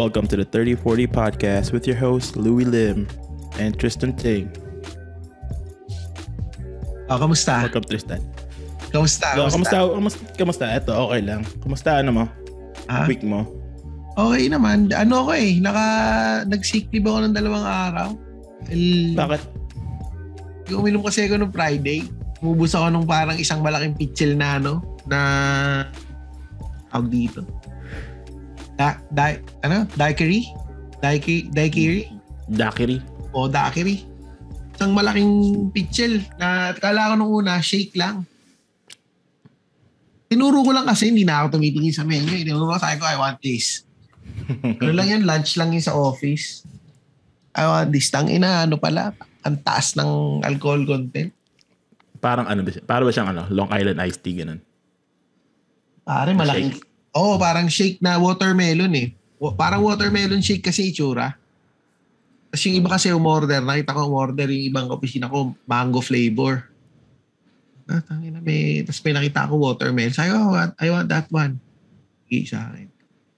Welcome 0.00 0.32
to 0.32 0.36
the 0.40 0.48
3040 0.48 1.12
podcast 1.12 1.76
with 1.76 1.84
your 1.84 1.92
host, 2.00 2.32
Louis 2.32 2.64
Lim 2.64 3.04
and 3.60 3.76
Tristan 3.76 4.16
Ting. 4.16 4.48
Oh, 7.12 7.20
kamusta? 7.20 7.68
Welcome, 7.68 7.84
Tristan. 7.84 8.24
Kamusta? 8.88 9.36
Kamusta? 9.36 9.52
Kamusta? 9.52 9.76
Kamusta? 9.92 10.20
kamusta? 10.40 10.64
Ito, 10.72 10.92
okay 11.04 11.20
lang. 11.20 11.44
Kamusta 11.60 12.00
ano 12.00 12.10
mo? 12.16 12.24
Ha? 12.88 13.04
Week 13.12 13.20
mo? 13.20 13.44
Okay 14.16 14.48
naman. 14.48 14.88
Ano 14.96 15.28
ako 15.28 15.36
eh, 15.36 15.60
naka, 15.60 15.84
nag-sick 16.48 16.88
leave 16.96 17.04
ako 17.04 17.20
ng 17.20 17.36
dalawang 17.36 17.66
araw. 17.68 18.08
El, 18.72 19.12
Bakit? 19.20 19.42
uminom 20.80 21.04
kasi 21.04 21.28
ako 21.28 21.44
nung 21.44 21.52
Friday. 21.52 22.08
Umubos 22.40 22.72
ako 22.72 22.88
nung 22.88 23.04
parang 23.04 23.36
isang 23.36 23.60
malaking 23.60 23.92
pitchel 24.00 24.32
na 24.32 24.56
ano, 24.56 24.80
na 25.04 25.20
tawag 26.88 27.12
dito. 27.12 27.44
Da, 28.80 28.96
da, 29.12 29.36
ano? 29.60 29.84
Daiquiri? 29.92 30.48
Daiquiri? 31.04 31.52
Daiquiri? 31.52 32.08
Dakiri? 32.48 32.96
O 33.36 33.44
daiquiri? 33.44 34.08
Isang 34.72 34.96
malaking 34.96 35.68
pitchel 35.68 36.24
na 36.40 36.72
kala 36.72 37.12
ko 37.12 37.14
nung 37.20 37.44
una, 37.44 37.60
shake 37.60 37.92
lang. 37.92 38.24
Tinuro 40.32 40.64
ko 40.64 40.72
lang 40.72 40.88
kasi 40.88 41.12
hindi 41.12 41.28
na 41.28 41.44
ako 41.44 41.60
tumitingin 41.60 41.92
sa 41.92 42.08
menu. 42.08 42.32
eh. 42.32 42.40
Tinuro 42.40 42.72
ko 42.72 42.80
sabi 42.80 42.96
ko, 42.96 43.04
I 43.04 43.20
want 43.20 43.44
this. 43.44 43.84
ano 44.80 44.92
lang 44.96 45.12
yan, 45.12 45.22
lunch 45.28 45.60
lang 45.60 45.76
yun 45.76 45.84
sa 45.84 45.92
office. 45.92 46.64
I 47.52 47.68
want 47.68 47.92
this. 47.92 48.08
Tang 48.08 48.32
ina, 48.32 48.64
ano 48.64 48.80
pala, 48.80 49.12
ang 49.44 49.60
taas 49.60 49.92
ng 49.92 50.40
alcohol 50.40 50.88
content. 50.88 51.28
Parang 52.16 52.48
ano 52.48 52.64
ba 52.64 52.72
siya? 52.72 52.80
Para 52.88 53.04
ba 53.04 53.12
siyang 53.12 53.28
ano? 53.28 53.44
Long 53.52 53.68
Island 53.68 54.00
iced 54.08 54.24
tea, 54.24 54.40
ganun. 54.40 54.64
Pare, 56.00 56.32
malaking... 56.32 56.80
Oo, 57.10 57.34
oh, 57.34 57.36
parang 57.36 57.66
shake 57.66 57.98
na 57.98 58.18
watermelon 58.22 58.92
eh. 58.94 59.08
Parang 59.58 59.82
watermelon 59.82 60.38
shake 60.44 60.62
kasi 60.62 60.94
itsura. 60.94 61.34
Tapos 62.50 62.62
yung 62.66 62.76
iba 62.82 62.88
kasi 62.90 63.10
umorder, 63.14 63.62
nakita 63.62 63.94
ko 63.94 64.10
umorder 64.10 64.50
yung 64.50 64.64
ibang 64.70 64.88
opisina 64.90 65.30
ko, 65.30 65.54
mango 65.66 66.02
flavor. 66.02 66.66
Ah, 67.90 68.02
tangina, 68.02 68.38
may, 68.38 68.86
tapos 68.86 69.02
may 69.02 69.14
nakita 69.14 69.50
ko 69.50 69.54
watermelon. 69.58 70.14
Sabi 70.14 70.30
ko, 70.30 70.38
oh, 70.38 70.54
I 70.58 70.88
want 70.90 71.10
that 71.10 71.26
one. 71.34 71.58
Okay, 72.26 72.46
sa 72.46 72.70
akin. 72.70 72.86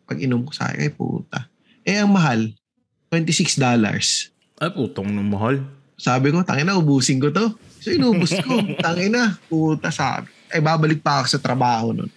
Pag 0.04 0.18
inom 0.20 0.44
ko 0.44 0.52
sa 0.52 0.68
akin, 0.68 0.80
ay 0.84 0.92
puta. 0.92 1.48
Eh, 1.84 1.96
ang 1.96 2.12
mahal, 2.12 2.52
$26. 3.08 3.56
Ay, 4.60 4.70
putong 4.72 5.08
na 5.08 5.24
mahal. 5.24 5.64
Sabi 5.96 6.28
ko, 6.28 6.44
tangina, 6.44 6.76
ubusin 6.76 7.20
ko 7.20 7.32
to. 7.32 7.56
So, 7.80 7.88
inubos 7.88 8.36
ko. 8.36 8.60
tangina, 8.84 9.40
puta, 9.48 9.88
sabi. 9.88 10.28
Ay, 10.52 10.60
babalik 10.60 11.00
pa 11.00 11.24
ako 11.24 11.36
sa 11.36 11.40
trabaho 11.40 11.96
nun. 11.96 12.12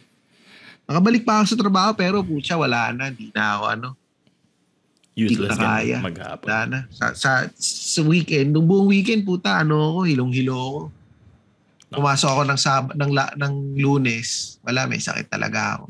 Nakabalik 0.86 1.25
pa 1.25 1.41
ako 1.41 1.45
sa 1.50 1.58
trabaho, 1.58 1.91
pero 1.94 2.22
pucha, 2.22 2.53
wala 2.53 2.94
na. 2.94 3.09
Di 3.09 3.33
na 3.33 3.58
ako, 3.58 3.64
ano, 3.67 3.89
Useless 5.16 5.55
Hindi 5.55 5.64
ka 5.64 5.80
kaya. 5.80 5.97
maghapon. 6.03 6.44
wala 6.44 6.59
na. 6.67 6.80
Sa, 6.91 7.05
sa, 7.16 7.31
sa 7.55 8.02
weekend, 8.03 8.52
nung 8.52 8.67
buong 8.67 8.91
weekend, 8.91 9.23
puta, 9.23 9.63
ano 9.63 9.95
ako, 9.95 10.00
hilong-hilo 10.03 10.53
ako. 10.53 10.81
Pumasok 11.95 12.30
ako 12.30 12.41
ng, 12.44 12.59
sab 12.59 12.86
ng, 12.91 13.11
la, 13.16 13.31
ng 13.39 13.80
lunes, 13.80 14.59
wala, 14.59 14.83
may 14.83 15.00
sakit 15.00 15.31
talaga 15.31 15.80
ako. 15.80 15.86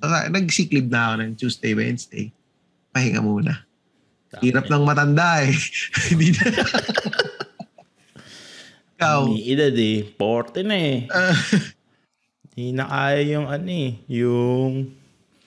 So, 0.00 0.08
sa- 0.08 0.32
nag-sick 0.32 0.72
leave 0.72 0.88
na 0.88 1.12
ako 1.12 1.14
ng 1.20 1.30
Tuesday, 1.36 1.72
Wednesday. 1.76 2.32
Pahinga 2.90 3.20
muna. 3.20 3.60
Hirap 4.40 4.64
ng 4.66 4.82
matanda 4.82 5.44
eh. 5.44 5.52
Hindi 6.08 6.32
na. 6.32 6.44
Ikaw, 8.96 9.18
May 9.28 9.44
edad 9.44 9.76
eh. 9.76 9.98
40 10.16 10.64
na 10.64 10.76
eh. 10.78 10.98
ah, 11.12 11.36
Hindi 12.52 12.76
na 12.76 12.84
kaya 12.84 13.20
yung 13.24 13.48
ano 13.48 13.70
eh. 13.72 13.90
Yung... 14.12 14.92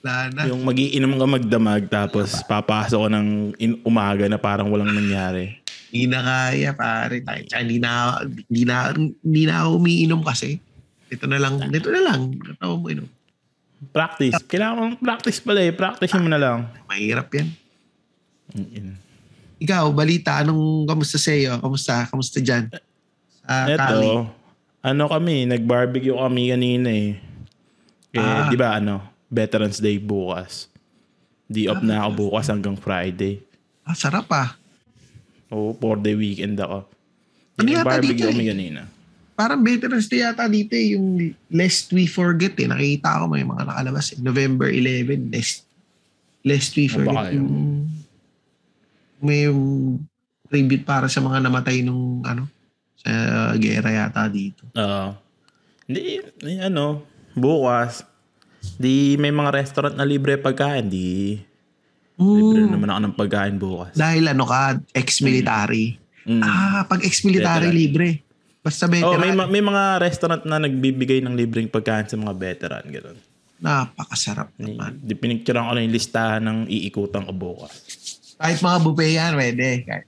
wala 0.01 0.13
na. 0.33 0.41
Yung 0.49 0.61
magiinom 0.65 1.13
ka 1.17 1.25
magdamag 1.25 1.83
tapos 1.89 2.41
papasok 2.49 2.99
ko 3.05 3.07
ng 3.09 3.27
in- 3.61 3.81
umaga 3.85 4.25
na 4.25 4.41
parang 4.41 4.73
walang 4.73 4.89
nangyari. 4.89 5.61
Hindi 5.93 6.11
na 6.11 6.19
kaya, 6.25 6.73
pare. 6.73 7.21
Hindi 7.21 7.77
na, 7.77 8.19
hindi 8.25 8.63
na, 8.65 8.75
hindi 8.97 9.43
na 9.45 9.53
ako 9.63 9.69
umiinom 9.79 10.21
kasi. 10.25 10.57
Ito 11.13 11.29
na 11.29 11.37
lang, 11.37 11.61
dito 11.69 11.93
na 11.93 12.01
lang. 12.01 12.35
Ito 12.35 12.81
mo 12.81 12.89
inom. 12.89 13.07
Practice. 13.93 14.35
Kailangan 14.49 14.75
mong 14.75 14.97
practice 14.97 15.39
pala 15.39 15.61
eh. 15.61 15.71
Practice 15.71 16.13
mo 16.17 16.25
na 16.25 16.41
lang. 16.41 16.67
Mahirap 16.89 17.29
yan. 17.31 17.47
Ikaw, 19.61 19.93
balita, 19.93 20.41
anong 20.41 20.89
kamusta 20.89 21.21
sa 21.21 21.31
iyo? 21.31 21.55
Kamusta? 21.61 22.09
Kamusta 22.09 22.41
dyan? 22.41 22.67
Sa 23.45 23.69
Cali? 23.77 24.09
Ano 24.85 25.09
kami, 25.09 25.49
nag-barbecue 25.49 26.13
kami 26.13 26.53
kanina 26.53 26.89
eh. 26.93 27.17
Eh, 28.13 28.21
Ah. 28.21 28.45
di 28.45 28.53
ba 28.53 28.77
ano, 28.77 29.01
Veterans 29.27 29.81
Day 29.81 29.97
bukas. 29.97 30.69
Di 31.49 31.65
off 31.65 31.81
na 31.81 32.05
ako 32.05 32.29
bukas 32.29 32.53
hanggang 32.53 32.77
Friday. 32.77 33.41
Ah, 33.81 33.97
sarap 33.97 34.29
ah. 34.29 34.53
Oo, 35.49 35.73
four 35.73 35.97
day 35.97 36.13
weekend 36.13 36.61
ako. 36.61 36.85
Ano 37.57 37.65
yata 37.65 37.81
Nag-barbecue 37.81 38.13
dito 38.13 38.29
eh? 38.29 38.31
kami 38.31 38.45
kanina. 38.45 38.81
Parang 39.33 39.65
Veterans 39.65 40.05
Day 40.05 40.21
yata 40.21 40.45
dito 40.45 40.73
eh, 40.73 40.93
yung 40.93 41.17
Lest 41.49 41.89
We 41.89 42.05
Forget 42.05 42.53
eh. 42.55 42.69
Nakita 42.69 43.19
ko 43.19 43.25
may 43.25 43.41
mga 43.41 43.65
nakalabas 43.65 44.13
eh. 44.13 44.21
November 44.21 44.69
11, 44.69 45.33
Lest, 45.33 45.65
Lest 46.41 46.77
We 46.77 46.85
Ano 46.87 46.93
ba 46.93 47.01
Forget. 47.01 47.25
kayo? 47.25 47.37
Yung, 47.41 47.53
may 49.17 49.49
tribute 50.45 50.85
para 50.85 51.09
sa 51.09 51.17
mga 51.19 51.41
namatay 51.41 51.81
nung 51.81 52.21
ano, 52.21 52.45
sa 53.05 53.13
gera 53.55 53.89
yata 53.91 54.25
dito. 54.25 54.65
Oo. 54.73 55.07
Hindi, 55.85 56.17
eh, 56.41 56.59
ano, 56.59 57.05
bukas, 57.31 58.01
di 58.75 59.13
may 59.15 59.29
mga 59.29 59.53
restaurant 59.53 59.93
na 59.93 60.03
libre 60.03 60.35
pagkain, 60.35 60.83
di 60.83 61.37
libre 62.17 62.61
Mm, 62.63 62.71
naman 62.71 62.89
ako 62.89 62.99
ng 63.01 63.15
pagkain 63.15 63.55
bukas. 63.55 63.91
dahil 63.93 64.25
ano 64.25 64.43
ka, 64.43 64.81
ex-military. 64.91 66.01
Mm. 66.25 66.41
Ah, 66.41 66.81
pag 66.83 66.99
ex-military 66.99 67.69
Veteran. 67.69 67.77
libre. 67.77 68.07
Basta 68.59 68.83
Oh, 68.83 68.89
veteran. 68.89 69.19
may, 69.19 69.31
ma- 69.31 69.45
may 69.47 69.61
mga 69.61 69.83
restaurant 69.99 70.41
na 70.41 70.57
nagbibigay 70.57 71.21
ng 71.21 71.35
libreng 71.35 71.69
pagkain 71.69 72.09
sa 72.09 72.17
mga 72.17 72.33
veteran. 72.33 72.81
Ganun. 72.83 73.17
Napakasarap 73.55 74.49
naman. 74.57 74.97
di 74.97 75.13
pinicturean 75.13 75.63
ko 75.63 75.71
na 75.71 75.79
yung 75.79 75.93
listahan 75.93 76.41
ng 76.41 76.59
iikutan 76.67 77.21
ko 77.21 77.31
bukas. 77.31 77.71
Kahit 78.35 78.59
mga 78.59 78.79
buffet 78.81 79.11
yan, 79.13 79.31
pwede. 79.33 79.67
Kahit. 79.85 80.05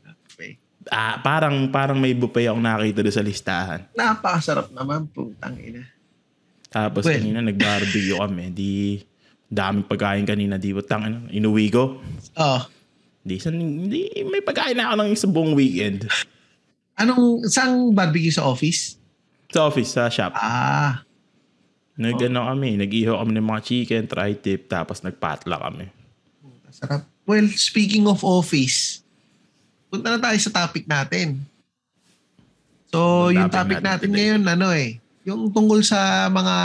Ah, 0.87 1.19
parang 1.19 1.67
parang 1.67 1.95
may 1.95 2.11
buffet 2.11 2.47
akong 2.47 2.61
nakita 2.61 2.99
doon 3.01 3.13
sa 3.13 3.23
listahan. 3.23 3.79
Napakasarap 3.93 4.71
naman, 4.71 5.07
putang 5.07 5.55
ina. 5.55 5.83
Tapos 6.67 7.03
Well. 7.03 7.17
kanina 7.17 7.39
nag-barbecue 7.41 8.13
kami. 8.13 8.43
Di 8.51 8.71
daming 9.47 9.83
pagkain 9.83 10.23
kanina. 10.23 10.55
Di 10.55 10.71
butang 10.71 11.03
ano, 11.03 11.17
inuwi 11.27 11.67
ko. 11.69 11.99
Oh, 12.35 12.61
Di, 13.21 13.43
san, 13.43 13.55
di 13.87 14.07
may 14.23 14.39
pagkain 14.39 14.75
na 14.75 14.87
ako 14.87 14.95
ng 14.97 15.09
isang 15.11 15.31
buong 15.31 15.51
weekend. 15.51 16.07
anong, 16.95 17.43
saan 17.45 17.91
barbecue 17.91 18.31
sa 18.31 18.47
office? 18.47 18.95
Sa 19.51 19.67
office, 19.67 19.91
sa 19.91 20.07
shop. 20.07 20.31
Ah, 20.33 21.03
Nag, 21.97 22.13
ano 22.23 22.45
kami, 22.45 22.77
nag-iho 22.77 23.17
kami 23.17 23.31
ng 23.33 23.47
mga 23.47 23.61
chicken, 23.63 24.03
tri-tip, 24.05 24.69
tapos 24.69 25.01
nagpatla 25.01 25.57
kami. 25.57 25.89
sarap. 26.69 27.03
Well, 27.25 27.49
speaking 27.51 28.05
of 28.05 28.21
office, 28.21 28.96
punta 29.87 30.07
na 30.13 30.19
tayo 30.19 30.37
sa 30.39 30.51
topic 30.51 30.83
natin. 30.85 31.39
So, 32.87 33.31
yung 33.31 33.51
topic 33.51 33.79
topic 33.79 33.79
natin 33.83 33.87
natin 33.87 34.09
ngayon, 34.15 34.41
ano 34.47 34.67
eh, 34.71 34.99
yung 35.27 35.51
tungkol 35.51 35.83
sa 35.83 36.31
mga 36.31 36.55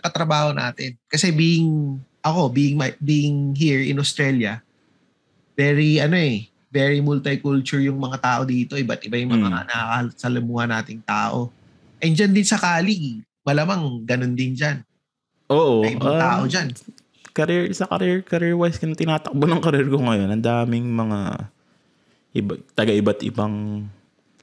katrabaho 0.00 0.56
natin. 0.56 0.96
Kasi 1.04 1.28
being, 1.28 2.00
ako, 2.24 2.48
being, 2.48 2.80
my, 2.80 2.96
being 2.96 3.52
here 3.52 3.84
in 3.84 4.00
Australia, 4.00 4.64
very, 5.52 6.00
ano 6.00 6.16
eh, 6.16 6.48
very 6.72 7.00
multicultural 7.04 7.84
yung 7.84 8.00
mga 8.00 8.18
tao 8.20 8.40
dito. 8.48 8.76
Iba't 8.76 9.04
iba 9.04 9.16
yung 9.20 9.36
mga 9.36 9.48
Mm. 9.48 9.56
nakakasalamuha 9.68 10.64
nating 10.68 11.00
tao. 11.04 11.52
And 12.00 12.12
dyan 12.16 12.32
din 12.32 12.44
sa 12.44 12.60
Cali, 12.60 13.20
malamang 13.44 14.04
ganun 14.04 14.36
din 14.36 14.56
dyan. 14.56 14.80
Oo. 15.52 15.84
May 15.84 15.96
ibang 15.96 16.16
ah, 16.16 16.20
tao 16.20 16.42
dyan. 16.48 16.72
career, 17.36 17.68
sa 17.76 17.84
career, 17.84 18.24
career-wise, 18.24 18.80
kung 18.80 18.96
tinatakbo 18.96 19.44
ng 19.44 19.60
career 19.60 19.84
ko 19.92 20.00
ngayon, 20.00 20.32
ang 20.32 20.40
daming 20.40 20.88
mga 20.88 21.52
iba, 22.36 22.52
taga-iba't 22.76 23.24
ibang 23.24 23.86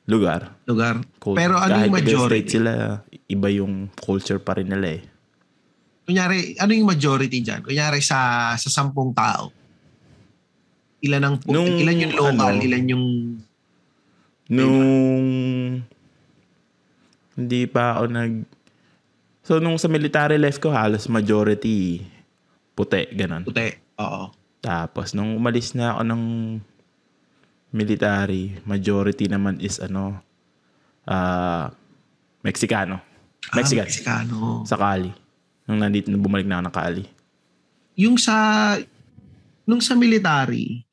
lugar. 0.09 0.57
Lugar. 0.65 0.99
Cul- 1.21 1.37
Pero 1.37 1.55
ano 1.55 1.77
yung 1.79 1.93
majority? 1.93 2.49
sila, 2.59 2.99
iba 3.29 3.47
yung 3.47 3.87
culture 3.95 4.41
pa 4.41 4.57
rin 4.57 4.67
nila 4.67 4.99
eh. 4.99 5.03
Kunyari, 6.03 6.59
ano 6.59 6.71
yung 6.75 6.89
majority 6.89 7.39
dyan? 7.39 7.63
Kunyari 7.63 8.03
sa 8.03 8.51
sa 8.57 8.67
sampung 8.67 9.15
tao. 9.15 9.53
Ilan 10.99 11.23
ang 11.23 11.35
Nung, 11.47 11.67
ilan 11.79 12.03
yung 12.09 12.13
local, 12.15 12.55
ano, 12.55 12.63
ilan 12.63 12.83
yung 12.91 13.05
Nung 14.51 14.83
hindi 17.33 17.61
pa 17.65 17.97
ako 17.97 18.03
nag 18.11 18.33
So 19.43 19.59
nung 19.59 19.75
sa 19.75 19.91
military 19.91 20.39
life 20.39 20.59
ko 20.59 20.71
halos 20.71 21.07
majority 21.11 22.03
puti 22.75 23.07
ganun. 23.11 23.43
puti. 23.43 23.71
Oo. 23.99 24.31
Tapos 24.59 25.11
nung 25.11 25.35
umalis 25.35 25.75
na 25.75 25.95
ako 25.95 26.01
ng 26.07 26.23
military, 27.73 28.61
majority 28.63 29.25
naman 29.25 29.57
is 29.57 29.81
ano 29.81 30.21
ah 31.09 31.73
Mexicano. 32.45 33.01
Mexican. 33.51 33.83
Ah, 33.83 33.89
Mexicano. 33.89 34.37
Sa 34.63 34.75
Cali. 34.79 35.11
Nung 35.67 35.79
nandito, 35.79 36.11
nung 36.11 36.23
bumalik 36.23 36.47
na 36.47 36.59
ako 36.59 36.63
ng 36.63 36.75
Cali. 36.75 37.05
Yung 37.99 38.15
sa 38.19 38.35
nung 39.63 39.79
sa 39.79 39.95
military, 39.95 40.83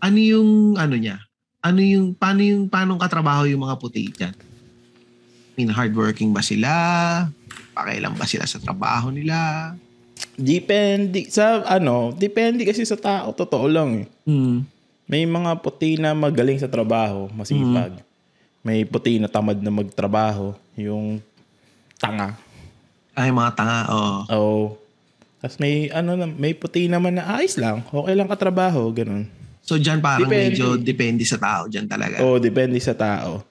ano 0.00 0.18
yung 0.20 0.76
ano 0.76 0.94
niya? 0.94 1.20
Ano 1.64 1.80
yung 1.82 2.14
paano 2.14 2.40
yung 2.44 2.70
paano 2.70 3.00
katrabaho 3.00 3.48
yung 3.48 3.64
mga 3.64 3.76
puti 3.80 4.12
diyan? 4.12 4.36
I 4.36 5.64
mean, 5.64 5.72
hardworking 5.72 6.36
ba 6.36 6.44
sila? 6.44 6.70
Pakailan 7.72 8.12
ba 8.12 8.28
sila 8.28 8.44
sa 8.44 8.60
trabaho 8.60 9.08
nila? 9.08 9.72
Depende 10.36 11.32
sa 11.32 11.64
ano, 11.64 12.12
depende 12.12 12.68
kasi 12.68 12.84
sa 12.84 13.00
tao, 13.00 13.32
totoo 13.32 13.64
lang 13.64 14.04
eh. 14.04 14.06
Hmm. 14.28 14.68
May 15.06 15.22
mga 15.22 15.62
puti 15.62 15.94
na 16.02 16.12
magaling 16.18 16.58
sa 16.58 16.66
trabaho, 16.66 17.30
masipag. 17.30 18.02
May 18.66 18.82
puti 18.82 19.22
na 19.22 19.30
tamad 19.30 19.62
na 19.62 19.70
magtrabaho, 19.70 20.58
yung 20.74 21.22
tanga. 22.02 22.34
Ay, 23.14 23.30
mga 23.30 23.54
tanga, 23.54 23.80
oo. 23.86 24.18
Oo. 24.34 24.64
Tapos 25.38 25.62
may 25.62 25.86
ano 25.94 26.18
may 26.34 26.58
puti 26.58 26.90
naman 26.90 27.22
na 27.22 27.38
ayos 27.38 27.54
lang, 27.54 27.86
okay 27.94 28.14
lang 28.18 28.26
katrabaho, 28.26 28.90
ganun. 28.90 29.30
So, 29.62 29.78
dyan 29.78 30.02
parang 30.02 30.26
Depende. 30.26 30.58
medyo 30.58 30.66
depende 30.78 31.22
sa 31.26 31.38
tao 31.38 31.66
dyan 31.66 31.86
talaga. 31.90 32.22
Oo, 32.22 32.38
depende 32.38 32.78
sa 32.78 32.94
tao. 32.94 33.42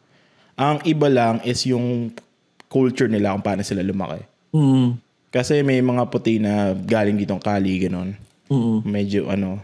Ang 0.55 0.79
iba 0.87 1.11
lang 1.11 1.43
is 1.43 1.63
yung 1.67 2.11
culture 2.71 3.11
nila 3.11 3.35
kung 3.35 3.43
paano 3.43 3.63
sila 3.63 3.83
lumaki. 3.83 4.23
Mm. 4.55 4.95
Kasi 5.31 5.59
may 5.63 5.83
mga 5.83 6.07
puti 6.07 6.39
na 6.39 6.71
galing 6.71 7.19
ditong 7.19 7.43
Cali, 7.43 7.75
ganun. 7.83 8.15
Mm. 8.47 8.87
Medyo 8.87 9.27
ano, 9.27 9.59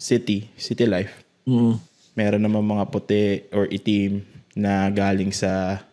city, 0.00 0.48
city 0.56 0.88
life. 0.88 1.12
Mm. 1.44 1.76
Meron 2.16 2.42
naman 2.42 2.64
mga 2.64 2.84
puti 2.88 3.44
or 3.52 3.68
itim 3.68 4.24
na 4.56 4.88
galing 4.88 5.30
sa 5.30 5.84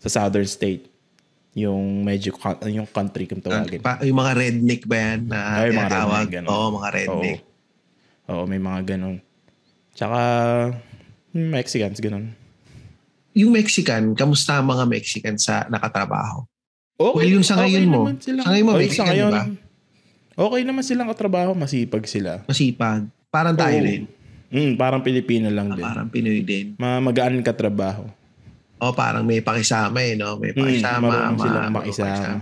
sa 0.00 0.08
southern 0.08 0.48
state. 0.48 0.88
Yung 1.52 2.00
medyo 2.00 2.32
yung 2.64 2.88
country 2.88 3.28
kung 3.28 3.44
tawagin. 3.44 3.84
Pa, 3.84 4.00
yung 4.00 4.16
mga 4.16 4.32
redneck 4.32 4.88
ba 4.88 4.96
yan 4.96 5.20
na 5.28 5.38
Ay, 5.60 5.68
mga 5.68 5.92
tinatawag? 5.92 6.26
redneck. 6.32 6.48
Oo, 6.48 6.66
mga 6.72 6.88
redneck. 6.90 7.40
Oo. 7.44 7.50
Oo, 8.32 8.42
may 8.48 8.56
mga 8.56 8.96
ganun. 8.96 9.20
Tsaka 9.92 10.18
hmm, 11.36 11.48
Mexicans, 11.52 12.00
ganun. 12.00 12.32
Yung 13.36 13.52
Mexican, 13.52 14.16
kamusta 14.16 14.60
ang 14.60 14.68
mga 14.72 14.84
Mexican 14.88 15.36
sa 15.36 15.68
nakatrabaho? 15.68 16.48
Okay, 16.96 17.16
Well, 17.16 17.30
yung 17.32 17.44
sa 17.44 17.60
ngayon 17.60 17.84
mo, 17.88 18.08
naman 18.08 18.16
silang- 18.20 18.44
sa 18.44 18.50
ngayon 18.52 18.64
mo, 18.64 18.72
yung 18.72 18.82
Mexican, 18.84 19.12
di 19.12 19.24
ba? 19.28 19.42
Okay 20.42 20.66
naman 20.66 20.82
silang 20.82 21.06
katrabaho, 21.06 21.54
masipag 21.54 22.02
sila. 22.04 22.42
Masipag. 22.44 23.06
Parang 23.30 23.54
tayo 23.54 23.78
Oo. 23.78 23.86
rin. 23.86 24.02
Mm, 24.50 24.74
parang 24.74 25.00
Pilipino 25.00 25.48
lang 25.48 25.70
Ah, 25.70 25.76
din. 25.78 25.84
Parang 25.86 26.08
Pinoy 26.08 26.42
din. 26.42 26.74
Ma 26.76 26.98
magaan 26.98 27.40
katrabaho. 27.40 28.04
O 28.76 28.90
parang 28.90 29.22
may 29.22 29.38
pakisama 29.38 30.02
eh, 30.02 30.12
no? 30.12 30.36
May 30.36 30.50
Mm, 30.50 30.58
pakisama. 30.58 31.06
marunong 31.06 31.32
ma- 31.32 31.40
silang 31.40 31.70
makisama. 31.70 32.36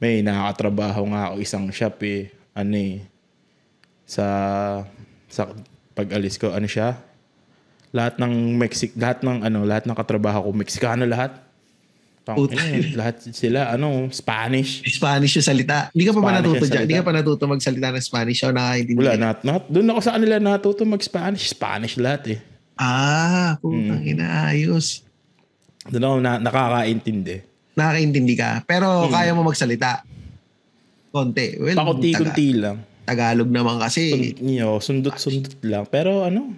May 0.00 0.24
nakakatrabaho 0.24 1.00
nga 1.06 1.22
ako 1.28 1.34
isang 1.38 1.64
shop 1.68 2.00
eh. 2.02 2.32
Ano 2.50 2.72
eh. 2.74 3.04
Sa, 4.02 4.26
sa 5.28 5.42
pag-alis 5.92 6.34
ko, 6.34 6.50
ano 6.50 6.64
siya? 6.64 6.96
Lahat 7.92 8.16
ng 8.16 8.56
Mexic, 8.56 8.96
lahat 8.96 9.20
ng 9.20 9.44
ano, 9.44 9.62
lahat 9.62 9.84
ng 9.84 9.94
katrabaho 9.94 10.48
ko, 10.48 10.50
Mexicano 10.50 11.04
lahat. 11.04 11.36
Pang, 12.20 12.36
eh, 12.46 12.92
lahat 12.92 13.32
sila, 13.32 13.72
ano, 13.72 14.12
Spanish. 14.12 14.84
Spanish 14.84 15.40
yung 15.40 15.46
salita. 15.46 15.88
Hindi 15.90 16.04
ka 16.04 16.12
pa 16.12 16.20
ba 16.20 16.28
Spanish 16.28 16.36
natuto 16.36 16.56
yung 16.58 16.68
dyan? 16.68 16.82
Hindi 16.84 16.96
ka 16.96 17.04
pa 17.04 17.12
natuto 17.16 17.42
magsalita 17.48 17.86
ng 17.90 18.04
Spanish 18.04 18.38
o 18.40 18.52
nakakaintindi? 18.52 18.98
Wala, 19.00 19.10
ka? 19.10 19.18
nat, 19.18 19.38
nat, 19.40 19.62
doon 19.66 19.88
ako 19.88 20.00
sa 20.00 20.12
kanila 20.14 20.34
natuto 20.36 20.82
mag-Spanish. 20.84 21.44
Spanish 21.48 21.94
lahat 21.96 22.22
eh. 22.28 22.38
Ah, 22.76 23.56
Mm. 23.56 23.60
putang 23.60 24.02
ina, 24.04 24.26
ayos. 24.48 25.04
Doon 25.84 26.04
ako 26.06 26.16
na, 26.20 26.32
nakakaintindi. 26.38 27.36
Nakakaintindi 27.72 28.34
ka. 28.36 28.50
Pero 28.64 29.08
Hmm. 29.08 29.12
kaya 29.12 29.32
mo 29.32 29.40
magsalita. 29.42 30.04
Konti. 31.10 31.56
Well, 31.56 31.74
Pakunti-kunti 31.74 32.48
lang. 32.54 32.84
Taga- 33.02 33.34
Tagalog 33.34 33.50
naman 33.50 33.80
kasi. 33.80 34.02
Sun, 34.08 34.22
you 34.46 34.60
know, 34.60 34.78
sundot-sundot 34.78 35.58
lang. 35.64 35.82
Pero 35.84 36.22
ano, 36.22 36.54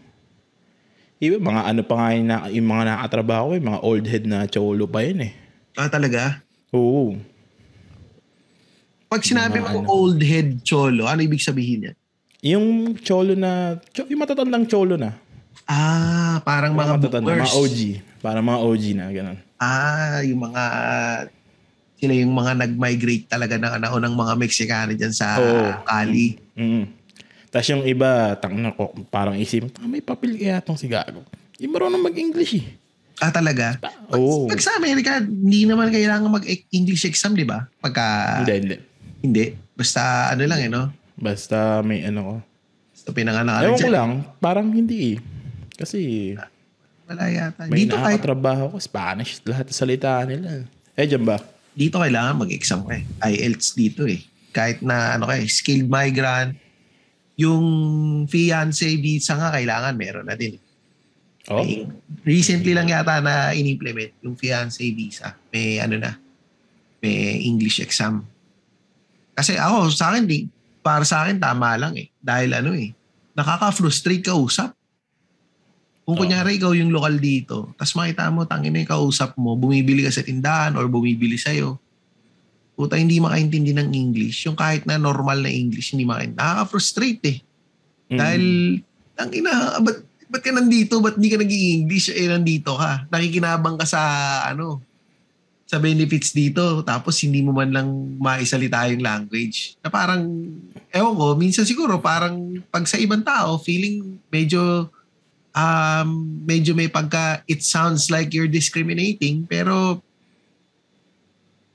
iba, 1.16 1.38
mga 1.38 1.62
ano 1.64 1.80
pa 1.80 1.94
nga 1.96 2.08
yung, 2.12 2.26
na, 2.26 2.36
yung 2.50 2.66
mga 2.66 2.82
nakatrabaho 2.84 3.44
ko, 3.46 3.52
yung 3.56 3.68
mga 3.70 3.80
old 3.80 4.04
head 4.04 4.24
na 4.26 4.44
cholo 4.44 4.84
pa 4.84 5.00
yun 5.00 5.22
eh. 5.22 5.32
Ah, 5.76 5.88
talaga? 5.88 6.44
Oo. 6.72 7.16
Pag 9.08 9.24
sinabi 9.24 9.60
Mga 9.60 9.68
mo 9.72 9.78
ano. 9.84 9.88
old 9.88 10.20
head 10.24 10.60
cholo, 10.64 11.04
ano 11.08 11.20
ibig 11.20 11.40
sabihin 11.40 11.92
yan? 11.92 11.96
Yung 12.42 12.66
cholo 13.00 13.32
na, 13.36 13.78
yung 14.08 14.20
matatandang 14.20 14.66
cholo 14.66 14.96
na. 14.98 15.16
Ah, 15.68 16.42
parang 16.42 16.74
mga, 16.74 16.98
matatanda, 16.98 17.28
boomers. 17.28 17.48
mga 17.48 17.56
OG. 17.56 17.78
Parang 18.20 18.44
mga 18.44 18.60
OG 18.60 18.84
na, 18.98 19.04
ganun. 19.14 19.38
Ah, 19.62 20.20
yung 20.26 20.40
mga 20.42 20.62
sila 22.02 22.18
yung 22.18 22.34
mga 22.34 22.52
nag-migrate 22.66 23.30
talaga 23.30 23.54
na 23.62 23.78
naunang 23.78 24.18
mga 24.18 24.34
Mexicano 24.34 24.90
dyan 24.90 25.14
sa 25.14 25.38
Oo. 25.38 25.70
Cali. 25.86 26.34
Mm. 26.58 26.90
Tapos 27.46 27.68
yung 27.70 27.86
iba, 27.86 28.34
tang 28.42 28.58
na 28.58 28.74
ko, 28.74 28.90
parang 29.06 29.38
isip, 29.38 29.70
ah, 29.78 29.86
may 29.86 30.02
papel 30.02 30.34
kaya 30.34 30.58
tong 30.58 30.74
si 30.74 30.90
Gago. 30.90 31.22
Hindi 31.54 31.66
marunong 31.70 32.02
mag-English 32.02 32.58
eh. 32.58 32.66
Ah, 33.20 33.30
talaga? 33.30 33.76
Oo. 34.14 34.48
Pag 34.48 34.62
sa 34.62 34.78
Amerika, 34.78 35.20
hindi 35.20 35.68
naman 35.68 35.92
kailangan 35.92 36.30
mag-English 36.30 37.04
exam, 37.04 37.36
di 37.36 37.44
ba? 37.44 37.68
Pagka, 37.82 38.40
Hindi, 38.42 38.54
hindi. 38.64 38.76
hindi. 39.20 39.44
Basta 39.76 40.32
ano 40.32 40.42
lang 40.46 40.60
eh, 40.62 40.70
no? 40.70 40.88
Basta 41.18 41.82
may 41.84 42.06
ano 42.06 42.20
ko. 42.22 42.34
Basta 42.94 43.08
pinanganak 43.12 43.62
Ewan 43.66 43.78
ko 43.78 43.90
lang, 43.90 44.10
parang 44.38 44.68
hindi 44.72 45.14
eh. 45.14 45.18
Kasi 45.74 45.98
Wala 47.10 47.26
yata. 47.28 47.66
may 47.66 47.84
Dito 47.84 47.98
kahit, 47.98 48.22
nakakatrabaho 48.22 48.64
ko, 48.72 48.76
Spanish, 48.78 49.42
lahat 49.44 49.66
ng 49.68 49.76
salita 49.76 50.22
nila. 50.24 50.64
Eh, 50.94 51.06
dyan 51.06 51.26
ba? 51.26 51.36
dito 51.72 51.96
kailangan 51.96 52.36
mag-exam 52.36 52.84
ka 52.84 53.00
eh. 53.00 53.04
IELTS 53.32 53.72
dito 53.72 54.04
eh. 54.04 54.20
Kahit 54.52 54.84
na 54.84 55.16
ano 55.16 55.24
kay 55.24 55.48
skilled 55.48 55.88
migrant, 55.88 56.52
yung 57.40 57.64
fiancé 58.28 59.00
visa 59.00 59.32
nga 59.40 59.48
kailangan 59.48 59.96
meron 59.96 60.28
na 60.28 60.36
din. 60.36 60.60
Oh, 61.50 61.58
May- 61.58 61.90
recently 62.22 62.70
lang 62.70 62.86
yata 62.86 63.18
na 63.18 63.50
in-implement 63.50 64.14
yung 64.22 64.38
fiancé 64.38 64.94
visa. 64.94 65.34
May 65.50 65.82
ano 65.82 65.98
na, 65.98 66.14
may 67.02 67.42
English 67.42 67.82
exam. 67.82 68.22
Kasi 69.34 69.58
ako, 69.58 69.90
sa 69.90 70.14
akin, 70.14 70.22
di, 70.28 70.46
para 70.84 71.02
sa 71.02 71.26
akin, 71.26 71.42
tama 71.42 71.74
lang 71.74 71.98
eh. 71.98 72.12
Dahil 72.22 72.54
ano 72.54 72.76
eh, 72.78 72.94
nakaka-frustrate 73.34 74.22
ka 74.22 74.38
usap. 74.38 74.70
Kung 76.02 76.18
Oo. 76.18 76.22
kunyari 76.22 76.58
ikaw 76.58 76.74
yung 76.74 76.94
lokal 76.94 77.18
dito, 77.18 77.74
tapos 77.78 77.94
makita 77.98 78.30
mo, 78.30 78.46
tangin 78.46 78.74
na 78.74 78.82
yung 78.82 78.90
kausap 78.90 79.34
mo, 79.38 79.54
bumibili 79.54 80.02
ka 80.06 80.10
sa 80.14 80.22
tindahan 80.26 80.74
or 80.78 80.86
bumibili 80.90 81.38
sa'yo, 81.38 81.78
puta 82.74 82.98
hindi 82.98 83.22
makaintindi 83.22 83.70
ng 83.74 83.90
English. 83.94 84.46
Yung 84.46 84.58
kahit 84.58 84.82
na 84.86 84.98
normal 84.98 85.42
na 85.42 85.50
English, 85.50 85.94
hindi 85.94 86.06
makaintindi. 86.06 86.38
Nakaka-frustrate 86.38 87.22
eh. 87.26 87.38
mm. 88.14 88.18
Dahil, 88.18 88.44
ang 89.18 89.30
ina, 89.30 89.52
ba't, 89.78 89.98
ba't 90.32 90.40
ka 90.40 90.48
nandito? 90.48 90.96
Ba't 91.04 91.20
di 91.20 91.28
ka 91.28 91.36
nag 91.36 91.52
english 91.52 92.08
Eh, 92.08 92.24
nandito 92.24 92.72
ka. 92.72 93.04
Nakikinabang 93.12 93.76
ka 93.76 93.84
sa, 93.84 94.00
ano, 94.48 94.80
sa 95.68 95.76
benefits 95.76 96.32
dito. 96.32 96.80
Tapos, 96.80 97.20
hindi 97.20 97.44
mo 97.44 97.52
man 97.52 97.68
lang 97.68 97.88
maisalita 98.16 98.88
yung 98.88 99.04
language. 99.04 99.76
Na 99.84 99.92
parang, 99.92 100.24
ewan 100.88 101.14
ko, 101.16 101.26
minsan 101.36 101.68
siguro, 101.68 102.00
parang, 102.00 102.60
pag 102.72 102.88
sa 102.88 102.96
ibang 102.96 103.20
tao, 103.20 103.60
feeling 103.60 104.20
medyo, 104.32 104.88
um, 105.52 106.08
medyo 106.48 106.72
may 106.72 106.88
pagka, 106.88 107.44
it 107.44 107.60
sounds 107.60 108.08
like 108.08 108.32
you're 108.32 108.48
discriminating. 108.48 109.44
Pero, 109.48 110.00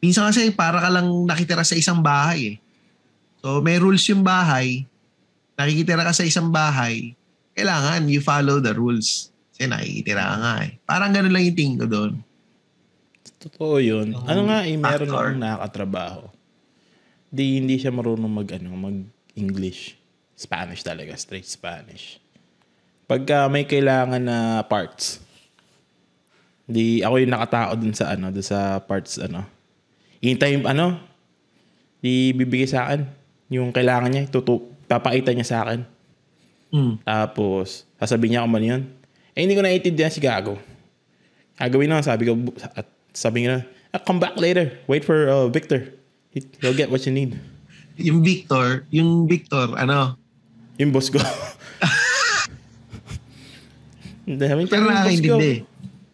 minsan 0.01 0.29
kasi, 0.29 0.49
para 0.49 0.77
ka 0.77 0.89
lang 0.93 1.09
nakitira 1.29 1.65
sa 1.65 1.77
isang 1.77 2.01
bahay 2.01 2.53
eh. 2.53 2.55
So, 3.41 3.65
may 3.65 3.81
rules 3.81 4.05
yung 4.09 4.21
bahay, 4.21 4.85
nakikitira 5.57 6.05
ka 6.05 6.13
sa 6.13 6.25
isang 6.25 6.53
bahay, 6.53 7.16
kailangan 7.57 8.05
you 8.05 8.21
follow 8.21 8.61
the 8.61 8.69
rules. 8.77 9.33
Kasi 9.49 9.65
nakikitira 9.65 10.21
ka 10.21 10.35
nga 10.37 10.53
eh. 10.69 10.77
Parang 10.85 11.09
ganun 11.09 11.33
lang 11.33 11.49
yung 11.49 11.57
tingin 11.57 11.81
ko 11.81 11.85
doon. 11.89 12.13
Totoo 13.41 13.81
yun. 13.81 14.13
Yung 14.13 14.29
ano 14.29 14.41
nga, 14.45 14.61
eh, 14.69 14.77
meron 14.77 15.09
factor. 15.09 15.25
akong 15.25 15.41
nakakatrabaho. 15.41 16.21
Di, 17.33 17.57
hindi 17.57 17.81
siya 17.81 17.89
marunong 17.89 18.29
mag, 18.29 18.49
ano, 18.53 18.69
mag-English. 18.77 19.97
Spanish 20.37 20.85
talaga, 20.85 21.17
straight 21.17 21.49
Spanish. 21.49 22.21
Pagka 23.09 23.49
may 23.49 23.65
kailangan 23.65 24.21
na 24.21 24.61
parts, 24.69 25.17
di 26.67 27.01
ako 27.01 27.23
yung 27.23 27.33
nakatao 27.33 27.73
dun 27.73 27.95
sa 27.97 28.13
ano, 28.13 28.29
dun 28.29 28.45
sa 28.45 28.77
parts 28.83 29.17
ano. 29.17 29.47
Hintay 30.21 30.61
ano, 30.61 31.01
di 32.03 32.35
bibigay 32.37 32.69
sa 32.69 32.85
akin 32.85 33.07
yung 33.49 33.71
kailangan 33.73 34.11
niya, 34.11 34.23
tutu 34.29 34.61
papakita 34.85 35.31
niya 35.31 35.47
sa 35.47 35.57
akin. 35.65 35.96
Mm. 36.67 36.99
Tapos, 37.01 37.87
sasabihin 37.95 38.35
niya 38.35 38.43
kung 38.43 38.55
ano 38.55 38.67
yun. 38.67 38.83
Eh, 39.33 39.45
hindi 39.45 39.55
ko 39.55 39.63
naiintindihan 39.63 40.11
si 40.11 40.19
Gago. 40.19 40.57
Gagawin 41.55 41.89
na, 41.89 42.01
sabi 42.01 42.27
ko, 42.27 42.35
at 42.75 42.85
sabi 43.13 43.45
niya, 43.45 43.63
ah, 43.89 44.01
come 44.01 44.19
back 44.19 44.35
later. 44.35 44.77
Wait 44.85 45.01
for 45.01 45.25
uh, 45.25 45.47
Victor. 45.47 45.93
He'll 46.61 46.77
get 46.77 46.91
what 46.91 47.01
you 47.05 47.13
need. 47.13 47.33
Yung 47.97 48.21
Victor, 48.21 48.85
yung 48.91 49.25
Victor, 49.25 49.73
ano, 49.73 50.17
Yung 50.77 50.93
boss 50.93 51.09
ko. 51.09 51.17
Hindi, 54.27 54.43
sabi 54.45 54.59
niya, 54.61 54.69
pero 54.69 54.83
nakakaintindi. 54.85 55.53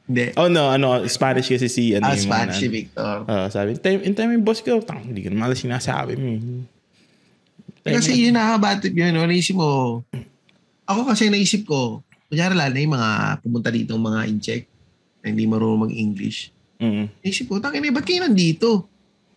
Hindi. 0.03 0.25
Oh 0.35 0.51
no, 0.51 0.67
ano, 0.69 1.03
Spanish 1.07 1.47
kasi 1.49 1.67
si, 1.67 1.95
ano, 1.95 2.07
Ah, 2.07 2.15
Spanish 2.15 2.59
si. 2.61 2.67
Victor. 2.69 3.23
Ah, 3.25 3.47
sabi, 3.49 3.73
in 3.73 3.81
time, 3.81 3.99
in 4.03 4.13
time 4.13 4.31
yung 4.31 4.45
boss 4.45 4.61
ko, 4.61 4.79
tang, 4.79 5.01
hindi 5.01 5.23
ko 5.25 5.31
naman 5.33 5.51
sinasabi 5.55 6.13
mo. 6.15 6.27
eh." 6.27 6.39
Kasi 7.83 8.15
yun 8.15 8.37
nakakabatip 8.37 8.95
yun. 8.95 9.11
Ano 9.11 9.27
naisip 9.27 9.55
mo? 9.59 10.03
Ako 10.83 11.07
kasi 11.07 11.31
naisip 11.31 11.63
ko, 11.63 12.03
kunyari 12.27 12.57
lalo 12.57 12.73
na 12.75 12.83
yung 12.83 12.95
mga 12.97 13.11
pumunta 13.39 13.69
dito 13.71 13.95
mga 13.95 14.27
incheck 14.27 14.63
na 15.23 15.31
hindi 15.31 15.47
marunong 15.47 15.87
mag-English. 15.87 16.51
Mm. 16.83 17.07
Naisip 17.23 17.47
ko, 17.47 17.63
tangin 17.63 17.87
ba't 17.95 18.03
kayo 18.03 18.27
nandito? 18.27 18.89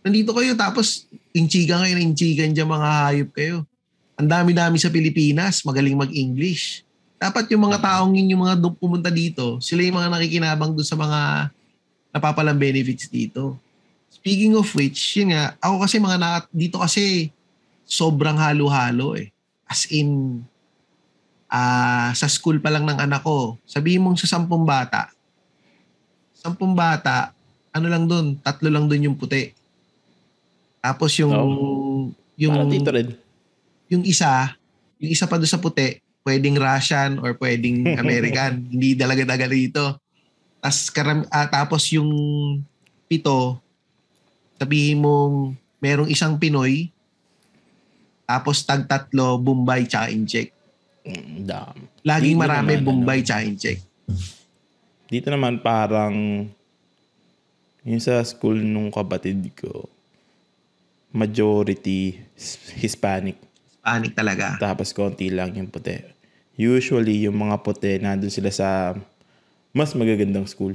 Nandito 0.02 0.34
kayo 0.34 0.58
tapos 0.58 1.06
inchigan 1.30 1.86
kayo, 1.86 1.94
inchigan 1.98 2.50
dyan 2.50 2.66
mga 2.66 2.88
hayop 3.06 3.30
kayo. 3.30 3.56
Ang 4.16 4.28
dami-dami 4.32 4.80
sa 4.80 4.90
Pilipinas, 4.90 5.62
magaling 5.62 5.94
mag-English. 5.94 6.82
Dapat 7.20 7.52
yung 7.52 7.68
mga 7.68 7.78
taong 7.84 8.16
yun, 8.16 8.32
yung 8.34 8.42
mga 8.48 8.56
pumunta 8.80 9.12
dito, 9.12 9.60
sila 9.60 9.84
yung 9.84 10.00
mga 10.00 10.10
nakikinabang 10.10 10.72
doon 10.72 10.88
sa 10.88 10.96
mga 10.96 11.20
napapalang 12.16 12.56
benefits 12.56 13.12
dito. 13.12 13.60
Speaking 14.08 14.56
of 14.56 14.66
which, 14.72 15.20
yun 15.20 15.36
nga, 15.36 15.54
ako 15.60 15.84
kasi 15.84 16.00
mga 16.00 16.16
na, 16.16 16.40
dito 16.48 16.80
kasi 16.80 17.28
sobrang 17.84 18.40
halo-halo 18.40 19.14
eh. 19.14 19.30
As 19.68 19.84
in, 19.92 20.40
ah 21.46 22.10
sa 22.12 22.26
school 22.26 22.58
pa 22.58 22.70
lang 22.70 22.86
ng 22.86 22.98
anak 22.98 23.22
ko, 23.22 23.58
sabihin 23.66 24.02
mong 24.02 24.18
sa 24.18 24.38
sampung 24.38 24.66
bata, 24.66 25.10
sampung 26.34 26.74
bata, 26.74 27.34
ano 27.74 27.86
lang 27.90 28.04
doon, 28.06 28.38
tatlo 28.40 28.68
lang 28.70 28.86
doon 28.86 29.12
yung 29.12 29.18
puti. 29.18 29.52
Tapos 30.80 31.12
yung, 31.18 31.34
yung, 32.38 32.54
Parang 32.54 32.70
dito 32.70 32.90
rin. 32.94 33.08
yung 33.90 34.06
isa, 34.06 34.54
yung 35.02 35.10
isa 35.10 35.26
pa 35.26 35.36
doon 35.36 35.50
sa 35.50 35.58
puti, 35.58 35.98
pwedeng 36.26 36.58
Russian 36.58 37.22
or 37.22 37.38
pwedeng 37.38 37.86
American. 38.02 38.66
Hindi 38.66 38.98
dalaga-daga 38.98 39.46
rito. 39.46 40.02
Tas, 40.58 40.90
karam, 40.90 41.22
ah, 41.30 41.46
tapos 41.46 41.86
yung 41.94 42.10
pito, 43.06 43.62
sabihin 44.58 44.98
mong 44.98 45.54
merong 45.78 46.10
isang 46.10 46.34
Pinoy, 46.34 46.90
tapos 48.26 48.66
tag 48.66 48.90
tatlo, 48.90 49.38
Bombay 49.38 49.86
tsaka 49.86 50.10
Incheck. 50.10 50.55
Dam. 51.42 51.76
Laging 52.02 52.36
Dito 52.36 52.42
marami 52.42 52.72
naman, 52.76 52.84
Bombay 52.84 53.20
ano, 53.22 53.26
tsaka 53.26 53.40
Incheck. 53.46 53.78
Dito 55.06 55.28
naman 55.30 55.62
parang 55.62 56.14
yung 57.86 58.02
sa 58.02 58.18
school 58.26 58.58
nung 58.58 58.90
kapatid 58.90 59.38
ko, 59.54 59.86
majority 61.14 62.18
Hispanic. 62.82 63.38
Panic 63.86 64.18
talaga. 64.18 64.58
Tapos 64.58 64.90
konti 64.90 65.30
lang 65.30 65.54
yung 65.54 65.70
puti. 65.70 66.02
Usually, 66.58 67.30
yung 67.30 67.38
mga 67.38 67.62
puti, 67.62 68.02
nandun 68.02 68.32
sila 68.34 68.50
sa 68.50 68.98
mas 69.70 69.94
magagandang 69.94 70.48
school. 70.50 70.74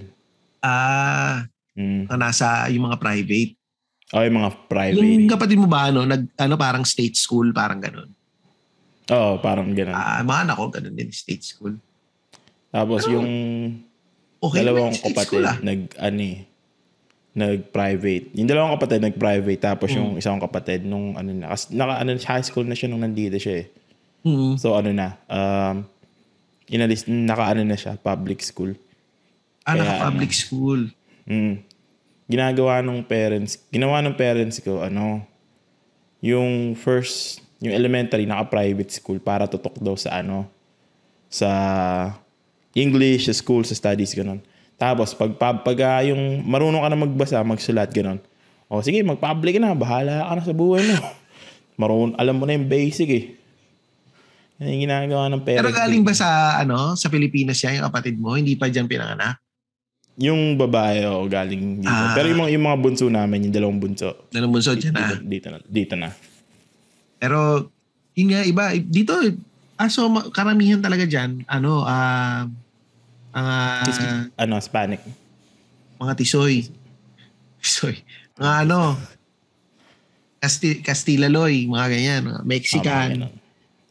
Ah, 0.63 1.49
Mm. 1.71 2.07
na 2.11 2.27
nasa 2.29 2.67
yung 2.67 2.87
mga 2.91 2.99
private. 2.99 3.51
O 4.11 4.19
yung 4.19 4.37
mga 4.43 4.51
private. 4.67 4.99
Yung 4.99 5.31
kapatid 5.31 5.55
mo 5.55 5.71
ba 5.71 5.87
ano, 5.87 6.03
nag 6.03 6.27
ano 6.35 6.59
parang 6.59 6.83
state 6.83 7.15
school, 7.15 7.51
parang 7.55 7.79
ganun. 7.79 8.11
Oo, 9.11 9.31
parang 9.43 9.67
ganun. 9.75 9.91
Ah, 9.93 10.23
mga 10.23 10.39
anak 10.47 10.55
ko 10.55 10.65
ganun 10.71 10.95
din 10.95 11.11
state 11.11 11.43
school. 11.43 11.75
Tapos 12.71 13.03
Pero, 13.03 13.19
yung 13.19 13.29
Okay, 14.41 14.63
dalawang 14.65 14.95
kapatid, 14.97 15.27
school, 15.27 15.45
ah. 15.45 15.53
nag, 15.61 15.93
ano 16.01 16.19
eh, 16.23 16.39
nag-private. 17.31 18.33
Yung 18.33 18.49
dalawang 18.49 18.73
kapatid, 18.73 18.99
nag-private. 19.05 19.61
Tapos 19.61 19.93
Hmm. 19.93 19.99
yung 20.01 20.11
isang 20.17 20.41
kapatid, 20.41 20.81
nung 20.81 21.13
ano 21.13 21.29
na, 21.29 21.53
kasi 21.53 21.75
naka, 21.77 22.01
ano, 22.01 22.17
high 22.17 22.41
school 22.41 22.65
na 22.65 22.73
siya 22.73 22.89
nung 22.89 23.05
nandito 23.05 23.37
siya 23.37 23.61
eh. 23.61 23.67
Mm. 24.21 24.53
So 24.57 24.73
ano 24.77 24.89
na, 24.93 25.17
um, 25.25 25.81
inalis, 26.69 27.05
naka 27.05 27.53
ano 27.53 27.61
na 27.65 27.77
siya, 27.77 27.97
public 27.97 28.41
school. 28.41 28.73
Ah, 29.61 29.77
Kaya, 29.77 29.81
naka-public 29.85 30.31
school. 30.33 30.81
Mm. 31.29 31.61
Ginagawa 32.25 32.81
ng 32.81 33.01
parents, 33.05 33.61
ginawa 33.69 34.01
ng 34.01 34.15
parents 34.17 34.57
ko, 34.61 34.81
ano, 34.81 35.21
yung 36.21 36.73
first, 36.73 37.41
yung 37.61 37.73
elementary, 37.77 38.25
naka-private 38.25 38.89
school 38.89 39.21
para 39.21 39.45
tutok 39.45 39.77
daw 39.77 39.93
sa 39.93 40.17
ano, 40.17 40.49
sa 41.29 41.49
English, 42.73 43.29
sa 43.29 43.33
school, 43.37 43.61
sa 43.61 43.77
studies, 43.77 44.17
ganun. 44.17 44.41
Tapos, 44.81 45.13
pag, 45.13 45.29
pag, 45.37 45.61
pag 45.61 45.77
ah, 45.85 46.01
yung 46.01 46.41
marunong 46.41 46.81
ka 46.81 46.89
na 46.89 46.97
magbasa, 46.97 47.45
magsulat, 47.45 47.93
ganun. 47.93 48.17
O 48.65 48.81
sige, 48.81 49.05
mag-public 49.05 49.61
na, 49.61 49.77
bahala 49.77 50.25
ka 50.25 50.33
na 50.33 50.43
sa 50.43 50.55
buhay 50.57 50.81
mo. 50.89 50.97
Marunong, 51.81 52.17
alam 52.17 52.35
mo 52.35 52.49
na 52.49 52.57
yung 52.57 52.65
basic 52.65 53.09
eh. 53.13 53.25
Yan 54.61 54.77
yung 54.77 54.83
ginagawa 54.89 55.29
ng 55.29 55.41
parents. 55.41 55.61
Pero 55.65 55.73
galing 55.73 56.03
ba 56.05 56.13
sa 56.13 56.61
ano, 56.61 56.93
sa 56.93 57.09
Pilipinas 57.09 57.57
siya 57.57 57.77
yung 57.77 57.85
kapatid 57.89 58.15
mo? 58.21 58.37
Hindi 58.37 58.53
pa 58.53 58.69
diyan 58.69 58.85
pinanganak? 58.85 59.41
Yung 60.21 60.57
babae, 60.57 61.01
o 61.09 61.25
galing 61.25 61.81
dito. 61.81 61.89
Ah. 61.89 62.13
Pero 62.13 62.29
yung 62.29 62.45
mga, 62.45 62.49
yung 62.53 62.65
mga 62.69 62.77
bunso 62.77 63.05
namin, 63.09 63.49
yung 63.49 63.53
dalawang 63.53 63.79
bunso, 63.81 64.29
Dalawang 64.29 64.53
bunso 64.53 64.71
dito, 64.77 64.89
dyan 64.89 64.93
na. 64.93 65.07
dito, 65.17 65.47
na. 65.49 65.57
Dito 65.65 65.95
na. 65.97 66.09
Pero, 67.21 67.69
yun 68.17 68.33
nga, 68.33 68.41
iba. 68.41 68.63
Dito, 68.73 69.13
ah, 69.77 69.85
so, 69.87 70.09
ma- 70.09 70.25
karamihan 70.33 70.81
talaga 70.81 71.05
dyan, 71.05 71.45
ano, 71.45 71.85
ah, 71.85 72.49
mga, 73.31 73.55
ano, 74.41 74.53
Hispanic. 74.57 75.01
mga 76.01 76.13
tisoy. 76.17 76.65
Tisoy. 77.61 78.01
Mga 78.35 78.53
ano, 78.65 78.97
Casti- 80.41 80.81
Castilaloy, 80.81 81.69
mga 81.69 81.87
ganyan. 81.87 82.21
mga 82.25 82.41
Mexican. 82.41 83.09
Ah, 83.13 83.29
mga. 83.29 83.39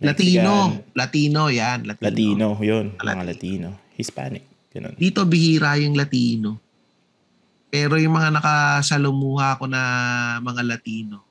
Latino. 0.00 0.54
Latino, 0.96 1.42
yan. 1.46 1.86
Latino. 1.86 2.08
Latino, 2.10 2.46
yun. 2.58 2.86
Mga 2.98 3.04
Latino. 3.04 3.22
Latino. 3.30 3.68
Hispanic. 3.94 4.42
Ganun. 4.72 4.96
Dito, 4.96 5.22
bihira 5.28 5.76
yung 5.78 5.94
Latino. 5.94 6.56
Pero 7.70 7.94
yung 8.00 8.16
mga 8.16 8.34
nakasalumuha 8.34 9.60
ko 9.60 9.70
na 9.70 9.82
mga 10.42 10.62
Latino, 10.66 11.22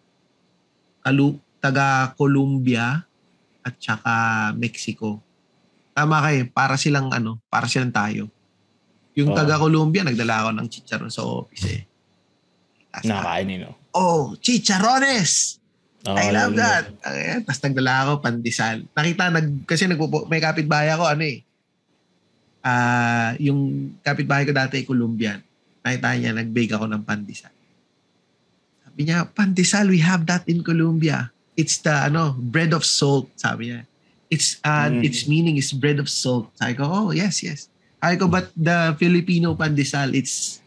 kalu, 1.03 1.35
taga 1.59 2.15
Colombia 2.15 3.03
at 3.63 3.75
saka 3.79 4.15
Mexico. 4.55 5.19
Tama 5.91 6.23
kayo, 6.23 6.47
para 6.51 6.79
silang 6.79 7.11
ano, 7.11 7.39
para 7.51 7.67
silang 7.67 7.91
tayo. 7.91 8.31
Yung 9.19 9.35
Oo. 9.35 9.37
taga 9.37 9.59
Colombia, 9.59 10.07
nagdala 10.07 10.47
ako 10.47 10.49
ng 10.55 10.67
chicharon 10.71 11.11
sa 11.11 11.27
office 11.27 11.67
eh. 11.67 11.83
Nakakain 12.89 13.61
no? 13.61 13.75
oh, 13.93 14.33
chicharones! 14.41 15.59
Oh, 16.07 16.15
I 16.15 16.31
love 16.31 16.55
that. 16.55 16.95
Ayan, 17.03 17.43
tapos 17.43 17.59
nagdala 17.59 17.93
ako 18.07 18.11
pandesal. 18.23 18.87
Nakita, 18.95 19.35
nag, 19.35 19.67
kasi 19.67 19.83
nagpupo, 19.83 20.31
may 20.31 20.39
kapitbahay 20.39 20.95
ako, 20.95 21.11
ano 21.11 21.23
eh. 21.27 21.43
Ah, 22.63 23.35
yung 23.35 23.91
kapitbahay 23.99 24.47
ko 24.47 24.55
dati, 24.55 24.87
Colombian. 24.87 25.43
Nakita 25.83 26.15
niya, 26.15 26.31
nag-bake 26.31 26.71
ako 26.71 26.87
ng 26.87 27.03
pandesal. 27.03 27.51
Sabi 28.87 28.99
niya, 29.03 29.27
pandesal, 29.27 29.91
we 29.91 29.99
have 29.99 30.23
that 30.23 30.47
in 30.47 30.63
Colombia. 30.63 31.27
It's 31.59 31.83
the, 31.83 31.91
ano, 32.07 32.31
bread 32.39 32.71
of 32.71 32.87
salt, 32.87 33.27
sabi 33.35 33.75
niya. 33.75 33.83
It's, 34.31 34.63
uh, 34.63 34.87
Mm. 34.87 35.03
its 35.03 35.27
meaning 35.27 35.59
is 35.59 35.75
bread 35.75 35.99
of 35.99 36.07
salt. 36.07 36.47
Sabi 36.55 36.79
ko, 36.79 36.87
oh, 36.87 37.11
yes, 37.11 37.43
yes. 37.43 37.67
Sabi 37.99 38.15
ko, 38.15 38.31
but 38.31 38.47
the 38.55 38.95
Filipino 38.95 39.59
pandesal, 39.59 40.15
it's, 40.15 40.63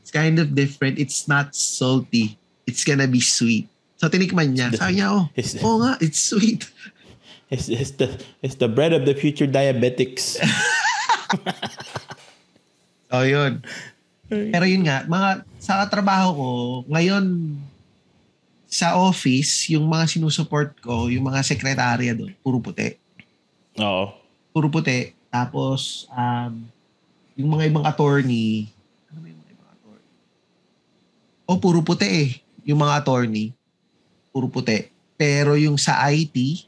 it's 0.00 0.08
kind 0.08 0.40
of 0.40 0.56
different. 0.56 0.96
It's 0.96 1.28
not 1.28 1.52
salty. 1.52 2.40
It's 2.64 2.88
gonna 2.88 3.04
be 3.10 3.20
sweet. 3.20 3.68
So, 4.00 4.08
tinikman 4.08 4.56
niya. 4.56 4.72
Sabi 4.80 5.04
niya, 5.04 5.12
oh, 5.12 5.28
Oo 5.60 5.76
nga, 5.84 6.00
it's 6.00 6.24
sweet. 6.24 6.64
it's, 7.52 7.68
it's, 7.68 7.92
the, 8.00 8.08
it's 8.40 8.56
the 8.56 8.70
bread 8.70 8.96
of 8.96 9.04
the 9.04 9.12
future 9.12 9.46
diabetics. 9.46 10.40
So, 13.14 13.22
yun. 13.22 13.62
Pero 14.26 14.66
yun 14.66 14.82
nga, 14.82 15.06
mga 15.06 15.46
sa 15.62 15.86
trabaho 15.86 16.28
ko, 16.34 16.48
ngayon 16.90 17.54
sa 18.74 18.98
office, 18.98 19.70
yung 19.70 19.86
mga 19.86 20.10
sinusuport 20.10 20.74
ko, 20.82 21.06
yung 21.06 21.22
mga 21.22 21.46
sekretarya 21.46 22.10
doon, 22.10 22.34
puro 22.42 22.58
puti. 22.58 22.98
Oo. 23.78 24.10
Puro 24.50 24.66
puti. 24.66 25.14
Tapos, 25.30 26.10
um, 26.10 26.66
yung 27.38 27.54
mga 27.54 27.70
ibang 27.70 27.86
attorney, 27.86 28.66
ano 29.06 29.22
ba 29.22 29.26
yung 29.30 29.38
mga 29.38 29.50
ibang 29.54 29.70
attorney? 29.70 30.10
O, 31.46 31.54
puro 31.54 31.86
puti 31.86 32.06
eh. 32.10 32.30
Yung 32.66 32.82
mga 32.82 32.98
attorney, 32.98 33.54
puro 34.34 34.50
puti. 34.50 34.90
Pero 35.14 35.54
yung 35.54 35.78
sa 35.78 36.10
IT, 36.10 36.66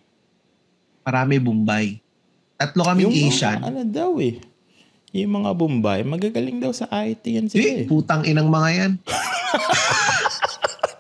marami 1.03 1.43
Bombay. 1.43 1.99
Tatlo 2.55 2.87
kaming 2.87 3.03
Yung 3.03 3.15
mga 3.19 3.27
Asian. 3.35 3.59
ano 3.67 3.83
daw 3.83 4.15
eh. 4.23 4.39
Yung 5.11 5.43
mga 5.43 5.51
Bombay, 5.59 6.07
magagaling 6.07 6.63
daw 6.63 6.71
sa 6.71 6.87
IT 7.03 7.27
yan 7.27 7.51
sila 7.51 7.63
Eh, 7.63 7.75
eh. 7.83 7.87
putang 7.91 8.23
inang 8.23 8.47
mga 8.47 8.69
yan. 8.73 8.93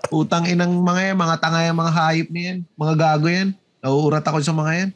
putang 0.08 0.46
inang 0.46 0.72
mga 0.82 1.12
yan, 1.12 1.16
mga 1.18 1.36
tanga 1.38 1.60
yan, 1.62 1.76
mga 1.76 1.92
hayop 1.92 2.28
na 2.32 2.40
yan, 2.40 2.58
mga 2.74 2.94
gago 2.94 3.26
yan. 3.28 3.48
Nauurat 3.82 4.24
ako 4.24 4.38
sa 4.42 4.54
mga 4.56 4.72
yan. 4.74 4.90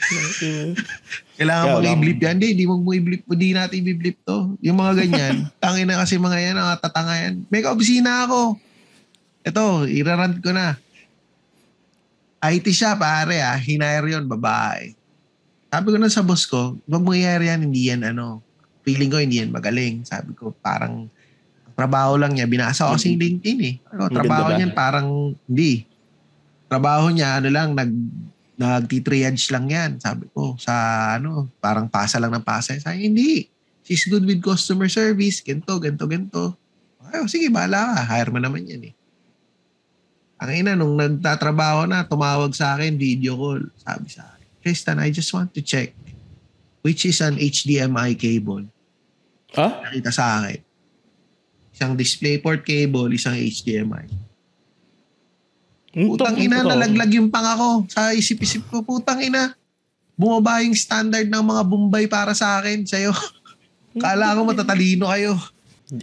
Kailangan 1.40 1.64
mo 1.72 1.78
i-blip 1.84 2.18
yan. 2.20 2.34
Hindi, 2.36 2.48
hindi 2.56 2.64
mo 2.68 2.74
mo 2.80 2.92
i-blip. 2.92 3.22
Hindi 3.24 3.48
natin 3.52 3.84
i-blip 3.84 4.16
to. 4.24 4.56
Yung 4.64 4.76
mga 4.76 4.92
ganyan. 5.04 5.36
tangin 5.62 5.88
na 5.88 6.00
kasi 6.00 6.16
mga 6.16 6.38
yan, 6.40 6.56
mga 6.56 6.76
tatanga 6.84 7.14
yan. 7.16 7.34
May 7.48 7.60
kaobisina 7.64 8.28
ako. 8.28 8.56
Ito, 9.44 9.88
irarant 9.88 10.36
ko 10.40 10.52
na. 10.52 10.76
IT 12.40 12.66
siya, 12.72 12.96
pare 12.96 13.40
ah. 13.44 13.56
Hinire 13.56 14.16
yun, 14.16 14.24
babae. 14.28 14.96
Sabi 15.70 15.86
ko 15.94 15.96
na 16.00 16.10
sa 16.10 16.24
boss 16.24 16.48
ko, 16.48 16.76
wag 16.88 17.04
mo 17.04 17.12
i-hire 17.14 17.52
yan, 17.52 17.60
hindi 17.68 17.92
yan 17.92 18.02
ano. 18.02 18.42
Feeling 18.82 19.12
ko 19.12 19.20
hindi 19.20 19.38
yan 19.38 19.52
magaling. 19.52 20.02
Sabi 20.08 20.32
ko, 20.34 20.52
parang 20.64 21.06
trabaho 21.80 22.20
lang 22.20 22.36
niya. 22.36 22.44
Binasa 22.44 22.84
ko 22.84 23.00
kasi 23.00 23.16
LinkedIn 23.16 23.60
eh. 23.64 23.74
Ano, 23.88 24.06
Maganda 24.06 24.16
trabaho 24.20 24.48
ba? 24.52 24.56
niyan 24.60 24.72
parang 24.76 25.08
hindi. 25.48 25.88
trabaho 26.70 27.08
niya, 27.10 27.40
ano 27.40 27.48
lang, 27.50 27.74
nag, 27.74 27.90
nagtitriage 28.54 29.48
lang 29.50 29.66
yan. 29.72 29.90
Sabi 29.98 30.28
ko, 30.30 30.54
sa 30.60 30.74
ano, 31.16 31.48
parang 31.58 31.88
pasa 31.88 32.20
lang 32.20 32.30
ng 32.30 32.44
pasa. 32.44 32.76
Sabi, 32.78 33.08
hindi. 33.08 33.48
She's 33.82 34.06
good 34.06 34.22
with 34.22 34.38
customer 34.38 34.86
service. 34.86 35.40
Ganto, 35.42 35.80
ganto, 35.80 36.04
ganto. 36.06 36.54
Ay, 37.10 37.26
sige, 37.26 37.50
bahala 37.50 37.96
ka. 37.96 38.14
Hire 38.14 38.30
mo 38.30 38.38
naman 38.38 38.68
yan 38.68 38.92
eh. 38.92 38.94
Ang 40.38 40.50
ina, 40.62 40.72
nung 40.78 40.94
nagtatrabaho 40.94 41.90
na, 41.90 42.06
tumawag 42.06 42.54
sa 42.54 42.78
akin, 42.78 42.94
video 42.94 43.34
call. 43.34 43.66
Sabi 43.74 44.06
sa 44.06 44.30
akin, 44.30 44.46
Tristan, 44.62 45.02
I 45.02 45.10
just 45.10 45.32
want 45.32 45.50
to 45.56 45.64
check 45.64 45.90
which 46.80 47.04
is 47.04 47.20
an 47.20 47.36
HDMI 47.36 48.16
cable. 48.16 48.64
Ah? 49.52 49.84
Nakita 49.84 50.08
sa 50.08 50.40
akin. 50.40 50.60
Isang 51.80 51.96
DisplayPort 51.96 52.60
cable, 52.60 53.08
isang 53.16 53.32
HDMI. 53.32 54.04
Putang 55.96 56.36
ina, 56.36 56.60
nalaglag 56.60 57.08
yung 57.16 57.32
pang 57.32 57.48
ako. 57.56 57.88
Sa 57.88 58.12
isip-isip 58.12 58.68
ko, 58.68 58.84
putang 58.84 59.16
ina. 59.24 59.56
Bumaba 60.12 60.60
yung 60.60 60.76
standard 60.76 61.32
ng 61.32 61.40
mga 61.40 61.62
Bombay 61.64 62.04
para 62.04 62.36
sa 62.36 62.60
akin, 62.60 62.84
sa'yo. 62.84 63.16
Kala 64.04 64.36
ko 64.36 64.44
matatalino 64.44 65.08
kayo. 65.08 65.40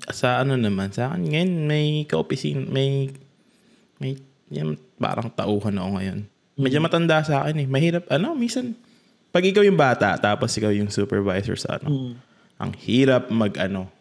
Sa 0.10 0.42
ano 0.42 0.58
naman, 0.58 0.90
sa 0.90 1.14
akin 1.14 1.22
ngayon, 1.30 1.52
may 1.70 2.10
ka-opisina, 2.10 2.66
may, 2.66 3.14
may, 4.02 4.18
yan, 4.50 4.82
parang 4.98 5.30
tauhan 5.30 5.78
ako 5.78 5.90
ngayon. 6.02 6.20
Medyo 6.58 6.82
matanda 6.82 7.22
sa 7.22 7.46
akin 7.46 7.62
eh. 7.62 7.68
Mahirap, 7.70 8.10
ano, 8.10 8.34
minsan, 8.34 8.74
pag 9.30 9.46
ikaw 9.46 9.62
yung 9.62 9.78
bata, 9.78 10.18
tapos 10.18 10.50
ikaw 10.58 10.74
yung 10.74 10.90
supervisor 10.90 11.54
sa 11.54 11.78
ano, 11.78 11.86
Hmm. 11.86 12.14
ang 12.58 12.74
hirap 12.74 13.30
mag, 13.30 13.54
ano, 13.62 13.94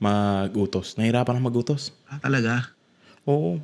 mag-utos. 0.00 0.96
Nahirapan 0.96 1.36
ako 1.36 1.42
mag-utos. 1.44 1.92
Ah, 2.08 2.18
talaga? 2.18 2.72
Oo. 3.28 3.60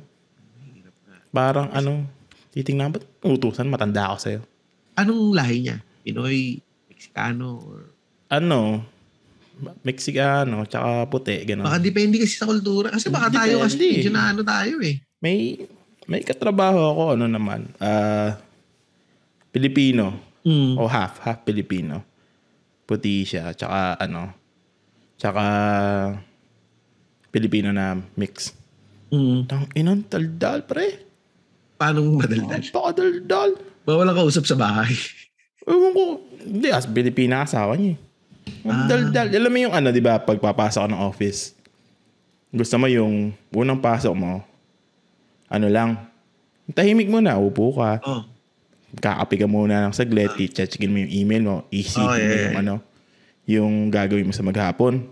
Parang 1.33 1.73
ano, 1.73 2.05
titingnan, 2.53 2.93
ba't 2.93 3.03
utusan? 3.25 3.67
Matanda 3.67 4.13
ako 4.13 4.17
sa'yo. 4.21 4.41
Anong 4.95 5.33
lahi 5.33 5.57
niya? 5.65 5.77
Pinoy, 6.05 6.61
Mexicano, 6.87 7.61
or... 7.61 7.89
Ano, 8.29 8.85
Mexicano, 9.81 10.63
tsaka 10.69 11.09
puti, 11.09 11.41
gano'n. 11.41 11.65
Baka 11.65 11.81
depende 11.81 12.21
kasi 12.21 12.37
sa 12.37 12.45
kultura. 12.45 12.93
Kasi 12.93 13.09
baka 13.09 13.33
tayo 13.33 13.65
kasi 13.65 13.75
Depende. 13.81 13.93
medyo 13.97 14.11
na 14.13 14.23
ano 14.29 14.41
tayo 14.45 14.75
eh. 14.85 15.01
May, 15.17 15.65
may 16.05 16.21
katrabaho 16.21 16.93
ako, 16.93 17.03
ano 17.17 17.25
naman, 17.25 17.73
ah, 17.81 18.37
Pilipino. 19.49 20.13
Mm. 20.45 20.77
O 20.77 20.85
half, 20.85 21.19
half 21.25 21.41
Pilipino. 21.43 22.05
Puti 22.87 23.25
siya, 23.25 23.51
tsaka 23.57 23.97
ano, 23.99 24.31
tsaka 25.17 25.43
Pilipino 27.29 27.69
na 27.73 27.99
mix. 28.15 28.53
Mm. 29.11 29.45
Tang 29.47 29.65
inang 29.75 30.03
daldal, 30.07 30.63
pre. 30.63 31.03
Paano 31.77 32.17
madaldal? 32.17 32.59
Napakadaldal. 32.59 33.49
Bawal 33.85 34.09
ang 34.09 34.17
kausap 34.17 34.43
sa 34.49 34.57
bahay. 34.57 34.91
Ewan 35.67 35.91
ko, 35.93 36.03
hindi, 36.43 36.67
as 36.71 36.87
Pilipina 36.87 37.43
asawa 37.43 37.75
niya 37.75 37.95
eh. 37.95 37.97
Ang 38.67 38.87
daldal. 38.87 39.27
Alam 39.31 39.51
mo 39.51 39.59
yung 39.67 39.75
ano, 39.75 39.91
di 39.91 39.99
ba, 39.99 40.19
pagpapasok 40.19 40.87
ka 40.87 40.89
ng 40.91 41.03
office, 41.03 41.55
gusto 42.51 42.75
mo 42.79 42.87
yung 42.87 43.35
unang 43.51 43.79
pasok 43.79 44.15
mo, 44.15 44.39
ano 45.47 45.67
lang, 45.67 45.99
tahimik 46.71 47.07
mo 47.11 47.19
na, 47.19 47.35
upo 47.39 47.75
ka, 47.75 47.99
Oh. 48.03 48.23
kakapi 48.97 49.35
ka 49.43 49.47
muna 49.47 49.87
ng 49.87 49.93
saglit, 49.95 50.31
i-checkin 50.39 50.91
mo 50.91 51.03
yung 51.03 51.11
email 51.11 51.43
mo, 51.43 51.55
isipin 51.71 52.07
Oh, 52.07 52.11
mo 52.11 52.19
yeah, 52.19 52.31
yung 52.31 52.55
yeah. 52.55 52.63
ano, 52.63 52.73
yung 53.47 53.87
gagawin 53.87 54.27
mo 54.27 54.35
sa 54.35 54.43
maghapon. 54.43 55.07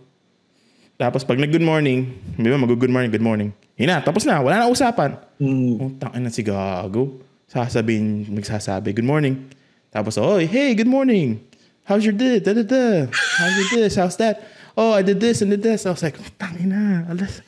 Tapos 1.00 1.24
pag 1.24 1.40
nag-good 1.40 1.64
morning, 1.64 2.12
di 2.36 2.48
ba 2.52 2.60
mag-good 2.60 2.92
morning, 2.92 3.12
good 3.12 3.24
morning. 3.24 3.50
Yun 3.80 3.90
na, 3.92 4.00
tapos 4.04 4.28
na, 4.28 4.44
wala 4.44 4.64
na 4.64 4.72
usapan. 4.72 5.16
Mm. 5.40 5.96
Utang 5.96 6.14
ina 6.16 6.32
si 6.32 6.44
gago. 6.44 7.20
Sasabihin, 7.48 8.28
magsasabi, 8.32 8.92
good 8.92 9.08
morning. 9.08 9.48
Tapos, 9.92 10.20
oh, 10.20 10.40
hey, 10.40 10.76
good 10.76 10.88
morning. 10.88 11.40
How's 11.88 12.04
your 12.04 12.16
day? 12.16 12.44
Da, 12.44 12.52
da, 12.52 12.64
da. 12.64 13.08
How's 13.12 13.56
your 13.56 13.68
this? 13.80 13.96
How's 13.96 14.20
that? 14.20 14.44
Oh, 14.76 14.92
I 14.92 15.04
did 15.04 15.24
this 15.24 15.40
and 15.40 15.52
did 15.52 15.64
this. 15.64 15.88
I 15.88 15.96
was 15.96 16.04
like, 16.04 16.20
utang 16.20 16.60
ina, 16.60 17.08
alas, 17.08 17.40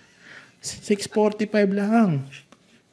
6.45 0.64 1.52
lang. 1.76 2.24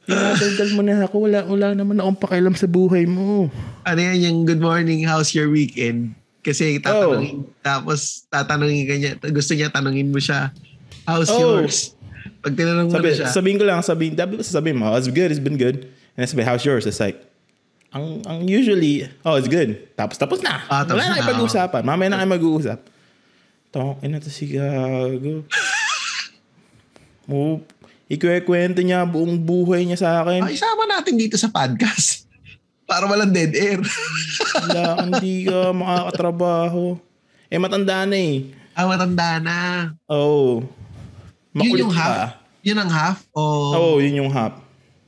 Dinadaldal 0.05 0.69
mo 0.75 0.81
na 0.83 1.07
ako. 1.07 1.15
Wala, 1.27 1.39
wala 1.47 1.67
naman 1.71 1.97
akong 1.99 2.19
pakialam 2.19 2.55
sa 2.55 2.67
buhay 2.67 3.07
mo. 3.07 3.47
Ano 3.87 3.99
yan 3.99 4.19
yung 4.21 4.39
good 4.43 4.63
morning, 4.63 5.03
how's 5.07 5.31
your 5.31 5.47
weekend? 5.47 6.15
Kasi 6.45 6.77
tatanungin, 6.77 7.41
tapos 7.59 8.29
tatanungin 8.29 8.83
ka 8.85 8.93
niya, 8.93 9.11
gusto 9.33 9.57
niya 9.57 9.73
tanungin 9.73 10.13
mo 10.13 10.21
siya, 10.21 10.53
how's 11.03 11.33
Oh. 11.33 11.41
yours? 11.41 11.97
Pag 12.45 12.53
tinanong 12.53 12.93
mo 12.93 12.93
Sabi, 12.93 13.09
na 13.09 13.17
siya, 13.17 13.27
sabihin 13.33 13.57
ko 13.57 13.65
lang, 13.65 13.81
sabihin, 13.81 14.13
dapat 14.13 14.45
sabihin 14.45 14.77
mo, 14.77 14.93
oh, 14.93 14.97
it's 14.97 15.09
good, 15.09 15.33
it's 15.33 15.41
been 15.41 15.57
good. 15.57 15.89
And 16.13 16.21
then 16.21 16.29
sabi, 16.29 16.45
how's 16.45 16.61
yours? 16.61 16.85
It's 16.85 17.01
like, 17.01 17.17
ang, 17.89 18.21
ang 18.29 18.45
usually, 18.45 19.09
oh, 19.25 19.41
it's 19.41 19.49
good. 19.49 19.73
Tapos, 19.97 20.21
tapos 20.21 20.45
na. 20.45 20.61
Ah, 20.69 20.85
tapos 20.85 21.01
Wala 21.01 21.17
na 21.17 21.17
na, 21.17 21.29
pag-uusapan. 21.33 21.81
Mamaya 21.81 22.13
na 22.13 22.21
kayo 22.21 22.29
mag-uusap. 22.37 22.79
Tong, 23.73 23.97
ina 24.05 24.21
to 24.21 24.29
si 24.29 24.53
Gago. 24.53 25.41
Mo, 27.29 27.65
ikwekwento 28.05 28.85
niya 28.85 29.01
buong 29.01 29.41
buhay 29.41 29.81
niya 29.81 29.97
sa 29.97 30.21
akin. 30.21 30.45
ah, 30.45 30.51
isama 30.53 30.85
natin 30.85 31.17
dito 31.17 31.41
sa 31.41 31.49
podcast. 31.49 32.24
Para 32.85 33.09
walang 33.09 33.33
dead 33.33 33.51
air. 33.53 33.81
Wala, 34.61 35.09
hindi 35.09 35.49
ka 35.49 35.73
makakatrabaho. 35.73 36.97
Eh, 37.49 37.57
matanda 37.57 38.05
na 38.05 38.17
eh. 38.17 38.53
ah, 38.77 38.85
matanda 38.85 39.41
na. 39.41 39.57
Oo. 40.09 40.21
Oh. 40.21 40.53
Yun 41.55 41.87
yung 41.87 41.91
Makulit 41.91 41.97
half? 41.97 42.29
Yun 42.65 42.77
ang 42.81 42.91
half? 42.91 43.17
Oo, 43.33 43.73
oh, 43.73 43.95
yun 44.01 44.25
yung 44.25 44.31
half. 44.33 44.59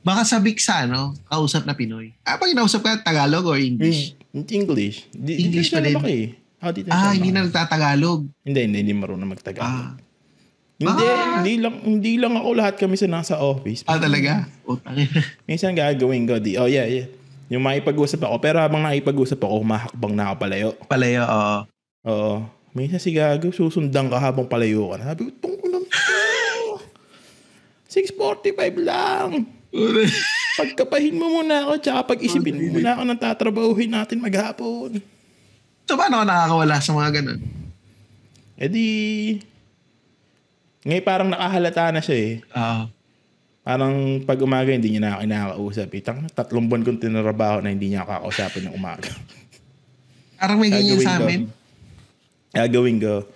baka 0.02 0.24
sa 0.24 0.40
ano, 0.88 1.12
kausap 1.28 1.68
na 1.68 1.76
Pinoy. 1.76 2.16
Ah, 2.24 2.40
pag 2.40 2.48
inausap 2.48 2.80
ka, 2.80 3.04
Tagalog 3.04 3.44
or 3.44 3.60
English? 3.60 4.16
Hmm, 4.32 4.46
English. 4.48 5.04
Di, 5.12 5.36
English 5.44 5.68
pa 5.68 5.84
din. 5.84 5.98
eh. 6.00 6.26
Oh, 6.58 6.72
dito 6.72 6.88
Ah, 6.88 7.12
hindi 7.12 7.30
na 7.30 7.44
nagtatagalog. 7.44 8.24
Hindi, 8.42 8.60
hindi, 8.64 8.78
hindi 8.82 8.94
marunong 8.96 9.30
magtagalog. 9.36 9.68
Ah, 9.68 9.94
Hindi, 10.78 11.04
Ah. 11.04 11.42
hindi 11.42 11.54
lang 11.58 11.74
hindi 11.82 12.12
lang 12.22 12.38
ako 12.38 12.48
lahat 12.54 12.78
kami 12.78 12.94
sa 12.94 13.10
nasa 13.10 13.34
office. 13.42 13.82
ah 13.84 13.98
talaga? 13.98 14.46
Utang. 14.62 14.94
Minsan 15.42 15.74
gagawin 15.74 16.22
ko 16.24 16.38
di. 16.38 16.54
Oh 16.54 16.70
yeah, 16.70 16.86
yeah. 16.86 17.10
Yung 17.48 17.64
makipag-usap 17.64 18.20
ako, 18.28 18.36
pero 18.44 18.60
habang 18.60 18.84
nakipag-usap 18.84 19.40
ako, 19.40 19.64
humahakbang 19.64 20.14
na 20.14 20.24
ako 20.28 20.34
palayo. 20.36 20.68
Palayo, 20.84 21.22
oo. 21.24 21.56
Oo. 22.08 22.34
Minsan 22.76 23.00
si 23.00 23.16
Gago, 23.16 23.48
susundan 23.50 24.12
ka 24.12 24.20
habang 24.20 24.44
palayo 24.44 24.92
ka. 24.92 25.12
Sabi 25.12 25.20
ko, 25.26 25.30
itong 25.32 25.56
unang 25.64 25.86
6.45 27.88 28.84
lang. 28.84 29.48
Pagkapahin 30.60 31.16
mo 31.16 31.40
muna 31.40 31.64
ako, 31.64 31.72
tsaka 31.80 32.00
pag-isipin 32.14 32.60
mo 32.60 32.78
muna 32.78 33.00
ako 33.00 33.02
ng 33.08 33.20
tatrabahuhin 33.20 33.92
natin 33.96 34.20
maghapon. 34.20 35.00
So, 35.88 35.96
paano 35.96 36.20
ka 36.20 36.26
nakakawala 36.28 36.76
sa 36.84 36.92
mga 36.92 37.10
ganun? 37.16 37.40
Eh 38.60 38.68
di, 38.68 38.88
ngayon 40.84 41.04
parang 41.06 41.30
nakahalata 41.32 41.94
na 41.94 42.02
siya 42.04 42.16
eh. 42.18 42.32
Ah. 42.52 42.90
Parang 43.68 44.24
pag 44.24 44.40
umaga 44.40 44.72
hindi 44.72 44.96
niya 44.96 45.00
na 45.04 45.10
ako 45.12 45.20
kinakausap. 45.28 45.88
Itang 45.92 46.24
tatlong 46.32 46.64
buwan 46.64 46.88
kong 46.88 47.04
tinrabaho 47.04 47.60
na 47.60 47.68
hindi 47.68 47.92
niya 47.92 48.08
ako 48.08 48.32
kakausapin 48.32 48.64
ng 48.64 48.72
umaga. 48.72 49.12
parang 50.40 50.56
may 50.56 50.72
ganyan 50.72 50.96
sa 51.04 51.20
amin. 51.20 51.52
Gagawin 52.56 52.96
ko, 52.96 53.28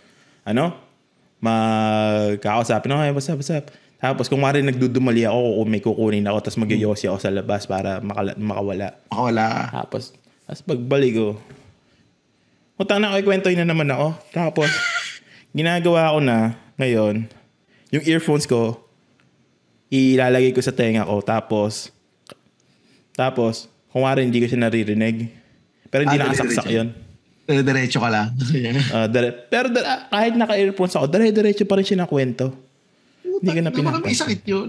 ano? 0.49 0.73
Magkakausapin, 1.45 2.97
okay, 2.97 3.12
what's 3.12 3.29
up, 3.29 3.37
what's 3.37 3.53
up? 3.53 3.68
Tapos 4.01 4.33
kung 4.33 4.40
mari 4.40 4.64
nagdudumali 4.64 5.29
ako 5.29 5.40
o 5.61 5.68
may 5.68 5.85
kukunin 5.85 6.25
ako 6.25 6.49
tapos 6.49 6.59
magyoyosi 6.64 7.12
ako 7.12 7.18
sa 7.21 7.29
labas 7.29 7.68
para 7.68 8.01
makala, 8.01 8.33
makawala. 8.40 8.88
Makawala. 9.12 9.47
Tapos, 9.68 10.16
tapos 10.49 10.62
pagbalik 10.64 11.12
ko, 11.12 11.37
Punta 12.83 12.99
na 12.99 13.14
ako, 13.14 13.23
ikwentohin 13.23 13.62
na 13.62 13.68
naman 13.68 13.87
ako. 13.95 14.16
Tapos, 14.35 14.66
ginagawa 15.55 16.16
ko 16.16 16.18
na 16.18 16.59
ngayon, 16.81 17.31
yung 17.95 18.05
earphones 18.11 18.42
ko, 18.42 18.82
ilalagay 19.92 20.50
ko 20.50 20.59
sa 20.59 20.72
tenga 20.72 21.05
ko. 21.05 21.20
Tapos, 21.20 21.92
tapos, 23.12 23.68
kung 23.88 24.02
wari 24.02 24.24
hindi 24.24 24.40
ko 24.40 24.48
siya 24.48 24.61
naririnig. 24.62 25.28
Pero 25.87 26.09
hindi 26.09 26.16
Ah, 26.16 26.24
nakasaksak 26.26 26.66
yun. 26.66 26.88
Pero 27.44 27.61
diretso 27.61 28.00
ka 28.00 28.09
lang. 28.09 28.33
Ah, 28.94 29.05
dire- 29.05 29.44
pero 29.46 29.68
ah, 29.78 30.09
kahit 30.09 30.33
naka-earphones 30.33 30.96
ako, 30.96 31.07
dire-diretso 31.07 31.68
pa 31.68 31.76
rin 31.76 31.85
siya 31.85 32.00
ng 32.00 32.09
kwento. 32.09 32.48
Hindi 33.20 33.50
ka 33.50 33.61
na 33.61 33.68
Baka 33.68 33.76
may 33.76 33.85
pinapansin. 34.09 34.18
sakit 34.18 34.42
yun. 34.46 34.68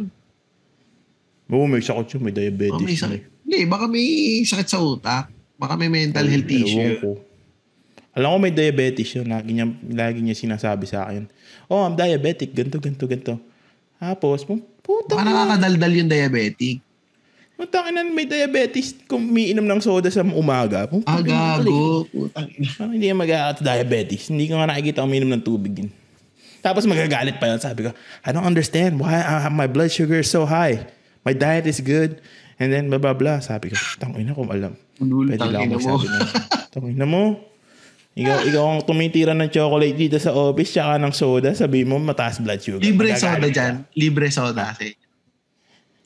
Oo, 1.48 1.66
may 1.66 1.80
sakit 1.80 2.08
yun. 2.12 2.22
May 2.22 2.34
diabetes. 2.34 2.74
Baka 2.74 2.84
may 2.84 2.98
sakit. 2.98 3.22
Hindi, 3.46 3.60
baka 3.64 3.86
may 3.88 4.08
sakit 4.42 4.68
sa 4.68 4.80
utak. 4.82 5.26
Baka 5.56 5.74
may 5.78 5.88
mental 5.88 6.26
health 6.26 6.50
Ewan 6.50 6.66
issue. 6.66 6.98
ko. 7.00 7.12
Alam 8.14 8.30
ko 8.30 8.38
may 8.42 8.52
diabetes 8.52 9.10
yun. 9.14 9.26
Lagi 9.26 9.52
niya, 9.54 9.66
lagi 9.88 10.20
niya 10.20 10.36
sinasabi 10.36 10.84
sa 10.84 11.08
akin. 11.08 11.30
Oh, 11.66 11.82
I'm 11.82 11.94
diabetic. 11.94 12.52
Ganto, 12.52 12.78
ganto, 12.78 13.06
ganto. 13.06 13.38
Tapos, 14.04 14.44
pu- 14.44 14.60
puta 14.82 15.16
Baka 15.16 15.24
na. 15.24 15.32
nakakadaldal 15.48 15.94
yung 15.96 16.12
diabetic. 16.12 16.84
Puta 17.54 17.88
na, 17.88 18.04
may 18.04 18.26
diabetes 18.26 18.92
kung 19.08 19.24
umiinom 19.24 19.64
ng 19.64 19.80
soda 19.80 20.12
sa 20.12 20.20
umaga. 20.22 20.84
Puta 20.84 21.08
Ah, 21.08 21.24
na, 21.24 21.56
balik. 21.56 21.72
gago. 21.72 21.80
Parang 22.76 22.92
hindi 22.92 23.08
ka 23.08 23.16
mag 23.16 23.32
diabetes. 23.58 24.28
Hindi 24.28 24.52
ko 24.52 24.60
nga 24.60 24.68
nakikita 24.68 25.00
uminom 25.00 25.32
ng 25.32 25.40
tubig 25.42 25.72
din. 25.72 25.88
Tapos 26.60 26.84
magagalit 26.84 27.40
pa 27.40 27.48
yun. 27.48 27.60
Sabi 27.60 27.88
ko, 27.88 27.96
I 28.20 28.30
don't 28.32 28.44
understand 28.44 29.00
why 29.00 29.16
uh, 29.16 29.48
my 29.48 29.68
blood 29.68 29.88
sugar 29.88 30.20
is 30.20 30.28
so 30.28 30.44
high. 30.44 30.84
My 31.24 31.32
diet 31.32 31.64
is 31.64 31.80
good. 31.80 32.20
And 32.58 32.68
then, 32.68 32.88
blah, 32.88 33.00
blah, 33.00 33.16
blah. 33.16 33.40
Sabi 33.40 33.72
ko, 33.72 33.76
tangin 33.98 34.28
na 34.28 34.34
kung 34.34 34.48
alam. 34.48 34.76
Pwede 35.00 35.40
lang 35.42 35.64
ako 35.64 35.70
mo. 35.70 35.76
magsabi 35.78 36.06
na, 36.06 36.20
tangin 36.76 36.96
na 36.98 37.08
mo. 37.08 37.24
Ikaw, 38.14 38.38
ikaw 38.46 38.64
ang 38.70 38.82
tumitira 38.86 39.34
ng 39.34 39.50
chocolate 39.50 39.98
dito 39.98 40.22
sa 40.22 40.38
office 40.38 40.70
tsaka 40.70 41.02
ng 41.02 41.14
soda. 41.14 41.50
Sabi 41.58 41.82
mo, 41.82 41.98
mataas 41.98 42.38
blood 42.38 42.62
sugar. 42.62 42.86
Libre 42.86 43.10
Magagalit 43.10 43.22
soda 43.26 43.48
ka. 43.50 43.56
dyan. 43.58 43.74
Libre 43.98 44.28
soda 44.30 44.62
kasi. 44.70 44.88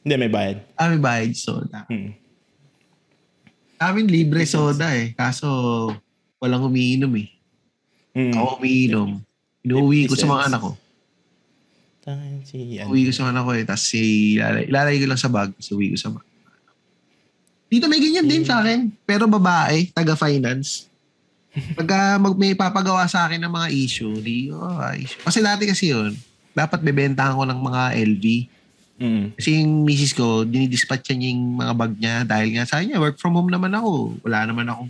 Hindi, 0.07 0.13
may 0.15 0.31
bayad. 0.31 0.57
Ah, 0.79 0.87
may 0.87 1.03
bayad 1.03 1.35
soda. 1.35 1.83
Hmm. 1.91 2.15
Amin 3.77 4.07
libre 4.07 4.47
soda 4.47 4.89
eh. 4.95 5.11
Kaso 5.13 5.47
walang 6.39 6.63
umiinom 6.65 7.11
eh. 7.19 7.27
Hmm. 8.15 8.33
Ako 8.33 8.63
umiinom. 8.63 9.19
Inuwi 9.67 10.07
ko 10.07 10.15
sa 10.15 10.25
50 10.25 10.31
mga 10.31 10.43
anak 10.47 10.61
ko. 10.63 10.71
Tangin 12.07 12.39
si 12.47 12.79
ano. 12.79 12.87
Uwi 12.87 13.03
ko 13.03 13.11
sa 13.11 13.27
mga 13.27 13.33
anak 13.35 13.43
ko 13.43 13.51
eh. 13.51 13.63
Tapos 13.67 13.83
si, 13.83 14.01
ilalagay, 14.39 14.65
ilalagay 14.71 14.97
ko 15.03 15.07
lang 15.11 15.19
sa 15.19 15.27
bag. 15.27 15.51
Tapos 15.51 15.69
uwi 15.75 15.91
ko 15.91 15.97
sa 15.99 16.09
mga 16.15 16.25
Dito 17.67 17.85
may 17.91 17.99
ganyan 17.99 18.31
din 18.31 18.47
sa 18.47 18.63
akin. 18.63 18.95
Pero 19.03 19.27
babae, 19.27 19.91
taga-finance. 19.91 20.87
Pagka 21.77 22.21
mag, 22.21 22.35
may 22.37 22.53
papagawa 22.53 23.05
sa 23.09 23.25
akin 23.25 23.41
ng 23.41 23.53
mga 23.53 23.67
issue, 23.73 24.13
di, 24.21 24.53
oh, 24.53 24.61
ah, 24.61 24.93
issue. 24.93 25.21
Kasi 25.21 25.41
dati 25.41 25.63
kasi 25.65 25.89
yun, 25.89 26.13
dapat 26.53 26.81
bebentahan 26.81 27.37
ko 27.37 27.43
ng 27.45 27.61
mga 27.61 27.81
LV. 27.97 28.25
Hmm. 28.97 29.25
Kasi 29.37 29.61
yung 29.61 29.85
misis 29.85 30.13
ko, 30.13 30.41
dinidispatch 30.41 31.13
niya 31.13 31.29
yung 31.29 31.61
mga 31.61 31.73
bag 31.77 31.93
niya 32.01 32.15
dahil 32.25 32.47
nga 32.57 32.65
sa 32.65 32.81
niya, 32.81 32.97
work 32.97 33.21
from 33.21 33.37
home 33.37 33.49
naman 33.53 33.69
ako. 33.77 34.17
Wala 34.25 34.49
naman 34.49 34.65
ako. 34.65 34.89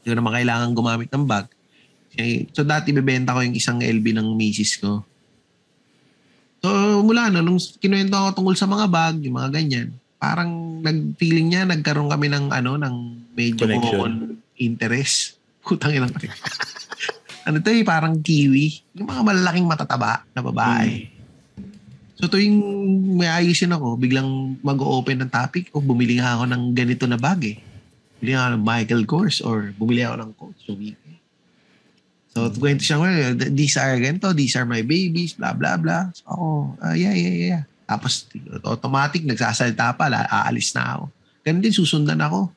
Hindi 0.00 0.06
ko 0.12 0.16
naman 0.20 0.32
kailangan 0.36 0.76
gumamit 0.76 1.08
ng 1.08 1.24
bag. 1.24 1.48
So 2.52 2.60
dati 2.66 2.92
bebenta 2.92 3.32
ko 3.32 3.40
yung 3.40 3.56
isang 3.56 3.80
LB 3.80 4.20
ng 4.20 4.28
misis 4.36 4.76
ko. 4.76 5.00
So 6.60 6.68
mula 7.00 7.32
na, 7.32 7.40
nung 7.40 7.56
kinuwento 7.56 8.12
ako 8.12 8.28
tungkol 8.36 8.56
sa 8.56 8.68
mga 8.68 8.86
bag, 8.92 9.16
yung 9.24 9.40
mga 9.40 9.48
ganyan, 9.48 9.88
parang 10.20 10.84
nag-feeling 10.84 11.56
niya, 11.56 11.64
nagkaroon 11.64 12.12
kami 12.12 12.28
ng 12.28 12.52
ano, 12.52 12.76
ng 12.76 12.94
medyo 13.32 13.64
Connection. 13.64 14.00
on 14.04 14.14
interest. 14.60 15.39
Putang 15.70 15.94
ina 15.94 16.10
ano 17.46 17.56
to 17.62 17.70
eh, 17.72 17.86
parang 17.86 18.18
kiwi. 18.20 18.82
Yung 18.98 19.08
mga 19.08 19.22
malalaking 19.22 19.70
matataba 19.70 20.26
na 20.36 20.42
babae. 20.44 21.08
So 22.20 22.28
tuwing 22.28 22.60
may 23.16 23.30
ayusin 23.32 23.72
ako, 23.72 23.96
biglang 23.96 24.60
mag-open 24.60 25.24
ng 25.24 25.32
topic 25.32 25.72
o 25.72 25.80
bumili 25.80 26.20
nga 26.20 26.36
ako 26.36 26.44
ng 26.52 26.62
ganito 26.76 27.08
na 27.08 27.16
bag 27.16 27.40
eh. 27.48 27.56
Bumili 28.20 28.36
nga 28.36 28.42
ako 28.44 28.50
ng 28.52 28.64
Michael 28.66 29.04
Kors 29.08 29.38
or 29.40 29.72
bumili 29.80 30.04
ako 30.04 30.16
ng 30.20 30.30
Coach 30.36 30.60
so, 30.68 30.76
So, 32.30 32.46
kwento 32.62 32.86
siya, 32.86 33.34
these 33.34 33.74
are 33.74 33.98
ganito, 33.98 34.30
these 34.30 34.54
are 34.54 34.62
my 34.62 34.86
babies, 34.86 35.34
blah, 35.34 35.50
blah, 35.50 35.74
blah. 35.74 36.14
So, 36.14 36.30
ako, 36.30 36.46
ah, 36.78 36.94
yeah, 36.94 37.10
yeah, 37.10 37.34
yeah. 37.34 37.62
Tapos, 37.90 38.30
automatic, 38.62 39.26
nagsasalita 39.26 39.98
pa, 39.98 40.06
aalis 40.06 40.70
na 40.78 40.94
ako. 40.94 41.04
Ganun 41.42 41.58
din, 41.58 41.74
susundan 41.74 42.22
ako. 42.22 42.54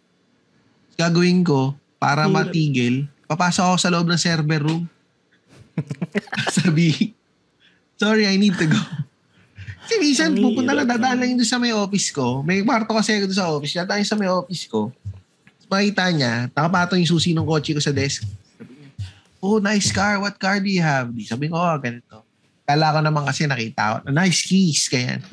Gagawin 0.93 1.41
ko, 1.41 1.73
para 2.03 2.27
Hirap. 2.27 2.35
matigil, 2.35 3.07
papasok 3.31 3.63
ako 3.63 3.77
sa 3.79 3.87
loob 3.87 4.11
ng 4.11 4.19
server 4.19 4.59
room. 4.59 4.83
Sabi, 6.59 7.15
sorry, 7.95 8.27
I 8.27 8.35
need 8.35 8.59
to 8.59 8.67
go. 8.67 8.81
Kasi 9.87 10.03
minsan, 10.03 10.35
pupunta 10.35 10.75
lang, 10.75 10.83
dadaan 10.83 11.23
lang 11.23 11.39
doon 11.39 11.47
sa 11.47 11.55
may 11.55 11.71
office 11.71 12.11
ko. 12.11 12.43
May 12.43 12.59
kwarto 12.59 12.91
kasi 12.91 13.15
ako 13.15 13.31
doon 13.31 13.39
sa 13.39 13.47
office. 13.47 13.73
Dadaan 13.79 14.03
yun 14.03 14.11
sa 14.11 14.19
may 14.19 14.27
office 14.27 14.67
ko. 14.67 14.91
Makita 15.71 16.11
niya, 16.11 16.51
nakapatong 16.51 16.99
yung 16.99 17.11
susi 17.15 17.31
ng 17.31 17.47
kotse 17.47 17.71
ko 17.71 17.79
sa 17.79 17.95
desk. 17.95 18.27
Sabi 18.59 18.83
niya, 18.83 18.89
oh, 19.39 19.63
nice 19.63 19.87
car. 19.95 20.19
What 20.19 20.35
car 20.35 20.59
do 20.59 20.67
you 20.67 20.83
have? 20.83 21.07
Di 21.07 21.23
sabi 21.23 21.47
ko, 21.47 21.55
oh, 21.55 21.75
ganito. 21.79 22.19
Kala 22.67 22.95
ko 22.95 22.99
naman 22.99 23.23
kasi 23.23 23.47
nakita 23.47 24.03
ko, 24.03 24.11
nice 24.11 24.43
keys, 24.43 24.91
kaya. 24.91 25.23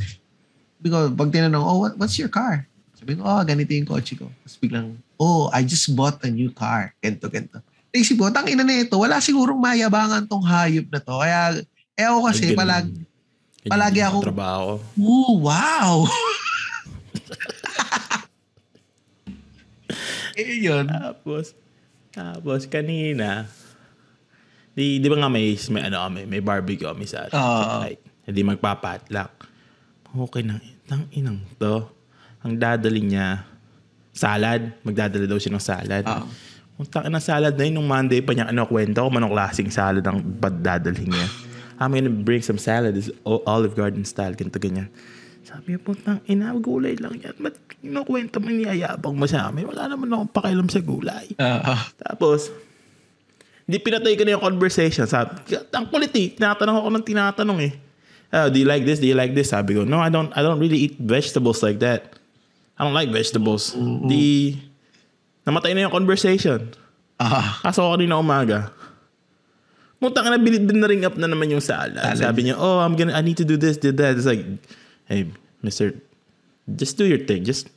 Sabi 0.78 0.86
ko, 0.86 1.10
pag 1.18 1.34
tinanong, 1.34 1.66
oh, 1.66 1.78
what, 1.82 1.94
what's 1.98 2.14
your 2.14 2.30
car? 2.30 2.69
Sabi 3.00 3.16
ko, 3.16 3.24
oh, 3.24 3.40
ganito 3.48 3.72
yung 3.72 3.88
kotse 3.88 4.12
ko. 4.12 4.28
Tapos 4.28 4.60
biglang, 4.60 4.92
oh, 5.16 5.48
I 5.56 5.64
just 5.64 5.88
bought 5.96 6.20
a 6.20 6.28
new 6.28 6.52
car. 6.52 6.92
Ganito, 7.00 7.32
ganito. 7.32 7.64
Naisip 7.90 8.20
ko, 8.20 8.28
tang 8.28 8.44
ina 8.44 8.60
na 8.60 8.84
ito, 8.84 8.92
wala 9.00 9.24
sigurong 9.24 9.56
mayabangan 9.56 10.28
tong 10.28 10.44
hayop 10.44 10.84
na 10.92 11.00
to. 11.00 11.16
Kaya, 11.16 11.64
eh 11.96 12.04
ako 12.04 12.28
kasi, 12.28 12.52
Ganun. 12.52 12.60
palag, 12.60 12.86
palagi 13.64 14.00
akong- 14.04 14.26
Trabaho. 14.28 14.76
Ooh, 15.00 15.48
wow! 15.48 16.04
eh, 20.36 20.60
yun. 20.60 20.84
Tapos, 20.84 21.56
tapos 22.12 22.68
kanina, 22.68 23.48
di, 24.76 25.00
di 25.00 25.08
ba 25.08 25.24
nga 25.24 25.32
may, 25.32 25.56
may 25.72 25.82
ano 25.88 26.04
kami, 26.04 26.28
may 26.28 26.44
barbecue 26.44 26.84
kami 26.84 27.08
sa 27.08 27.24
atin. 27.26 27.40
Oo. 27.40 27.88
Right. 27.88 28.00
Hindi 28.28 28.44
magpapatlak. 28.44 29.32
Okay 30.10 30.42
na, 30.44 30.60
tang 30.84 31.08
inang 31.16 31.40
to. 31.56 31.99
Ang 32.40 32.56
dadali 32.56 33.04
niya, 33.04 33.44
salad. 34.10 34.72
Magdadala 34.80 35.28
daw 35.28 35.36
siya 35.36 35.52
ng 35.52 35.62
salad. 35.62 36.04
Oo. 36.04 36.24
Kung 36.80 36.88
takin 36.88 37.12
ng 37.12 37.20
salad 37.20 37.52
na 37.52 37.64
yun, 37.68 37.76
nung 37.76 37.88
Monday 37.88 38.24
pa 38.24 38.32
niya, 38.32 38.48
ano, 38.48 38.64
kwento 38.64 39.04
kung 39.04 39.12
anong 39.12 39.36
klaseng 39.36 39.68
salad 39.68 40.00
ang 40.00 40.24
dadalhin 40.60 41.12
niya. 41.12 41.28
I'm 41.76 41.92
gonna 41.92 42.08
bring 42.12 42.40
some 42.40 42.56
salad. 42.56 42.96
It's 42.96 43.12
o- 43.24 43.44
Olive 43.44 43.76
Garden 43.76 44.04
style. 44.04 44.32
Ganito, 44.32 44.56
ganyan. 44.56 44.88
Sabi 45.44 45.76
niya, 45.76 45.80
putang 45.80 46.20
ina, 46.24 46.52
gulay 46.56 46.96
lang 46.96 47.16
yan. 47.16 47.36
Ba't 47.36 47.56
kinukwento 47.80 48.40
mo 48.40 48.48
niyayabang 48.48 49.16
mo 49.16 49.24
sa 49.24 49.48
amin? 49.48 49.68
Wala 49.68 49.88
naman 49.88 50.08
akong 50.08 50.32
pakialam 50.32 50.68
sa 50.68 50.80
gulay. 50.80 51.32
Oo. 51.36 51.74
Tapos, 51.96 52.52
hindi 53.64 53.80
pinatay 53.80 54.16
ko 54.16 54.22
na 54.24 54.36
yung 54.36 54.44
conversation. 54.44 55.08
Sabi, 55.08 55.36
ang 55.72 55.88
kulit 55.88 56.12
eh. 56.16 56.32
Tinatanong 56.32 56.76
ako 56.80 56.88
ng 56.92 57.04
tinatanong 57.04 57.58
eh. 57.64 57.72
Oh, 58.30 58.46
do 58.46 58.60
you 58.60 58.68
like 58.68 58.84
this? 58.84 59.00
Do 59.00 59.08
you 59.08 59.16
like 59.16 59.32
this? 59.32 59.50
Sabi 59.50 59.74
ko, 59.74 59.82
no, 59.82 59.98
I 59.98 60.08
don't, 60.08 60.30
I 60.36 60.40
don't 60.40 60.60
really 60.60 60.86
eat 60.86 60.96
vegetables 61.00 61.64
like 61.64 61.80
that. 61.80 62.19
I 62.80 62.88
don't 62.88 62.96
like 62.96 63.12
vegetables. 63.12 63.76
Di, 64.08 64.56
namatay 65.44 65.76
na 65.76 65.84
yung 65.84 65.92
conversation. 65.92 66.72
Ah. 67.20 67.60
Kaso 67.60 67.84
ako 67.84 68.00
kanina 68.00 68.16
umaga. 68.16 68.72
Mutang 70.00 70.32
na, 70.32 70.40
bin, 70.40 70.64
binaring 70.64 71.04
up 71.04 71.12
na 71.20 71.28
naman 71.28 71.52
yung 71.52 71.60
salad. 71.60 72.00
Salad. 72.00 72.24
Sabi 72.24 72.48
niya, 72.48 72.56
oh, 72.56 72.80
I'm 72.80 72.96
gonna, 72.96 73.12
I 73.12 73.20
need 73.20 73.36
to 73.36 73.44
do 73.44 73.60
this, 73.60 73.76
do 73.76 73.92
that. 73.92 74.16
It's 74.16 74.24
like, 74.24 74.48
hey, 75.12 75.28
mister, 75.60 75.92
just 76.72 76.96
do 76.96 77.04
your 77.04 77.20
thing. 77.20 77.44
Just, 77.44 77.68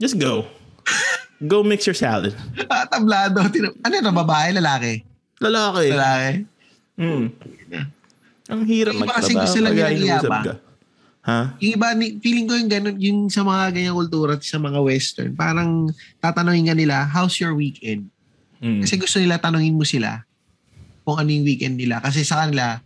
just 0.00 0.16
go. 0.16 0.48
go 1.44 1.60
mix 1.60 1.84
your 1.84 1.92
salad. 1.92 2.32
Ah, 2.72 2.88
tablado. 2.88 3.44
Ano 3.44 3.92
yun, 3.92 4.08
babae, 4.08 4.56
lalaki? 4.56 5.04
Lalaki. 5.36 5.92
Lalaki. 5.92 6.32
Mm. 6.96 7.24
Ang 8.48 8.62
hirap 8.64 8.96
iba 8.96 9.04
kasi 9.12 9.36
magtrabaho 9.36 9.44
gusto 9.44 9.58
lang 9.60 9.74
yung 9.76 10.24
ka. 10.48 10.54
Ha? 11.20 11.52
Yung 11.60 11.72
iba, 11.76 11.92
ni- 11.92 12.16
feeling 12.16 12.48
ko 12.48 12.56
yung 12.56 12.70
ganun, 12.70 12.96
yung 12.96 13.20
sa 13.28 13.44
mga 13.44 13.76
ganyang 13.76 13.96
kultura 13.96 14.40
at 14.40 14.44
sa 14.44 14.56
mga 14.56 14.80
western, 14.80 15.36
parang 15.36 15.92
tatanungin 16.16 16.72
ka 16.72 16.74
nila, 16.76 17.04
how's 17.04 17.36
your 17.36 17.52
weekend? 17.52 18.08
Mm. 18.60 18.80
Kasi 18.80 18.96
gusto 18.96 19.20
nila 19.20 19.36
tanungin 19.36 19.76
mo 19.76 19.84
sila 19.84 20.24
kung 21.04 21.20
ano 21.20 21.28
yung 21.28 21.44
weekend 21.44 21.76
nila. 21.76 22.00
Kasi 22.00 22.24
sa 22.24 22.44
kanila, 22.44 22.80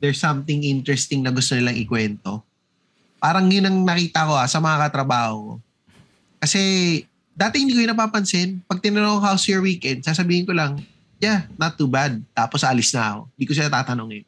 there's 0.00 0.20
something 0.20 0.64
interesting 0.64 1.24
na 1.24 1.32
gusto 1.32 1.56
nilang 1.56 1.76
ikwento. 1.76 2.44
Parang 3.18 3.48
yun 3.50 3.66
ang 3.66 3.76
nakita 3.82 4.28
ko 4.28 4.36
ah, 4.36 4.46
sa 4.46 4.60
mga 4.60 4.88
katrabaho 4.88 5.34
ko. 5.36 5.54
Kasi 6.38 6.60
dati 7.34 7.60
hindi 7.60 7.74
ko 7.74 7.82
yun 7.82 7.92
napapansin. 7.92 8.62
Pag 8.68 8.84
tinanong 8.84 9.18
ko, 9.18 9.24
how's 9.24 9.44
your 9.48 9.64
weekend, 9.64 10.04
sasabihin 10.04 10.44
ko 10.46 10.52
lang, 10.54 10.78
yeah, 11.18 11.48
not 11.58 11.74
too 11.74 11.90
bad. 11.90 12.20
Tapos 12.36 12.62
alis 12.62 12.94
na 12.94 13.16
ako. 13.16 13.20
Hindi 13.34 13.44
ko 13.48 13.52
sila 13.56 13.70
tatanungin. 13.72 14.24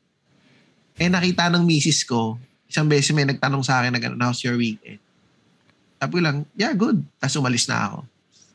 Eh 1.01 1.09
nakita 1.09 1.49
ng 1.49 1.65
misis 1.65 2.03
ko, 2.03 2.37
isang 2.71 2.87
beses 2.87 3.11
may 3.11 3.27
nagtanong 3.27 3.67
sa 3.67 3.83
akin 3.83 3.91
na 3.91 3.99
gano'n, 3.99 4.23
how's 4.23 4.47
your 4.47 4.55
weekend? 4.55 5.03
Sabi 5.99 6.11
ko 6.17 6.21
lang, 6.23 6.47
yeah, 6.55 6.73
good. 6.73 7.03
Tapos 7.19 7.35
umalis 7.37 7.67
na 7.67 7.91
ako. 7.91 7.99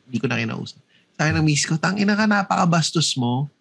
Hindi 0.08 0.18
ko 0.24 0.26
na 0.32 0.40
kinausap. 0.40 0.80
Sabi 1.20 1.30
ng 1.36 1.46
misis 1.46 1.68
ko, 1.68 1.76
tangina 1.76 2.16
ka, 2.16 2.26
napakabastos 2.26 3.14
mo. 3.20 3.52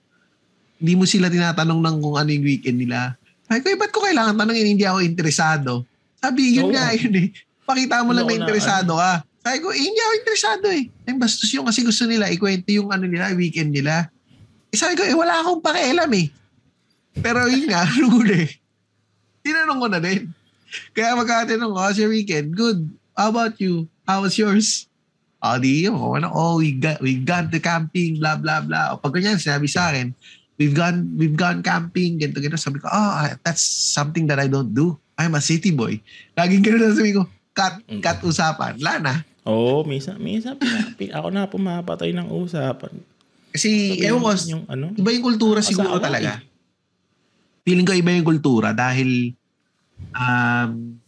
Hindi 0.78 0.94
mo 0.94 1.04
sila 1.04 1.26
tinatanong 1.28 1.80
ng 1.82 1.96
kung 2.00 2.16
ano 2.16 2.30
yung 2.30 2.46
weekend 2.46 2.78
nila. 2.78 3.18
Sabi 3.50 3.60
ko, 3.60 3.66
eh, 3.74 3.76
ba't 3.76 3.90
ko 3.92 4.00
kailangan 4.06 4.34
tanongin? 4.38 4.78
Hindi 4.78 4.86
ako 4.86 4.98
interesado. 5.04 5.72
Sabi, 6.22 6.56
yun 6.56 6.70
Oo. 6.70 6.72
nga 6.72 6.94
yun 6.96 7.14
eh. 7.18 7.28
Pakita 7.66 8.00
mo 8.06 8.16
lang 8.16 8.24
na 8.24 8.34
interesado 8.38 8.96
ka. 8.96 9.26
Sabi 9.44 9.58
ko, 9.60 9.68
eh, 9.74 9.82
hindi 9.84 10.00
ako 10.00 10.12
interesado 10.16 10.66
eh. 10.72 10.84
Yung 11.10 11.18
bastos 11.20 11.50
yung 11.52 11.66
kasi 11.68 11.84
gusto 11.84 12.08
nila, 12.08 12.32
ikwento 12.32 12.72
yung 12.72 12.88
ano 12.88 13.04
nila, 13.04 13.36
weekend 13.36 13.76
nila. 13.76 14.08
Eh, 14.72 14.78
sabi 14.80 14.96
ko, 14.96 15.04
eh, 15.04 15.12
wala 15.12 15.44
akong 15.44 15.60
pakialam 15.60 16.08
eh. 16.16 16.32
Pero 17.20 17.44
yun 17.46 17.68
nga, 17.68 17.84
nung 18.00 18.16
huli, 18.16 18.48
tinanong 19.44 19.78
ko 19.78 19.88
na 19.92 20.00
din. 20.00 20.32
Kaya 20.96 21.18
magkatinong 21.18 21.72
ko, 21.72 21.78
how's 21.78 21.98
your 21.98 22.10
weekend? 22.10 22.54
Good. 22.54 22.88
How 23.14 23.30
about 23.30 23.58
you? 23.62 23.86
How 24.04 24.22
was 24.22 24.34
yours? 24.36 24.90
O 25.44 25.60
di 25.60 25.84
yun, 25.84 26.00
oh, 26.00 26.16
ano, 26.16 26.32
oh, 26.32 26.56
we 26.56 26.72
got, 26.72 26.96
we 27.04 27.20
gone 27.20 27.52
to 27.52 27.60
camping, 27.60 28.16
blah, 28.16 28.32
blah, 28.40 28.64
blah. 28.64 28.96
O 28.96 29.00
pag 29.00 29.12
ganyan, 29.12 29.36
sinabi 29.36 29.68
sa 29.68 29.92
akin, 29.92 30.16
we've 30.56 30.72
gone, 30.72 31.04
we've 31.20 31.36
gone 31.36 31.60
camping, 31.60 32.16
ganito, 32.16 32.40
ganito. 32.40 32.56
Sabi 32.56 32.80
ko, 32.80 32.88
oh, 32.88 33.28
that's 33.44 33.60
something 33.92 34.24
that 34.24 34.40
I 34.40 34.48
don't 34.48 34.72
do. 34.72 34.96
I'm 35.20 35.36
a 35.36 35.44
city 35.44 35.68
boy. 35.68 36.00
Laging 36.32 36.64
ganun 36.64 36.80
lang 36.88 36.96
sabi 36.96 37.12
ko, 37.12 37.28
cut, 37.52 37.76
cut 38.00 38.24
usapan. 38.24 38.80
Wala 38.80 38.92
na. 38.98 39.14
Oo, 39.44 39.80
oh, 39.80 39.80
misa, 39.84 40.16
misa, 40.16 40.56
pinapi, 40.56 41.12
ako 41.12 41.28
na 41.28 41.44
pumapatay 41.44 42.16
ng 42.16 42.32
usapan. 42.32 42.96
Kasi, 43.52 44.00
Sabi 44.00 44.08
ewan 44.08 44.24
ko, 44.24 44.30
yung, 44.48 44.64
ano? 44.66 44.86
iba 44.96 45.10
yung 45.12 45.26
kultura 45.28 45.60
Asawa 45.60 45.70
siguro 45.70 45.96
eh. 46.00 46.04
talaga. 46.08 46.30
Feeling 47.68 47.84
ko 47.84 47.92
iba 47.92 48.16
yung 48.16 48.24
kultura 48.24 48.72
dahil 48.72 49.36
um, 50.12 50.98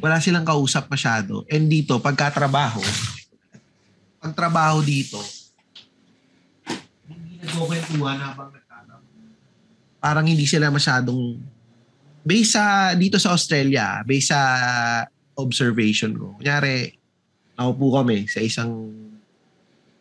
wala 0.00 0.20
silang 0.20 0.44
kausap 0.44 0.88
masyado. 0.88 1.44
And 1.48 1.68
dito, 1.68 1.96
pagkatrabaho, 2.00 2.80
pagtrabaho 4.20 4.80
dito, 4.84 5.20
hindi 7.08 7.40
nagkukwentuhan 7.40 8.18
habang 8.20 8.48
nagtatrabaho. 8.52 9.04
Parang 10.00 10.26
hindi 10.28 10.44
sila 10.44 10.68
masyadong 10.68 11.40
based 12.24 12.56
sa 12.56 12.92
dito 12.96 13.20
sa 13.20 13.36
Australia, 13.36 14.00
based 14.04 14.32
sa 14.32 14.40
observation 15.36 16.16
ko. 16.16 16.36
Kunyari, 16.40 16.96
naupo 17.56 18.00
kami 18.00 18.24
sa 18.26 18.40
isang 18.40 18.70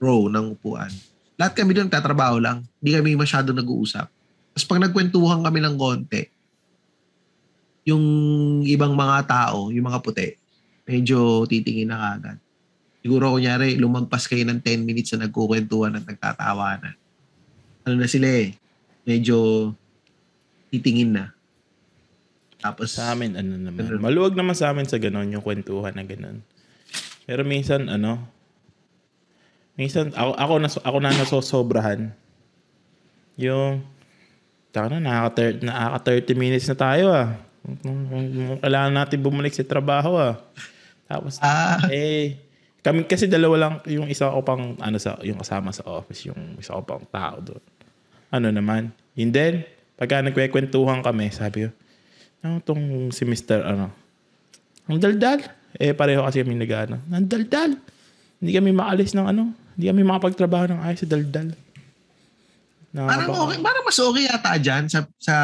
row 0.04 0.28
ng 0.28 0.56
upuan. 0.56 0.92
Lahat 1.40 1.54
kami 1.58 1.74
doon 1.76 1.90
tatrabaho 1.90 2.38
lang. 2.38 2.64
Hindi 2.80 2.92
kami 3.00 3.10
masyado 3.18 3.52
nag-uusap. 3.52 4.08
Tapos 4.54 4.66
pag 4.70 4.84
nagkwentuhan 4.84 5.42
kami 5.42 5.60
ng 5.64 5.76
konti, 5.80 6.30
yung 7.84 8.04
ibang 8.64 8.96
mga 8.96 9.28
tao, 9.28 9.68
yung 9.72 9.88
mga 9.88 10.00
puti, 10.00 10.40
medyo 10.88 11.44
titingin 11.48 11.92
na 11.92 12.00
kagad. 12.00 12.38
Siguro 13.04 13.36
kunyari, 13.36 13.76
lumagpas 13.76 14.32
kayo 14.32 14.48
ng 14.48 14.64
10 14.64 14.88
minutes 14.88 15.12
na 15.16 15.28
nagkukwentuhan 15.28 16.00
at 16.00 16.08
nagtatawanan. 16.08 16.96
Ano 17.84 17.96
na 18.00 18.08
sila 18.08 18.32
eh, 18.32 18.56
medyo 19.04 19.72
titingin 20.72 21.12
na. 21.12 21.26
Tapos, 22.64 22.96
Sa 22.96 23.12
amin, 23.12 23.36
ano 23.36 23.60
naman. 23.60 23.84
Ganun. 23.84 24.00
Maluwag 24.00 24.40
naman 24.40 24.56
sa 24.56 24.72
amin 24.72 24.88
sa 24.88 24.96
ganon, 24.96 25.28
yung 25.28 25.44
kwentuhan 25.44 25.92
na 25.92 26.08
ganon. 26.08 26.40
Pero 27.28 27.44
minsan, 27.44 27.92
ano, 27.92 28.24
minsan, 29.76 30.16
ako, 30.16 30.32
ako, 30.40 30.54
na, 30.64 30.70
ako 30.72 30.98
na 31.04 31.12
nasosobrahan. 31.12 32.02
Yung, 33.36 33.84
taka 34.72 34.96
na, 34.96 35.04
nakaka, 35.04 35.60
nakaka 35.60 36.24
30 36.24 36.40
minutes 36.40 36.72
na 36.72 36.78
tayo 36.80 37.12
ah. 37.12 37.36
Kailangan 38.60 38.94
natin 38.94 39.20
bumalik 39.24 39.56
sa 39.56 39.64
trabaho 39.64 40.20
ah. 40.20 40.36
Tapos, 41.08 41.40
ah, 41.40 41.80
eh, 41.92 42.40
kami 42.84 43.08
kasi 43.08 43.28
dalawa 43.32 43.56
lang, 43.56 43.74
yung 43.88 44.12
isa 44.12 44.28
ko 44.28 44.44
pang, 44.44 44.76
ano 44.80 44.98
sa, 45.00 45.16
yung 45.24 45.40
kasama 45.40 45.72
sa 45.72 45.88
office, 45.88 46.28
yung 46.28 46.60
isa 46.60 46.76
ko 46.76 46.84
pang 46.84 47.04
tao 47.08 47.40
doon. 47.40 47.64
Ano 48.34 48.48
naman. 48.52 48.92
And 49.16 49.32
then, 49.32 49.64
pagka 49.96 50.20
nagkwekwentuhan 50.20 51.00
kami, 51.06 51.32
sabi 51.32 51.68
ko, 51.68 51.70
ano 52.44 52.60
tong 52.60 53.14
si 53.16 53.24
Mr. 53.24 53.64
ano, 53.64 53.88
ang 54.92 55.00
daldal. 55.00 55.40
Eh, 55.80 55.96
pareho 55.96 56.22
kasi 56.28 56.44
kami 56.44 56.60
nag 56.60 56.72
ano, 56.76 56.98
ang 57.08 57.28
daldal. 57.28 57.80
Hindi 58.44 58.52
kami 58.52 58.76
maalis 58.76 59.16
ng 59.16 59.28
ano, 59.32 59.56
hindi 59.80 59.86
kami 59.88 60.02
makapagtrabaho 60.04 60.76
ng 60.76 60.82
ayos 60.84 61.00
sa 61.02 61.08
daldal. 61.08 61.56
parang 62.92 63.32
Nakaka- 63.32 63.42
okay, 63.48 63.58
parang 63.64 63.84
mas 63.88 64.00
okay 64.00 64.24
yata 64.28 64.52
dyan 64.60 64.84
sa, 64.92 65.00
sa 65.16 65.36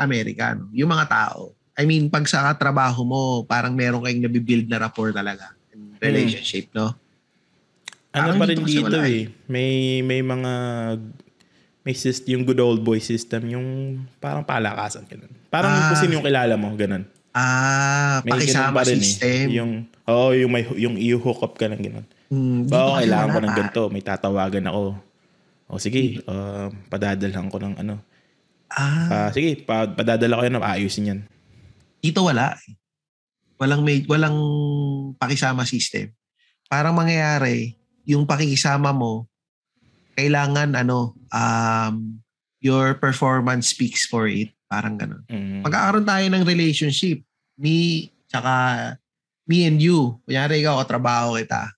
Amerika, 0.00 0.56
no? 0.56 0.72
yung 0.72 0.88
mga 0.88 1.06
tao. 1.06 1.55
I 1.76 1.84
mean, 1.84 2.08
pag 2.08 2.24
sa 2.24 2.56
trabaho 2.56 3.04
mo, 3.04 3.20
parang 3.44 3.76
meron 3.76 4.00
kayong 4.00 4.24
nabibuild 4.24 4.66
na 4.66 4.80
rapport 4.80 5.12
talaga. 5.12 5.52
and 5.70 5.92
Relationship, 6.00 6.72
no? 6.72 6.96
Ano 8.10 8.32
Parang 8.32 8.40
pa 8.40 8.46
rin 8.48 8.60
dito 8.64 8.96
eh. 8.96 9.28
May, 9.44 10.00
may 10.00 10.24
mga, 10.24 10.52
may 11.84 11.92
system, 11.92 12.28
yung 12.32 12.44
good 12.44 12.56
old 12.58 12.80
boy 12.80 12.96
system, 12.96 13.44
yung 13.46 13.66
parang 14.16 14.40
palakasan, 14.40 15.04
ganun. 15.04 15.28
Parang 15.46 15.68
Ah. 15.68 15.92
kung 15.92 16.00
sino 16.00 16.16
yung 16.16 16.24
kilala 16.24 16.56
mo, 16.56 16.72
ganun. 16.72 17.04
Ah, 17.30 18.24
May 18.24 18.40
pakisama 18.40 18.80
pa 18.80 18.88
rin 18.88 18.96
system. 18.96 19.52
Eh. 19.52 19.60
Yung, 19.60 19.70
oo, 20.08 20.32
yung, 20.32 20.48
may, 20.48 20.64
yung 20.74 20.96
i-hook 20.96 21.44
up 21.44 21.54
ka 21.54 21.68
ng 21.68 21.76
ganun. 21.78 22.06
Hmm, 22.32 22.64
dito 22.64 22.72
Ba, 22.72 22.96
kailangan 22.98 23.28
ko 23.28 23.38
ng 23.38 23.54
ganito. 23.54 23.82
May 23.92 24.00
tatawagan 24.00 24.66
ako. 24.66 24.82
O 25.68 25.76
sige, 25.76 26.24
uh, 26.24 26.72
padadalhan 26.88 27.52
ko 27.52 27.60
ng 27.60 27.74
ano. 27.76 28.00
Ah, 28.66 29.28
Ah, 29.28 29.30
sige, 29.30 29.60
pa, 29.60 29.84
padadala 29.84 30.40
ko 30.40 30.42
yan. 30.42 30.56
Ayusin 30.58 31.10
yan. 31.12 31.20
Dito 32.06 32.22
wala. 32.22 32.54
Walang 33.58 33.82
may, 33.82 34.06
walang 34.06 34.38
pakisama 35.18 35.66
system. 35.66 36.12
Parang 36.70 36.94
mangyayari, 36.94 37.74
yung 38.06 38.28
pakikisama 38.28 38.94
mo, 38.94 39.26
kailangan 40.14 40.78
ano, 40.78 41.18
um, 41.34 42.22
your 42.62 42.94
performance 42.96 43.74
speaks 43.74 44.06
for 44.06 44.30
it. 44.30 44.54
Parang 44.66 44.98
ganun. 44.98 45.22
Mm. 45.30 45.62
Magkakaroon 45.66 46.06
tayo 46.06 46.26
ng 46.26 46.44
relationship. 46.46 47.22
Me, 47.58 48.08
tsaka 48.26 48.52
me 49.46 49.66
and 49.66 49.78
you. 49.78 50.18
Kunyari 50.26 50.62
ikaw, 50.62 50.82
katrabaho 50.82 51.38
kita. 51.38 51.70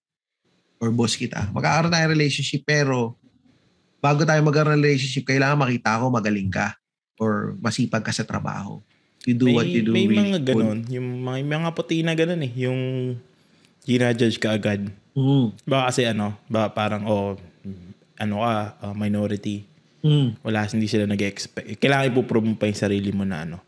Or 0.80 0.88
boss 0.94 1.18
kita. 1.18 1.50
Magkakaroon 1.52 1.92
tayo 1.92 2.04
ng 2.08 2.14
relationship 2.16 2.64
pero 2.64 3.18
bago 3.98 4.22
tayo 4.22 4.40
magkaroon 4.46 4.78
ng 4.78 4.82
relationship, 4.82 5.26
kailangan 5.26 5.58
makita 5.58 6.00
ko 6.00 6.08
magaling 6.08 6.50
ka 6.50 6.74
or 7.18 7.58
masipag 7.58 8.06
ka 8.06 8.14
sa 8.14 8.24
trabaho. 8.24 8.80
You 9.26 9.34
do 9.34 9.44
may, 9.50 9.54
what 9.54 9.66
you 9.66 9.82
do. 9.82 9.92
may 9.92 10.06
really 10.06 10.30
mga 10.36 10.40
ganun. 10.44 10.78
Yung 10.88 11.24
mga, 11.24 11.36
may 11.42 11.58
mga 11.58 11.72
puti 11.74 12.02
na 12.02 12.14
ganun 12.14 12.42
eh. 12.44 12.52
Yung 12.54 12.80
ginajudge 13.82 14.38
ka 14.38 14.54
agad. 14.54 14.88
Mm. 15.16 15.56
Baka 15.66 15.82
kasi 15.90 16.06
ano, 16.06 16.36
baka 16.46 16.68
parang, 16.72 17.02
oh, 17.08 17.34
ano 18.18 18.34
ka, 18.42 18.52
uh, 18.84 18.94
minority. 18.94 19.66
Mm. 20.04 20.38
Wala, 20.42 20.66
hindi 20.70 20.86
sila 20.86 21.04
nag-expect. 21.06 21.82
Kailangan 21.82 22.10
ipoprove 22.14 22.46
mo 22.46 22.54
pa 22.54 22.70
yung 22.70 22.78
sarili 22.78 23.10
mo 23.10 23.26
na 23.26 23.42
ano, 23.42 23.58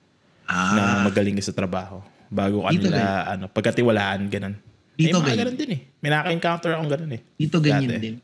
na 0.47 0.83
Ah, 0.83 1.03
magaling 1.07 1.39
ka 1.39 1.45
sa 1.47 1.55
trabaho. 1.55 2.03
Bago 2.31 2.67
ka 2.67 2.71
Dito 2.75 2.91
nila, 2.91 3.27
ano, 3.27 3.47
pagkatiwalaan, 3.51 4.27
ganun. 4.31 4.55
Dito 4.95 5.19
May 5.19 5.23
mga 5.23 5.27
ganyan. 5.27 5.41
ganun 5.43 5.57
din 5.57 5.71
eh. 5.75 5.81
May 6.03 6.11
naka-encounter 6.11 6.71
akong 6.77 6.91
ganun 6.91 7.13
eh. 7.17 7.21
dito 7.35 7.57
ganyan 7.59 7.91
Dati. 7.97 8.03
din. 8.03 8.17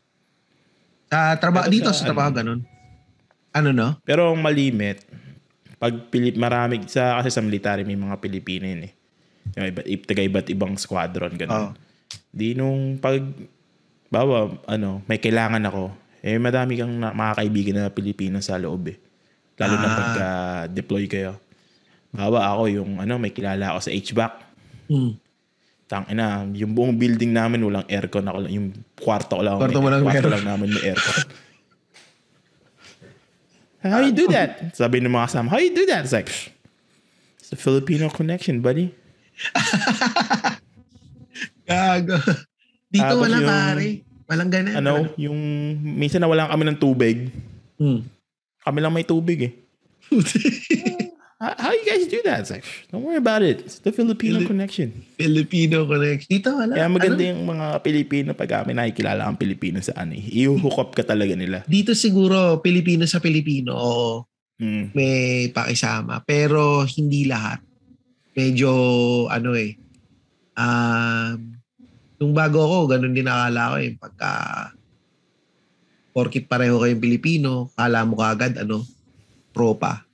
Sa 1.06 1.18
trabaho, 1.38 1.66
dito 1.70 1.88
sa 1.90 2.02
sa 2.02 2.06
trabaho 2.10 2.30
ano? 2.30 2.36
ganun. 2.38 2.60
Ano 3.56 3.68
no? 3.72 3.88
Pero 4.04 4.34
ang 4.34 4.42
malimit, 4.42 5.00
pag 5.76 5.92
Pilip, 6.08 6.40
marami, 6.40 6.80
sa, 6.88 7.20
kasi 7.20 7.28
sa 7.28 7.44
military 7.44 7.84
may 7.84 7.96
mga 7.96 8.16
Pilipino 8.16 8.64
yun 8.64 8.88
eh. 8.88 8.92
Yung 9.56 9.66
iba, 9.70 9.80
taga 10.04 10.22
iba't 10.24 10.48
ibang 10.48 10.74
squadron, 10.80 11.36
ganun. 11.36 11.70
Oh. 11.70 11.72
Di 12.32 12.56
nung 12.56 12.96
pag, 12.96 13.20
bawa, 14.08 14.56
ano, 14.64 15.04
may 15.04 15.20
kailangan 15.20 15.62
ako, 15.68 15.92
eh 16.24 16.40
madami 16.40 16.80
kang 16.80 16.96
na, 16.96 17.12
mga 17.12 17.32
kaibigan 17.38 17.74
na 17.76 17.92
Pilipino 17.92 18.40
sa 18.40 18.56
loob 18.56 18.88
eh. 18.90 18.98
Lalo 19.56 19.74
na 19.76 19.88
Ah. 19.88 19.96
pagka 19.96 20.26
deploy 20.72 21.04
kayo. 21.06 21.36
Bawa 22.10 22.56
ako 22.56 22.62
yung, 22.72 22.90
ano, 22.96 23.20
may 23.20 23.30
kilala 23.30 23.76
ako 23.76 23.78
sa 23.86 23.92
HVAC. 23.92 24.32
Mm. 24.88 25.12
Tang 25.86 26.06
ina, 26.10 26.42
yung 26.50 26.74
buong 26.74 26.98
building 26.98 27.30
namin 27.30 27.62
walang 27.62 27.86
aircon 27.86 28.26
ako 28.26 28.38
lang, 28.42 28.52
yung 28.52 28.68
kwarto 28.98 29.38
ko 29.38 29.42
lang, 29.44 29.54
Kwarto 29.60 29.78
mo 29.78 29.88
lang 29.92 30.02
kwarto 30.02 30.26
lang 30.26 30.42
namin 30.42 30.72
may 30.72 30.82
aircon. 30.90 31.16
How 33.90 34.00
you 34.02 34.12
do 34.12 34.26
that? 34.32 34.50
Sabi 34.78 35.00
ng 35.00 35.12
mga 35.12 35.26
kasama, 35.30 35.48
how 35.50 35.58
you 35.60 35.74
do 35.74 35.86
that? 35.90 36.04
It's 36.04 36.12
like, 36.14 36.28
"Shh, 36.28 36.48
it's 37.38 37.50
the 37.50 37.58
Filipino 37.58 38.08
connection, 38.08 38.60
buddy. 38.60 38.94
Gago. 41.68 42.16
Dito 42.88 43.02
Tapos 43.02 43.22
wala 43.26 43.38
yung- 43.38 43.50
pare. 43.50 43.88
Walang 44.26 44.50
ganun. 44.50 44.74
Ano, 44.74 44.94
yung, 45.14 45.38
minsan 45.78 46.18
nawalan 46.18 46.50
kami 46.50 46.64
ng 46.66 46.78
tubig. 46.82 47.30
Hmm. 47.78 48.02
Kami 48.58 48.78
lang 48.82 48.90
may 48.90 49.06
tubig 49.06 49.38
eh. 49.46 49.52
How, 51.46 51.54
how 51.56 51.70
you 51.70 51.86
guys 51.86 52.10
do 52.10 52.18
that? 52.22 52.42
It's 52.42 52.50
like, 52.50 52.66
"Shh, 52.66 52.90
don't 52.90 53.06
worry 53.06 53.22
about 53.22 53.38
it. 53.40 53.62
It's 53.62 53.78
the 53.78 53.94
Filipino 53.94 54.42
Fili- 54.42 54.50
connection. 54.50 54.88
Filipino 55.14 55.86
connection. 55.86 56.26
Dito 56.26 56.50
wala. 56.50 56.74
Kaya 56.74 56.90
maganda 56.90 57.22
Ano? 57.22 57.30
yung 57.30 57.42
mga 57.46 57.66
Pilipino 57.80 58.34
pag 58.34 58.50
kami 58.50 58.74
nakikilala 58.74 59.22
ang 59.22 59.38
Pilipino 59.38 59.78
sa 59.78 59.94
ano 59.94 60.12
eh. 60.12 60.26
I-hook 60.26 60.74
up 60.74 60.90
ka 60.90 61.06
talaga 61.06 61.38
nila. 61.38 61.62
Dito 61.64 61.94
siguro 61.94 62.58
Pilipino 62.58 63.06
sa 63.06 63.22
Pilipino 63.22 63.78
oo, 63.78 64.26
Mm. 64.58 64.90
may 64.90 65.14
pakisama 65.52 66.18
pero 66.20 66.82
hindi 66.82 67.28
lahat. 67.28 67.62
Medyo 68.32 68.70
ano 69.28 69.52
eh. 69.52 69.76
Um, 70.56 71.60
nung 72.16 72.32
bago 72.32 72.58
ako, 72.58 72.78
ganun 72.90 73.12
din 73.12 73.28
akala 73.28 73.70
ko 73.70 73.76
eh. 73.76 73.92
Pagka 73.94 74.30
porkit 76.10 76.48
pareho 76.48 76.80
kayong 76.80 76.98
Pilipino, 76.98 77.68
kala 77.76 78.08
mo 78.08 78.16
kaagad 78.16 78.56
ano, 78.56 78.80
propa. 79.52 80.05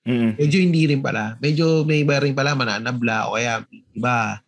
Mm. 0.00 0.40
Medyo 0.40 0.58
hindi 0.58 0.82
rin 0.88 1.00
pala. 1.04 1.36
Medyo 1.38 1.84
may 1.84 2.00
iba 2.02 2.16
rin 2.16 2.32
pala 2.32 2.56
mananabla 2.56 3.28
o 3.28 3.36
kaya 3.36 3.64
iba 3.92 4.40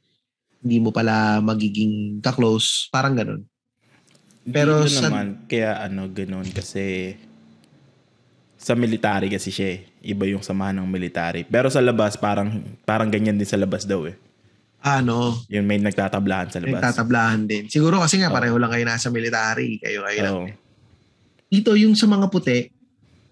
hindi 0.62 0.78
mo 0.78 0.94
pala 0.94 1.42
magiging 1.42 2.22
ka-close. 2.22 2.88
Parang 2.88 3.18
ganun. 3.18 3.42
Pero 4.42 4.82
Pero 4.82 4.90
sa- 4.90 5.10
naman, 5.10 5.44
kaya 5.46 5.82
ano, 5.82 6.08
ganun 6.08 6.46
kasi 6.50 7.14
sa 8.56 8.78
military 8.78 9.26
kasi 9.26 9.50
siya 9.50 9.68
eh. 9.74 9.80
Iba 10.02 10.26
yung 10.26 10.42
samahan 10.42 10.78
ng 10.82 10.88
military. 10.88 11.42
Pero 11.42 11.66
sa 11.66 11.82
labas, 11.82 12.14
parang 12.14 12.62
parang 12.86 13.10
ganyan 13.10 13.34
din 13.34 13.46
sa 13.46 13.58
labas 13.58 13.82
daw 13.82 14.06
eh. 14.06 14.14
Ano, 14.82 15.38
Yung 15.46 15.62
may 15.62 15.78
nagtatablahan 15.78 16.50
sa 16.50 16.58
labas. 16.58 16.82
nagtatablahan 16.82 17.46
din. 17.46 17.70
Siguro 17.70 18.02
kasi 18.02 18.18
nga 18.18 18.30
Oo. 18.30 18.34
pareho 18.34 18.58
lang 18.58 18.70
kayo 18.70 18.82
nasa 18.82 19.14
military. 19.14 19.78
Kayo 19.78 20.02
kayo 20.02 20.20
lang. 20.22 20.34
Oo. 20.34 20.46
Dito 21.46 21.70
yung 21.78 21.94
sa 21.94 22.10
mga 22.10 22.26
puti, 22.26 22.66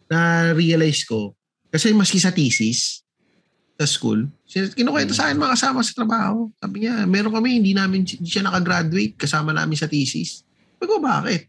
na 0.07 0.51
realize 0.55 1.03
ko, 1.07 1.35
kasi 1.71 1.95
maski 1.95 2.19
sa 2.19 2.35
thesis, 2.35 3.07
sa 3.79 3.87
school, 3.87 4.29
kinukwento 4.77 5.15
sa 5.15 5.31
akin 5.31 5.41
mga 5.41 5.55
kasama 5.57 5.81
sa 5.81 5.95
trabaho. 5.97 6.51
Sabi 6.59 6.85
niya, 6.85 7.07
meron 7.07 7.33
kami, 7.33 7.63
hindi 7.63 7.73
namin, 7.73 8.05
hindi 8.05 8.29
siya 8.29 8.45
nakagraduate, 8.45 9.17
kasama 9.17 9.55
namin 9.55 9.79
sa 9.79 9.89
thesis. 9.89 10.43
Ko, 10.77 10.99
bakit? 10.99 11.49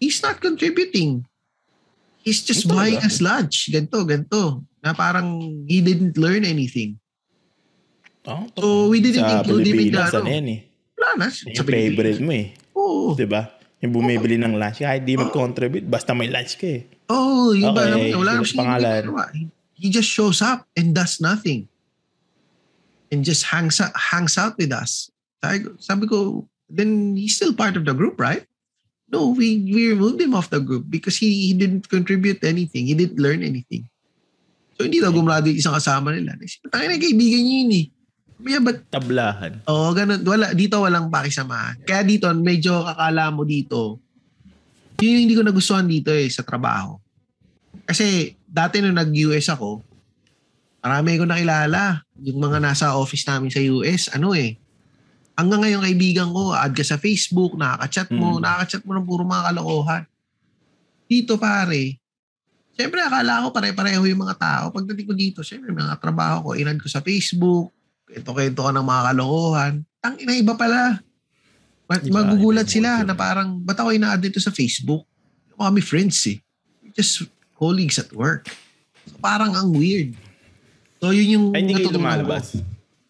He's 0.00 0.22
not 0.24 0.40
contributing. 0.40 1.26
He's 2.24 2.40
just 2.40 2.64
Ito 2.64 2.72
buying 2.72 3.00
us 3.04 3.20
lunch. 3.20 3.68
Ganto, 3.68 4.04
ganto. 4.08 4.64
Na 4.80 4.96
parang 4.96 5.40
he 5.68 5.84
didn't 5.84 6.16
learn 6.16 6.44
anything. 6.44 6.96
Oh, 8.24 8.44
So, 8.56 8.88
we 8.92 9.00
didn't 9.00 9.24
sa 9.24 9.40
include 9.40 9.64
him 9.64 9.76
in 9.80 9.92
the 9.92 10.00
Pilipinas, 10.00 10.12
ano. 10.12 10.24
ano 10.24 10.30
yan 10.30 10.46
eh. 10.48 10.60
Wala 10.96 11.08
na. 11.16 11.26
Sa 11.32 11.64
favorite 11.64 12.20
mo 12.20 12.32
eh. 12.32 12.46
Oo. 12.76 13.16
Di 13.16 13.24
ba? 13.24 13.48
Yung 13.80 13.92
bumibili 13.96 14.36
ng 14.36 14.60
lunch, 14.60 14.84
kahit 14.84 15.08
di 15.08 15.16
mag-contribute, 15.16 15.88
basta 15.88 16.12
may 16.12 16.28
lunch 16.28 16.60
ka 16.60 16.68
eh. 16.68 16.84
Oo, 17.08 17.56
yung 17.56 17.72
ba 17.72 17.88
Okay, 17.88 18.12
naman, 18.12 18.20
wala 18.20 18.30
naman 18.36 18.44
yung 18.44 18.48
siya 18.48 18.60
pangalan. 18.60 19.02
ginagawa. 19.08 19.24
He 19.80 19.88
just 19.88 20.10
shows 20.12 20.44
up 20.44 20.68
and 20.76 20.92
does 20.92 21.16
nothing. 21.18 21.64
And 23.08 23.24
just 23.24 23.48
hangs 23.48 23.80
out, 23.80 23.96
hangs 23.96 24.36
out 24.36 24.54
with 24.60 24.70
us. 24.70 25.08
Sabi 25.40 25.64
ko, 25.64 25.68
sabi 25.80 26.04
ko, 26.06 26.16
then 26.68 27.16
he's 27.16 27.34
still 27.34 27.56
part 27.56 27.74
of 27.74 27.88
the 27.88 27.96
group, 27.96 28.20
right? 28.20 28.44
No, 29.10 29.34
we, 29.34 29.64
we 29.66 29.90
removed 29.90 30.20
him 30.20 30.36
off 30.36 30.52
the 30.52 30.60
group 30.60 30.86
because 30.86 31.16
he, 31.18 31.50
he 31.50 31.52
didn't 31.56 31.88
contribute 31.88 32.44
anything. 32.44 32.86
He 32.86 32.94
didn't 32.94 33.18
learn 33.18 33.42
anything. 33.42 33.88
So 34.78 34.84
hindi 34.86 35.02
daw 35.02 35.10
gumrado 35.10 35.50
yung 35.50 35.58
isang 35.58 35.74
kasama 35.74 36.14
nila. 36.14 36.38
Tayo 36.70 36.86
na 36.86 36.96
kaibigan 37.00 37.42
niyo 37.42 37.56
yun 37.66 37.72
eh. 37.74 37.86
Kaya 38.40 38.58
ba't 38.60 38.78
Tablahan. 38.88 39.52
Oo, 39.68 39.92
ganun. 39.92 40.20
Wala, 40.24 40.52
dito 40.56 40.80
walang 40.80 41.12
pakisamahan. 41.12 41.84
Kaya 41.84 42.02
dito, 42.02 42.26
medyo 42.34 42.80
kakala 42.82 43.28
mo 43.30 43.44
dito, 43.44 44.00
yun 45.00 45.12
yung 45.16 45.22
hindi 45.28 45.36
ko 45.36 45.44
nagustuhan 45.44 45.88
dito 45.88 46.12
eh, 46.12 46.28
sa 46.28 46.44
trabaho. 46.44 46.96
Kasi 47.84 48.36
dati 48.44 48.80
nung 48.80 48.96
nag-US 48.96 49.48
ako, 49.52 49.80
marami 50.80 51.20
ko 51.20 51.24
nakilala. 51.24 52.04
Yung 52.20 52.40
mga 52.40 52.58
nasa 52.60 52.96
office 52.96 53.24
namin 53.28 53.48
sa 53.48 53.60
US, 53.60 54.12
ano 54.12 54.36
eh, 54.36 54.56
hanggang 55.36 55.64
ngayon 55.64 55.84
kaibigan 55.84 56.28
ko, 56.32 56.52
add 56.52 56.76
ka 56.76 56.84
sa 56.84 57.00
Facebook, 57.00 57.56
nakaka-chat 57.56 58.12
mo, 58.12 58.36
Mm. 58.36 58.44
nakaka-chat 58.44 58.82
mo 58.84 58.92
ng 58.92 59.06
puro 59.08 59.24
mga 59.24 59.52
kalokohan. 59.52 60.02
Dito 61.08 61.40
pare, 61.40 61.96
Siyempre, 62.70 63.04
akala 63.04 63.44
ko 63.44 63.52
pare-pareho 63.52 64.08
yung 64.08 64.24
mga 64.24 64.40
tao. 64.40 64.64
Pagdating 64.72 65.04
ko 65.04 65.12
dito, 65.12 65.38
siyempre, 65.44 65.68
mga 65.68 66.00
trabaho 66.00 66.48
ko, 66.48 66.50
inad 66.56 66.80
ko 66.80 66.88
sa 66.88 67.04
Facebook, 67.04 67.68
kwento-kwento 68.10 68.60
ka 68.66 68.70
ng 68.74 68.82
mga 68.82 69.02
kalokohan. 69.14 69.72
Tang 70.02 70.16
ina 70.18 70.34
iba 70.34 70.58
pala. 70.58 70.98
Iba, 71.90 72.22
magugulat 72.22 72.66
iba, 72.66 72.74
sila 72.74 72.90
iba. 73.02 73.06
na 73.06 73.14
parang, 73.14 73.62
ba't 73.62 73.78
ako 73.78 73.94
ina-add 73.94 74.22
dito 74.22 74.42
sa 74.42 74.50
Facebook? 74.50 75.06
Yung 75.54 75.62
kami 75.62 75.78
friends 75.78 76.18
eh. 76.26 76.38
We're 76.82 76.94
Just 76.94 77.26
colleagues 77.54 77.98
at 78.02 78.10
work. 78.10 78.50
So, 79.06 79.18
parang 79.22 79.54
ang 79.54 79.70
weird. 79.70 80.14
So, 80.98 81.14
yun 81.14 81.28
yung 81.30 81.46
Ay, 81.54 81.66
hindi 81.66 81.78
kayo 81.78 81.90
ko. 81.90 81.98
lumalabas. 81.98 82.58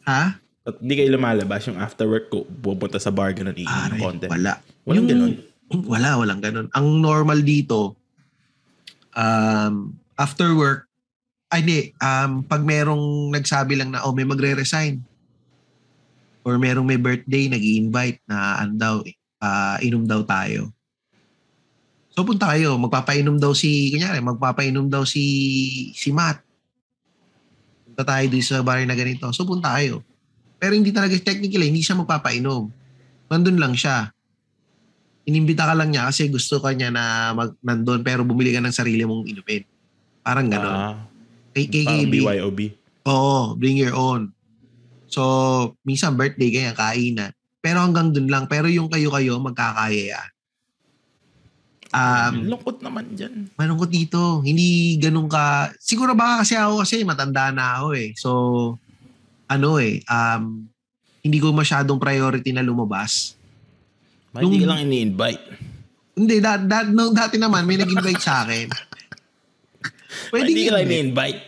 Ha? 0.04 0.36
At 0.64 0.76
Hindi 0.80 0.94
kayo 1.00 1.10
lumalabas 1.16 1.60
yung 1.68 1.80
after 1.80 2.04
work 2.08 2.28
ko, 2.28 2.44
pupunta 2.44 3.00
sa 3.00 3.08
bar 3.08 3.32
ganun, 3.32 3.56
iinom 3.56 3.96
content. 3.96 4.30
wala. 4.32 4.60
Walang 4.84 5.08
ganun. 5.08 5.32
Wala, 5.86 6.10
walang 6.20 6.40
ganun. 6.42 6.66
Ang 6.76 6.86
normal 7.00 7.40
dito, 7.40 7.94
um, 9.14 9.94
after 10.18 10.52
work, 10.52 10.89
ay 11.50 11.60
di, 11.66 11.78
um, 11.98 12.46
pag 12.46 12.62
merong 12.62 13.34
nagsabi 13.34 13.74
lang 13.74 13.90
na, 13.90 14.06
oh, 14.06 14.14
may 14.14 14.22
magre-resign. 14.22 15.02
Or 16.46 16.56
merong 16.56 16.86
may 16.86 16.96
birthday, 16.96 17.50
nag 17.50 17.60
invite 17.60 18.22
na, 18.24 18.62
ano 18.62 18.72
daw, 18.78 18.94
ah, 19.42 19.76
inom 19.82 20.06
daw 20.06 20.22
tayo. 20.22 20.70
So 22.14 22.26
punta 22.26 22.50
kayo, 22.54 22.78
magpapainom 22.78 23.38
daw 23.38 23.54
si, 23.54 23.90
kunyari, 23.90 24.22
magpapainom 24.22 24.86
daw 24.86 25.02
si, 25.02 25.24
si 25.94 26.14
Matt. 26.14 26.42
Punta 27.86 28.02
tayo 28.06 28.24
doon 28.30 28.44
sa 28.46 28.62
bar 28.62 28.82
na 28.86 28.94
ganito. 28.94 29.26
So 29.34 29.42
punta 29.42 29.74
kayo. 29.74 30.06
Pero 30.62 30.78
hindi 30.78 30.94
talaga, 30.94 31.18
technically, 31.18 31.70
hindi 31.70 31.82
siya 31.82 31.98
magpapainom. 31.98 32.70
Nandun 33.30 33.58
lang 33.58 33.74
siya 33.74 34.10
inimbita 35.30 35.68
ka 35.68 35.74
lang 35.78 35.94
niya 35.94 36.10
kasi 36.10 36.26
gusto 36.26 36.58
ka 36.58 36.74
niya 36.74 36.90
na 36.90 37.30
mag, 37.30 37.54
nandun 37.62 38.02
pero 38.02 38.26
bumili 38.26 38.50
ka 38.50 38.58
ng 38.58 38.74
sarili 38.74 39.06
mong 39.06 39.30
inumin. 39.30 39.62
Parang 40.26 40.50
gano'n. 40.50 40.74
Ah, 40.74 40.96
Kay 41.50 41.66
KKB. 41.66 42.12
BYOB. 42.12 42.60
Oo, 43.06 43.54
bring 43.56 43.76
your 43.76 43.94
own. 43.94 44.30
So, 45.10 45.22
minsan 45.82 46.14
birthday 46.14 46.50
kaya 46.50 46.72
kainan. 46.72 47.34
Pero 47.58 47.82
hanggang 47.82 48.14
dun 48.14 48.30
lang. 48.30 48.46
Pero 48.46 48.70
yung 48.70 48.86
kayo-kayo, 48.86 49.36
magkakaya 49.42 50.16
yan. 50.16 50.28
Um, 51.90 52.46
Lungkot 52.46 52.78
naman 52.86 53.18
dyan. 53.18 53.50
malungkot 53.58 53.90
dito. 53.90 54.40
Hindi 54.46 54.94
ganun 55.02 55.26
ka... 55.26 55.74
Siguro 55.82 56.14
baka 56.14 56.46
kasi 56.46 56.54
ako 56.54 56.86
kasi 56.86 57.02
matanda 57.02 57.50
na 57.50 57.82
ako 57.82 57.88
eh. 57.98 58.14
So, 58.14 58.30
ano 59.50 59.82
eh, 59.82 59.98
um, 60.06 60.70
hindi 61.20 61.42
ko 61.42 61.50
masyadong 61.50 61.98
priority 61.98 62.54
na 62.54 62.62
lumabas. 62.62 63.34
Hindi 64.30 64.62
ka 64.62 64.70
Nung- 64.70 64.70
lang 64.70 64.80
ini-invite? 64.86 65.42
Hindi, 66.14 66.38
da, 66.38 66.54
da, 66.60 66.86
no, 66.86 67.10
dati 67.10 67.34
naman 67.40 67.66
may 67.66 67.74
nag-invite 67.74 68.22
sa 68.22 68.46
akin. 68.46 68.70
Pwede 70.30 70.50
hindi 70.50 70.66
ka 70.66 70.82
ini-invite? 70.82 71.40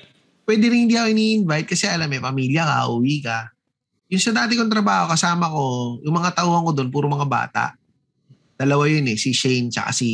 Pwede 0.43 0.65
rin 0.71 0.87
hindi 0.87 0.95
ako 0.99 1.09
ini-invite 1.15 1.67
kasi 1.71 1.87
alam 1.87 2.11
eh, 2.11 2.21
pamilya 2.23 2.63
ka, 2.67 2.79
uwi 2.91 3.17
ka. 3.23 3.39
Yung 4.13 4.23
sa 4.23 4.33
dati 4.35 4.59
kong 4.59 4.69
trabaho, 4.69 5.09
kasama 5.09 5.49
ko, 5.49 5.65
yung 6.05 6.15
mga 6.15 6.37
tauhan 6.37 6.67
ko 6.69 6.71
doon, 6.77 6.89
puro 6.93 7.07
mga 7.09 7.29
bata. 7.29 7.65
Dalawa 8.59 8.85
yun 8.91 9.09
eh, 9.09 9.17
si 9.17 9.33
Shane 9.33 9.73
tsaka 9.73 9.91
si, 9.95 10.11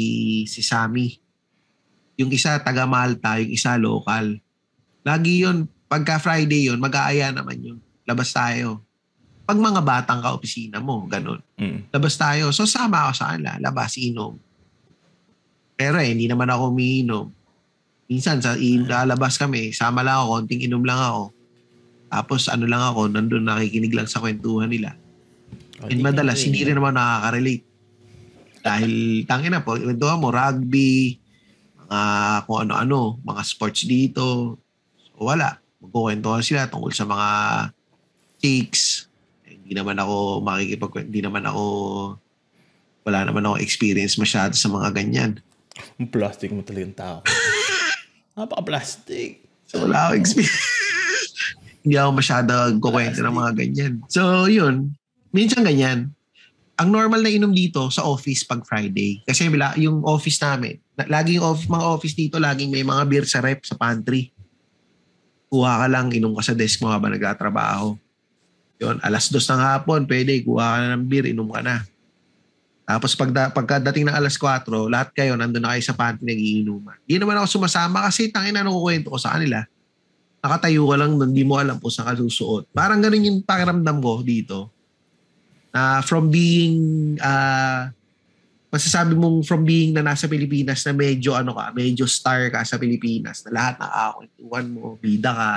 si 0.46 0.62
Sammy. 0.62 1.18
Yung 2.20 2.30
isa 2.30 2.60
taga 2.62 2.86
Malta, 2.86 3.42
yung 3.42 3.50
isa 3.50 3.74
local. 3.74 4.38
Lagi 5.02 5.42
yun, 5.42 5.66
pagka 5.90 6.20
Friday 6.22 6.70
yun, 6.70 6.78
mag-aaya 6.78 7.34
naman 7.34 7.58
yun. 7.58 7.78
Labas 8.06 8.30
tayo. 8.30 8.84
Pag 9.48 9.56
mga 9.56 9.80
batang 9.80 10.20
ka 10.20 10.36
opisina 10.36 10.78
mo, 10.78 11.08
ganun. 11.08 11.40
Mm. 11.56 11.88
labas 11.88 12.14
tayo. 12.20 12.52
So 12.52 12.68
sama 12.68 13.08
ako 13.08 13.12
sa 13.16 13.32
kanila, 13.32 13.56
labas, 13.58 13.96
inom. 13.96 14.36
Pero 15.78 15.96
eh, 15.98 16.12
hindi 16.12 16.28
naman 16.28 16.52
ako 16.52 16.74
umiinom. 16.74 17.37
Minsan, 18.08 18.40
sa 18.40 18.56
lalabas 18.56 19.36
kami, 19.36 19.76
sama 19.76 20.00
lang 20.00 20.24
ako, 20.24 20.40
konting 20.40 20.64
inom 20.64 20.82
lang 20.82 20.96
ako. 20.96 21.22
Tapos 22.08 22.48
ano 22.48 22.64
lang 22.64 22.80
ako, 22.80 23.12
nandun 23.12 23.44
nakikinig 23.44 23.92
lang 23.92 24.08
sa 24.08 24.24
kwentuhan 24.24 24.72
nila. 24.72 24.96
Oh, 25.84 25.92
And 25.92 26.00
madalas, 26.00 26.40
hindi 26.40 26.64
rin 26.64 26.80
naman 26.80 26.96
nakaka-relate. 26.96 27.64
Dahil, 28.64 29.22
tangin 29.28 29.52
na 29.52 29.60
po, 29.60 29.76
kwentuhan 29.76 30.18
mo, 30.18 30.32
rugby, 30.32 31.20
mga 31.84 32.00
kung 32.48 32.58
ano-ano, 32.64 33.20
mga 33.22 33.42
sports 33.44 33.84
dito. 33.84 34.56
So, 34.96 35.28
wala. 35.28 35.60
Magkukwentuhan 35.78 36.42
sila 36.42 36.66
tungkol 36.66 36.92
sa 36.96 37.04
mga 37.06 37.28
chicks. 38.40 39.06
Eh, 39.44 39.56
Hindi 39.56 39.76
naman 39.76 40.00
ako 40.00 40.42
makikipag 40.42 41.06
hindi 41.06 41.20
naman 41.22 41.44
ako 41.46 41.62
wala 43.08 43.24
naman 43.24 43.46
ako 43.48 43.56
experience 43.64 44.20
masyado 44.20 44.52
sa 44.52 44.68
mga 44.68 44.92
ganyan. 44.92 45.40
Ang 45.96 46.12
plastic 46.12 46.52
mo 46.52 46.60
talagang 46.60 46.92
tao. 46.92 47.24
Napaka-plastic. 48.38 49.42
So 49.66 49.82
wala 49.82 50.08
ako 50.08 50.12
experience. 50.14 50.62
hindi 51.82 51.96
ako 51.98 52.10
masyado 52.14 52.52
kukwento 52.78 53.18
ng 53.18 53.34
mga 53.34 53.52
ganyan. 53.58 53.94
So 54.06 54.46
yun, 54.46 54.94
minsan 55.34 55.66
ganyan. 55.66 56.14
Ang 56.78 56.94
normal 56.94 57.26
na 57.26 57.34
inom 57.34 57.50
dito 57.50 57.90
sa 57.90 58.06
office 58.06 58.46
pag 58.46 58.62
Friday. 58.62 59.26
Kasi 59.26 59.50
yung 59.82 60.06
office 60.06 60.38
namin, 60.38 60.78
na- 60.94 61.10
lagi 61.10 61.34
yung 61.34 61.46
off, 61.50 61.66
mga 61.66 61.86
office 61.90 62.14
dito, 62.14 62.38
laging 62.38 62.70
may 62.70 62.86
mga 62.86 63.02
beer 63.10 63.26
sa 63.26 63.42
rep, 63.42 63.66
sa 63.66 63.74
pantry. 63.74 64.30
Kuha 65.50 65.82
ka 65.82 65.86
lang, 65.90 66.14
inom 66.14 66.38
ka 66.38 66.42
sa 66.46 66.54
desk 66.54 66.78
mo 66.78 66.86
habang 66.86 67.10
nagtatrabaho. 67.10 67.98
Yun, 68.78 69.02
alas 69.02 69.26
dos 69.26 69.48
ng 69.50 69.58
hapon, 69.58 70.06
pwede, 70.06 70.38
kuha 70.46 70.62
ka 70.62 70.78
na 70.78 70.94
ng 70.94 71.04
beer, 71.10 71.26
inom 71.34 71.50
ka 71.50 71.66
na. 71.66 71.82
Tapos 72.88 73.12
pag 73.12 73.52
pagkadating 73.52 74.08
ng 74.08 74.16
alas 74.16 74.40
4, 74.40 74.64
lahat 74.88 75.12
kayo 75.12 75.36
nandun 75.36 75.60
na 75.60 75.76
kayo 75.76 75.84
sa 75.84 75.92
pantry 75.92 76.24
nagiinuman. 76.24 76.96
Di 77.04 77.20
naman 77.20 77.36
ako 77.36 77.60
sumasama 77.60 78.08
kasi 78.08 78.32
tangin 78.32 78.56
na 78.56 78.64
kukwento 78.64 79.12
ko 79.12 79.20
sa 79.20 79.36
kanila. 79.36 79.60
Nakatayo 80.40 80.88
ka 80.88 80.96
lang 80.96 81.20
doon, 81.20 81.36
di 81.36 81.44
mo 81.44 81.60
alam 81.60 81.76
kung 81.76 81.92
saan 81.92 82.16
ka. 82.16 82.64
Parang 82.72 83.04
ganun 83.04 83.28
yung 83.28 83.38
pakiramdam 83.44 84.00
ko 84.00 84.24
dito. 84.24 84.72
Na 85.68 86.00
from 86.00 86.32
being, 86.32 86.80
ah 87.20 87.92
masasabi 88.68 89.16
mong 89.16 89.48
from 89.48 89.64
being 89.64 89.96
na 89.96 90.04
nasa 90.04 90.28
Pilipinas 90.28 90.84
na 90.84 90.92
medyo 90.92 91.32
ano 91.32 91.56
ka, 91.56 91.72
medyo 91.72 92.04
star 92.04 92.52
ka 92.52 92.60
sa 92.68 92.76
Pilipinas, 92.76 93.40
na 93.44 93.50
lahat 93.52 93.74
nakakwentuhan 93.80 94.66
mo, 94.68 94.84
bida 95.00 95.32
ka. 95.32 95.52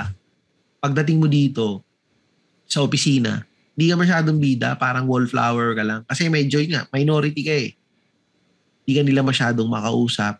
Pagdating 0.80 1.20
mo 1.20 1.28
dito, 1.28 1.84
sa 2.64 2.80
opisina, 2.80 3.44
hindi 3.82 3.90
ka 3.90 3.98
masyadong 3.98 4.38
bida, 4.38 4.78
parang 4.78 5.10
wallflower 5.10 5.74
ka 5.74 5.82
lang. 5.82 6.00
Kasi 6.06 6.30
medyo 6.30 6.62
yun 6.62 6.78
nga, 6.78 6.86
minority 6.94 7.42
ka 7.42 7.50
eh. 7.50 7.74
Hindi 8.86 8.92
ka 8.94 9.02
nila 9.02 9.26
masyadong 9.26 9.66
makausap. 9.66 10.38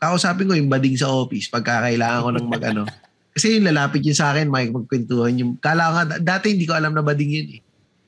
Kausapin 0.00 0.48
ko 0.48 0.56
yung 0.56 0.72
bading 0.72 0.96
sa 0.96 1.12
office 1.12 1.52
pagka 1.52 1.84
kailangan 1.84 2.24
ko 2.24 2.30
ng 2.32 2.48
mag 2.48 2.64
ano. 2.72 2.88
Kasi 3.36 3.60
yung 3.60 3.68
lalapit 3.68 4.00
yun 4.00 4.16
sa 4.16 4.32
akin, 4.32 4.48
may 4.48 4.72
magkwentuhan 4.72 5.36
yung, 5.36 5.52
kala 5.60 5.92
ko 5.92 5.92
nga, 5.92 6.04
dati 6.24 6.56
hindi 6.56 6.64
ko 6.64 6.72
alam 6.72 6.96
na 6.96 7.04
bading 7.04 7.28
yun 7.28 7.48
eh. 7.60 7.62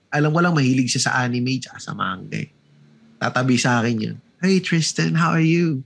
Alam 0.09 0.33
ko 0.33 0.41
lang 0.41 0.57
mahilig 0.57 0.89
siya 0.89 1.13
sa 1.13 1.13
anime 1.21 1.61
tsaka 1.61 1.77
sa 1.77 1.93
manga 1.93 2.41
eh. 2.41 2.49
Tatabi 3.21 3.61
sa 3.61 3.85
akin 3.85 3.97
yun. 4.01 4.17
Hey 4.41 4.57
Tristan, 4.57 5.13
how 5.13 5.37
are 5.37 5.45
you? 5.45 5.85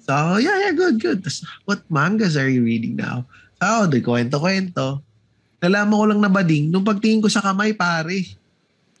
So, 0.00 0.40
yeah, 0.40 0.64
yeah, 0.64 0.72
good, 0.72 0.96
good. 0.96 1.20
Tapos, 1.20 1.44
what 1.68 1.84
mangas 1.92 2.40
are 2.40 2.48
you 2.48 2.64
reading 2.64 2.96
now? 2.96 3.28
So, 3.60 3.84
doon 3.84 4.00
kwento-kwento. 4.00 5.04
Nalaman 5.64 5.96
ko 5.96 6.04
lang 6.04 6.20
na 6.20 6.28
bading, 6.28 6.68
nung 6.68 6.84
pagtingin 6.84 7.24
ko 7.24 7.32
sa 7.32 7.40
kamay, 7.40 7.72
pare. 7.72 8.36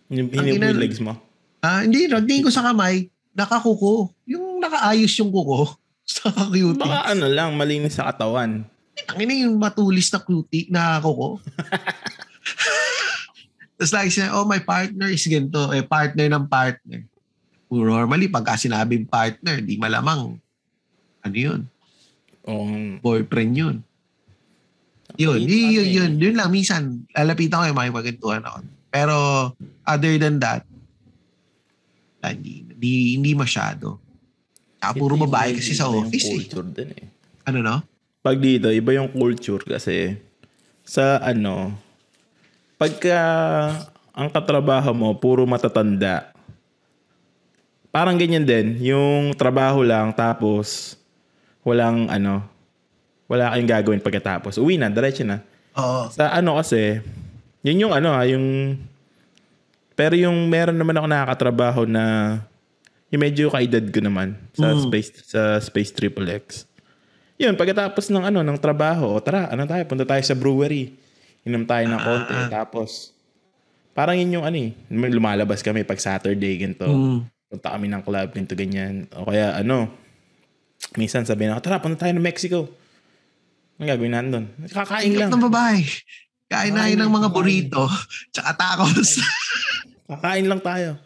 Hinip 0.08 0.32
mo 0.32 0.80
legs 0.80 0.96
mo. 0.96 1.12
Ah, 1.60 1.84
hindi, 1.84 2.08
nagtingin 2.08 2.48
ko 2.48 2.52
sa 2.52 2.64
kamay, 2.64 3.12
nakakuko. 3.36 4.08
Yung 4.24 4.64
nakaayos 4.64 5.12
yung 5.20 5.28
kuko. 5.28 5.68
Sa 6.04 6.28
cutie. 6.28 6.76
Baka 6.76 7.16
ano 7.16 7.32
lang, 7.32 7.56
malinis 7.56 7.96
sa 7.96 8.12
katawan. 8.12 8.60
Ang 9.08 9.18
ina 9.24 9.48
yung 9.48 9.56
matulis 9.56 10.12
na 10.12 10.20
cutie, 10.20 10.68
na 10.68 11.00
kuko. 11.00 11.40
Tapos 13.80 13.88
lagi 13.88 14.12
sinabi, 14.12 14.36
oh, 14.36 14.44
my 14.44 14.60
partner 14.60 15.08
is 15.08 15.24
ganito. 15.24 15.72
Eh, 15.72 15.80
partner 15.80 16.28
ng 16.28 16.44
partner. 16.44 17.08
Normally, 17.72 18.28
pagka 18.28 18.60
sinabing 18.60 19.08
partner, 19.08 19.64
di 19.64 19.80
malamang, 19.80 20.36
ano 21.24 21.36
yun? 21.36 21.64
Um, 22.44 23.00
Boyfriend 23.00 23.52
yun. 23.56 23.76
Yun, 25.14 25.38
Yun, 25.38 25.46
yun, 25.46 25.46
yun, 25.46 25.86
ano 25.86 25.94
yun, 25.94 26.12
yun 26.18 26.34
lang. 26.34 26.50
Minsan, 26.50 27.06
lalapitan 27.14 27.62
ko 27.62 27.64
yung 27.70 27.78
makipagkwentuhan 27.78 28.42
ako. 28.42 28.58
Pero, 28.90 29.16
other 29.86 30.14
than 30.18 30.42
that, 30.42 30.66
ah, 32.22 32.32
hindi, 32.34 32.66
hindi, 32.66 32.92
hindi 33.18 33.30
masyado. 33.34 34.02
Saka 34.82 35.00
puro 35.00 35.14
iba- 35.16 35.24
babae 35.28 35.56
kasi 35.56 35.72
sa 35.72 35.88
office 35.88 36.28
eh. 36.28 36.32
culture 36.44 36.68
din 36.68 36.90
eh. 36.92 37.06
Ano 37.48 37.64
no? 37.64 37.76
Pag 38.24 38.40
dito, 38.40 38.72
iba 38.72 38.90
yung 38.96 39.12
culture 39.12 39.60
kasi 39.64 40.16
sa 40.84 41.20
ano, 41.20 41.72
pagka 42.76 43.18
ang 44.14 44.28
katrabaho 44.28 44.92
mo, 44.92 45.16
puro 45.16 45.44
matatanda, 45.44 46.32
parang 47.88 48.16
ganyan 48.16 48.44
din. 48.44 48.80
Yung 48.80 49.36
trabaho 49.36 49.80
lang, 49.84 50.12
tapos 50.16 50.96
walang 51.64 52.08
ano, 52.08 52.44
wala 53.26 53.52
kayong 53.52 53.70
gagawin 53.70 54.02
pagkatapos. 54.04 54.60
Uwi 54.60 54.76
na, 54.76 54.92
diretso 54.92 55.24
na. 55.24 55.40
Oo. 55.74 56.08
Sa 56.12 56.30
ano 56.30 56.60
kasi, 56.60 57.00
yun 57.64 57.88
yung 57.88 57.92
ano 57.96 58.12
ha, 58.12 58.22
yung, 58.28 58.76
pero 59.96 60.14
yung 60.14 60.50
meron 60.50 60.76
naman 60.76 60.94
ako 60.98 61.06
nakakatrabaho 61.08 61.80
na, 61.88 62.04
yung 63.08 63.22
medyo 63.22 63.46
kaedad 63.48 63.84
ko 63.94 64.02
naman 64.02 64.34
sa 64.52 64.74
Mm. 64.74 64.80
Space 64.90 65.10
sa 65.22 65.62
Space 65.62 65.94
Triple 65.94 66.26
X. 66.44 66.66
Yun, 67.38 67.54
pagkatapos 67.54 68.10
ng 68.10 68.26
ano, 68.26 68.42
ng 68.42 68.58
trabaho, 68.58 69.14
o 69.14 69.22
tara, 69.22 69.50
ano 69.50 69.66
tayo, 69.66 69.82
punta 69.86 70.06
tayo 70.06 70.22
sa 70.22 70.34
brewery. 70.34 70.94
Inom 71.44 71.66
tayo 71.66 71.84
ng 71.90 72.00
konti. 72.00 72.34
Ah. 72.34 72.48
Tapos, 72.62 73.12
parang 73.92 74.16
yun 74.18 74.40
yung 74.40 74.44
ano 74.46 74.56
eh, 74.58 74.70
lumalabas 74.90 75.62
kami 75.62 75.82
pag 75.86 75.98
Saturday, 76.00 76.58
ganito. 76.58 76.86
Mm. 76.86 77.26
Punta 77.50 77.68
kami 77.74 77.86
ng 77.90 78.02
club, 78.02 78.28
ganito, 78.34 78.54
ganyan. 78.58 79.06
O 79.14 79.30
kaya 79.30 79.54
ano, 79.58 79.90
minsan 80.98 81.22
sabihin 81.22 81.54
ako, 81.54 81.60
tara, 81.62 81.82
punta 81.82 82.06
tayo 82.06 82.14
ng 82.18 82.22
Mexico. 82.24 82.70
Ang 83.74 83.86
gagawin 83.86 84.12
natin 84.12 84.30
doon? 84.30 84.46
Kakain 84.66 85.12
lang. 85.12 85.28
Ng 85.28 85.44
babae. 85.46 85.82
Kain 86.46 86.70
na 86.70 86.86
Kain, 86.86 86.94
ng 86.96 87.10
mga 87.10 87.26
kain. 87.26 87.34
burrito. 87.34 87.82
Tsaka 88.30 88.50
tacos. 88.54 89.18
Kakain 90.06 90.46
lang 90.46 90.60
tayo. 90.60 91.00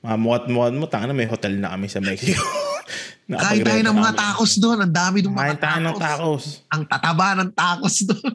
Mamukat-mukat 0.00 0.72
mo, 0.74 0.84
tanga 0.86 1.08
na 1.08 1.16
may 1.16 1.24
hotel 1.24 1.56
na 1.56 1.72
kami 1.72 1.88
sa 1.88 1.98
Mexico. 1.98 2.44
Kain 3.24 3.64
tayo 3.64 3.80
ng 3.82 3.96
mga 3.96 4.12
tacos 4.12 4.52
doon. 4.56 4.78
Ang 4.78 4.92
dami 4.92 5.18
ng 5.20 5.32
Kain 5.32 5.56
mga 5.56 5.58
tayo 5.58 5.78
ng 5.80 5.96
tacos. 5.96 6.04
tacos. 6.04 6.44
Ang 6.68 6.82
tataba 6.84 7.28
ng 7.34 7.50
tacos 7.50 7.96
doon. 8.04 8.32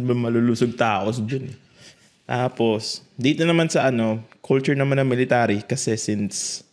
Mal- 0.00 0.18
malulusog 0.24 0.72
tacos 0.72 1.20
dun. 1.20 1.46
eh. 1.46 1.56
Tapos, 2.24 3.04
dito 3.12 3.42
naman 3.42 3.66
sa 3.66 3.86
ano, 3.86 4.22
culture 4.40 4.72
naman 4.72 4.96
ng 4.96 5.08
military 5.08 5.60
kasi 5.60 5.94
since 5.94 6.64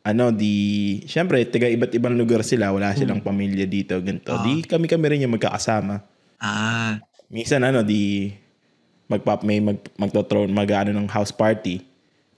ano, 0.00 0.32
di, 0.32 0.54
syempre, 1.04 1.44
taga 1.44 1.68
iba't 1.68 1.92
ibang 1.92 2.16
lugar 2.16 2.40
sila, 2.40 2.72
wala 2.72 2.96
silang 2.96 3.20
pamilya 3.20 3.68
dito, 3.68 4.00
ganito. 4.00 4.32
Ah. 4.32 4.40
Di 4.40 4.64
kami-kami 4.64 5.04
rin 5.12 5.24
yung 5.28 5.36
magkakasama. 5.36 6.00
Ah. 6.40 6.96
Minsan 7.28 7.60
ano, 7.62 7.84
di, 7.84 8.32
magpap, 9.12 9.44
may 9.44 9.60
mag, 9.60 9.76
magtothrow, 10.00 10.48
mag 10.48 10.70
ano 10.72 10.96
ng 10.96 11.08
house 11.10 11.34
party. 11.34 11.84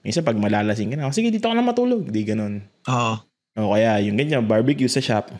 Minsan 0.03 0.27
pag 0.27 0.35
malalasing 0.35 0.91
ka 0.91 0.95
na, 0.99 1.07
"Oh, 1.07 1.15
sige, 1.15 1.31
dito 1.31 1.47
ka 1.47 1.55
na 1.55 1.63
matulog. 1.63 2.03
Di 2.11 2.27
ganun. 2.27 2.67
Oo. 2.91 3.15
O 3.55 3.71
kaya, 3.71 4.01
yung 4.03 4.19
ganyan, 4.19 4.43
barbecue 4.43 4.89
sa 4.91 4.99
shop. 4.99 5.31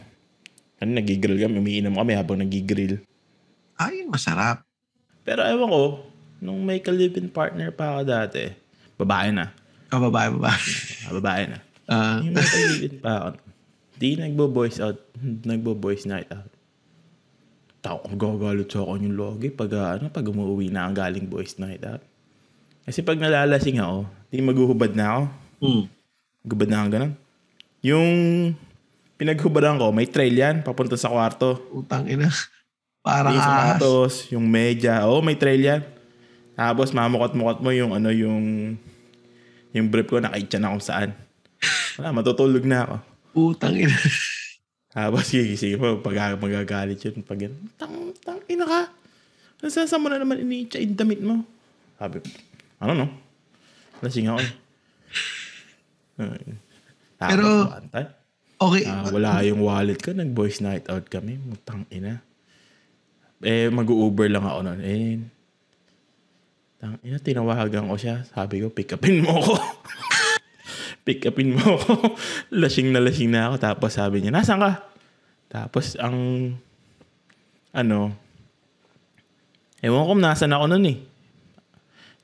Ano, 0.80 0.95
nagigrill 0.95 1.41
kami, 1.43 1.59
umiinom 1.59 1.97
kami 1.97 2.15
habang 2.15 2.39
nagigrill. 2.39 3.03
Ayun, 3.76 4.07
masarap. 4.07 4.63
Pero 5.28 5.43
ewan 5.43 5.67
ko, 5.67 5.84
nung 6.39 6.63
may 6.63 6.80
ka-live-in 6.80 7.28
partner 7.28 7.76
pa 7.76 7.97
ako 7.97 8.01
dati, 8.07 8.53
babae 8.95 9.36
na. 9.36 9.51
Oh, 9.91 9.99
babae, 10.07 10.32
babae. 10.32 10.61
Ah, 11.09 11.13
babae 11.19 11.43
na. 11.51 11.57
Ah. 11.88 12.24
Yung 12.24 12.36
may 12.36 12.90
pa 13.00 13.34
ako, 13.34 13.40
di 14.00 14.16
nagbo-boys 14.16 14.78
out, 14.80 15.00
nagbo-boys 15.22 16.08
night 16.08 16.30
out. 16.32 16.50
Tao 17.84 18.00
ko 18.00 18.16
gagalit 18.16 18.72
sa 18.72 18.88
akin 18.88 19.12
yung 19.12 19.18
logi 19.20 19.52
pag, 19.52 19.72
ah, 19.76 20.00
ano, 20.00 20.08
pag 20.08 20.24
umuwi 20.24 20.72
na 20.72 20.88
ang 20.88 20.96
galing 20.96 21.28
boys 21.28 21.60
night 21.60 21.84
out. 21.84 22.00
Kasi 22.84 23.04
pag 23.04 23.20
nalalasing 23.20 23.80
ako, 23.80 24.08
di 24.32 24.40
maguhubad 24.40 24.92
na 24.96 25.06
ako. 25.08 25.24
Hmm. 25.64 25.84
Gubad 26.44 26.68
na 26.68 26.78
ako 26.84 26.88
ganun. 26.92 27.14
Yung 27.84 28.10
pinaghubadan 29.20 29.80
ko, 29.80 29.92
may 29.92 30.08
trail 30.08 30.36
yan, 30.36 30.64
papunta 30.64 30.96
sa 31.00 31.12
kwarto. 31.12 31.60
Utang 31.72 32.08
ina. 32.08 32.28
Parang 33.04 33.36
Yung 33.36 33.44
sapatos, 33.44 34.14
yung 34.32 34.48
media. 34.48 35.04
Oo, 35.08 35.20
may 35.20 35.36
trail 35.36 35.60
yan. 35.60 35.82
Tapos 36.56 36.96
mamukot-mukot 36.96 37.60
mo 37.60 37.70
yung 37.76 37.92
ano 37.92 38.14
yung 38.14 38.76
yung 39.74 39.88
brief 39.90 40.08
ko 40.08 40.22
nakaitya 40.22 40.62
na 40.62 40.72
kung 40.72 40.84
saan. 40.84 41.12
Wala, 41.99 42.09
matutulog 42.16 42.66
na 42.66 42.78
ako. 42.86 42.95
Utang 43.53 43.74
ina. 43.78 43.97
Tapos 44.93 45.26
gigising 45.30 45.82
mo, 45.82 45.97
pag 46.01 46.38
magagalit 46.38 47.01
yun. 47.01 47.26
Pag 47.26 47.49
yan, 47.49 47.53
tang, 47.82 48.14
tang, 48.22 48.39
ina 48.45 48.66
ka. 48.66 48.82
Saan 49.66 49.89
saan 49.89 50.03
mo 50.03 50.11
na 50.11 50.22
naman 50.22 50.43
iniitya 50.43 50.84
yung 50.84 50.93
damit 50.93 51.20
mo? 51.24 51.41
Sabi, 51.97 52.20
ano 52.78 52.91
no? 52.93 53.07
Lasing 54.03 54.28
ako. 54.30 54.39
eh. 54.43 54.53
Tapos, 57.20 57.32
Pero- 57.32 57.68
antay. 57.72 58.05
Okay. 58.64 58.84
Ah, 58.88 59.03
wala 59.11 59.43
yung 59.43 59.59
wallet 59.59 59.99
ko. 59.99 60.16
Nag-boys 60.16 60.64
night 60.64 60.88
out 60.88 61.03
kami. 61.11 61.36
Mutang 61.36 61.84
ina. 61.91 62.24
Eh, 63.43 63.68
mag-Uber 63.68 64.32
lang 64.32 64.47
ako 64.47 64.59
noon. 64.64 64.80
Eh, 64.80 65.20
tang 66.80 66.95
ina, 67.03 67.20
tinawagan 67.20 67.91
ko 67.91 67.95
siya. 67.99 68.24
Sabi 68.32 68.64
ko, 68.64 68.72
pick 68.72 68.95
upin 68.95 69.20
mo 69.20 69.36
ako. 69.36 69.53
pick 71.04 71.28
upin 71.28 71.56
mo 71.56 71.80
ako. 71.80 72.16
lasing 72.64 72.91
na 72.91 73.04
lasing 73.04 73.32
na 73.32 73.51
ako. 73.51 73.56
Tapos 73.60 73.91
sabi 73.95 74.24
niya, 74.24 74.32
nasan 74.32 74.60
ka? 74.60 74.88
Tapos 75.51 75.99
ang, 75.99 76.18
ano, 77.76 77.99
ewan 79.84 80.04
ko 80.04 80.10
kung 80.16 80.24
nasan 80.24 80.56
ako 80.56 80.66
noon 80.72 80.88
eh. 80.89 80.97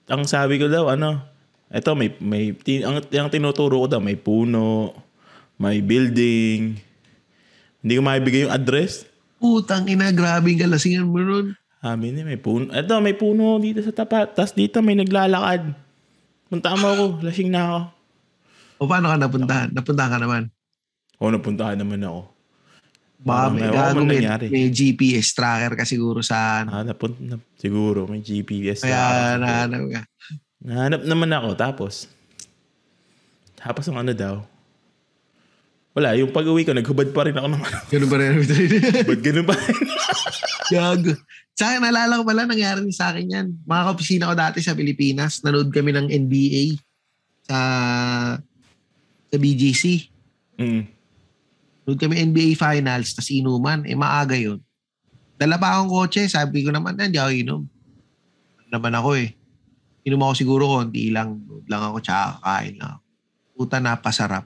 Ang 0.10 0.26
sabi 0.26 0.58
ko 0.58 0.66
daw, 0.66 0.90
ano, 0.90 1.22
eto 1.70 1.94
may, 1.94 2.16
may, 2.18 2.56
ang, 2.82 3.04
ang 3.04 3.30
tinuturo 3.30 3.86
ko 3.86 3.88
daw, 3.88 4.02
may 4.02 4.18
puno, 4.18 4.96
may 5.62 5.84
building. 5.84 6.80
Hindi 7.84 7.94
ko 7.94 8.02
maibigay 8.02 8.42
yung 8.48 8.56
address. 8.56 9.06
Utang 9.40 9.88
ina. 9.88 10.12
Grabe 10.12 10.52
yung 10.52 10.68
kalasingan 10.68 11.08
mo 11.08 11.20
nun. 11.22 11.56
Sabi 11.80 12.12
niya, 12.12 12.28
may 12.28 12.40
puno. 12.40 12.72
Eto, 12.76 13.00
may 13.00 13.16
puno 13.16 13.56
dito 13.60 13.80
sa 13.80 13.96
tapat. 13.96 14.36
Tapos 14.36 14.52
dito 14.52 14.84
may 14.84 15.00
naglalakad. 15.00 15.72
Punta 16.52 16.76
mo 16.76 16.92
ako. 16.92 17.06
Lasing 17.24 17.52
na 17.54 17.62
ako. 17.64 17.80
O 18.80 18.88
paano 18.88 19.12
ka 19.12 19.20
napuntahan? 19.20 19.70
Napuntahan 19.76 20.12
ka 20.16 20.20
naman. 20.20 20.44
O, 21.20 21.28
napuntahan 21.28 21.76
naman 21.76 22.00
ako. 22.00 22.32
Baka 23.20 23.46
may, 23.52 23.68
gago, 23.68 24.00
may, 24.08 24.24
may 24.48 24.66
GPS 24.72 25.36
tracker 25.36 25.76
ka 25.76 25.84
siguro 25.84 26.24
sa 26.24 26.64
ano. 26.64 26.70
Ah, 26.72 26.84
napun- 26.88 27.20
na, 27.20 27.36
siguro, 27.60 28.08
may 28.08 28.24
GPS. 28.24 28.88
Kaya 28.88 29.36
na- 29.36 29.68
nahanap 29.68 29.84
ka. 29.92 30.02
Nahanap 30.64 31.02
naman 31.04 31.30
ako. 31.36 31.50
Tapos, 31.60 32.08
tapos 33.60 33.84
ang 33.92 34.00
ano 34.00 34.16
daw, 34.16 34.40
wala, 35.92 36.16
yung 36.16 36.32
pag-uwi 36.32 36.64
ko, 36.64 36.72
naghubad 36.72 37.12
pa 37.12 37.28
rin 37.28 37.36
ako 37.36 37.48
ng 37.52 37.60
ano. 37.60 37.78
Ganun 37.92 38.08
ba 38.08 38.18
rin? 38.24 38.32
Ba't 39.12 39.20
ganun 39.20 39.44
pa 39.44 39.56
rin? 39.60 39.76
Gago. 40.72 41.14
Sa 41.60 41.76
akin, 41.76 41.84
naalala 41.84 42.22
ko 42.22 42.24
pala, 42.24 42.48
nangyari 42.48 42.80
din 42.88 42.96
sa 42.96 43.12
akin 43.12 43.28
yan. 43.28 43.48
Mga 43.68 43.84
kaopisina 43.84 44.32
ko 44.32 44.36
dati 44.40 44.64
sa 44.64 44.72
Pilipinas, 44.72 45.44
nanood 45.44 45.76
kami 45.76 45.92
ng 45.92 46.08
NBA 46.08 46.80
sa 47.44 47.60
sa 49.30 49.38
BGC. 49.38 49.84
mm. 50.58 50.84
Nanood 51.90 52.06
kami 52.06 52.22
NBA 52.22 52.54
Finals, 52.54 53.18
tas 53.18 53.34
inuman. 53.34 53.82
Eh, 53.90 53.98
maaga 53.98 54.38
yun. 54.38 54.62
Dala 55.42 55.58
pa 55.58 55.74
akong 55.74 55.90
kotse, 55.90 56.30
sabi 56.30 56.62
ko 56.62 56.70
naman, 56.70 56.94
hindi 56.94 57.18
ako 57.18 57.32
inom. 57.34 57.62
Ano 58.62 58.70
naman 58.70 58.94
ako 58.94 59.10
eh. 59.18 59.34
Inom 60.06 60.22
ako 60.22 60.34
siguro 60.38 60.64
konti 60.70 61.10
lang. 61.10 61.42
Lang 61.66 61.90
ako, 61.90 61.98
tsaka 61.98 62.38
kakain 62.38 62.78
lang 62.78 62.90
ako. 62.94 63.02
Puta, 63.58 63.82
napasarap. 63.82 64.46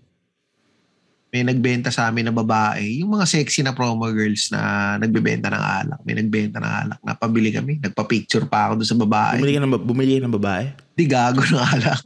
May 1.34 1.44
nagbenta 1.44 1.92
sa 1.92 2.08
amin 2.08 2.30
na 2.30 2.34
babae. 2.34 3.04
Yung 3.04 3.18
mga 3.18 3.26
sexy 3.26 3.60
na 3.60 3.76
promo 3.76 4.08
girls 4.14 4.48
na 4.54 4.96
nagbebenta 5.02 5.52
ng 5.52 5.66
alak. 5.84 6.00
May 6.06 6.16
nagbenta 6.16 6.64
ng 6.64 6.74
alak. 6.88 7.00
Napabili 7.04 7.52
kami. 7.52 7.82
Nagpa-picture 7.84 8.48
pa 8.48 8.70
ako 8.70 8.80
doon 8.80 8.90
sa 8.94 8.98
babae. 9.04 9.42
Bumili 9.42 9.58
ka 9.58 9.62
ng, 9.66 9.74
bumili 9.84 10.12
ka 10.16 10.24
ng 10.30 10.38
babae? 10.40 10.66
Di 10.96 11.04
gago 11.10 11.44
ng 11.44 11.60
alak. 11.60 12.06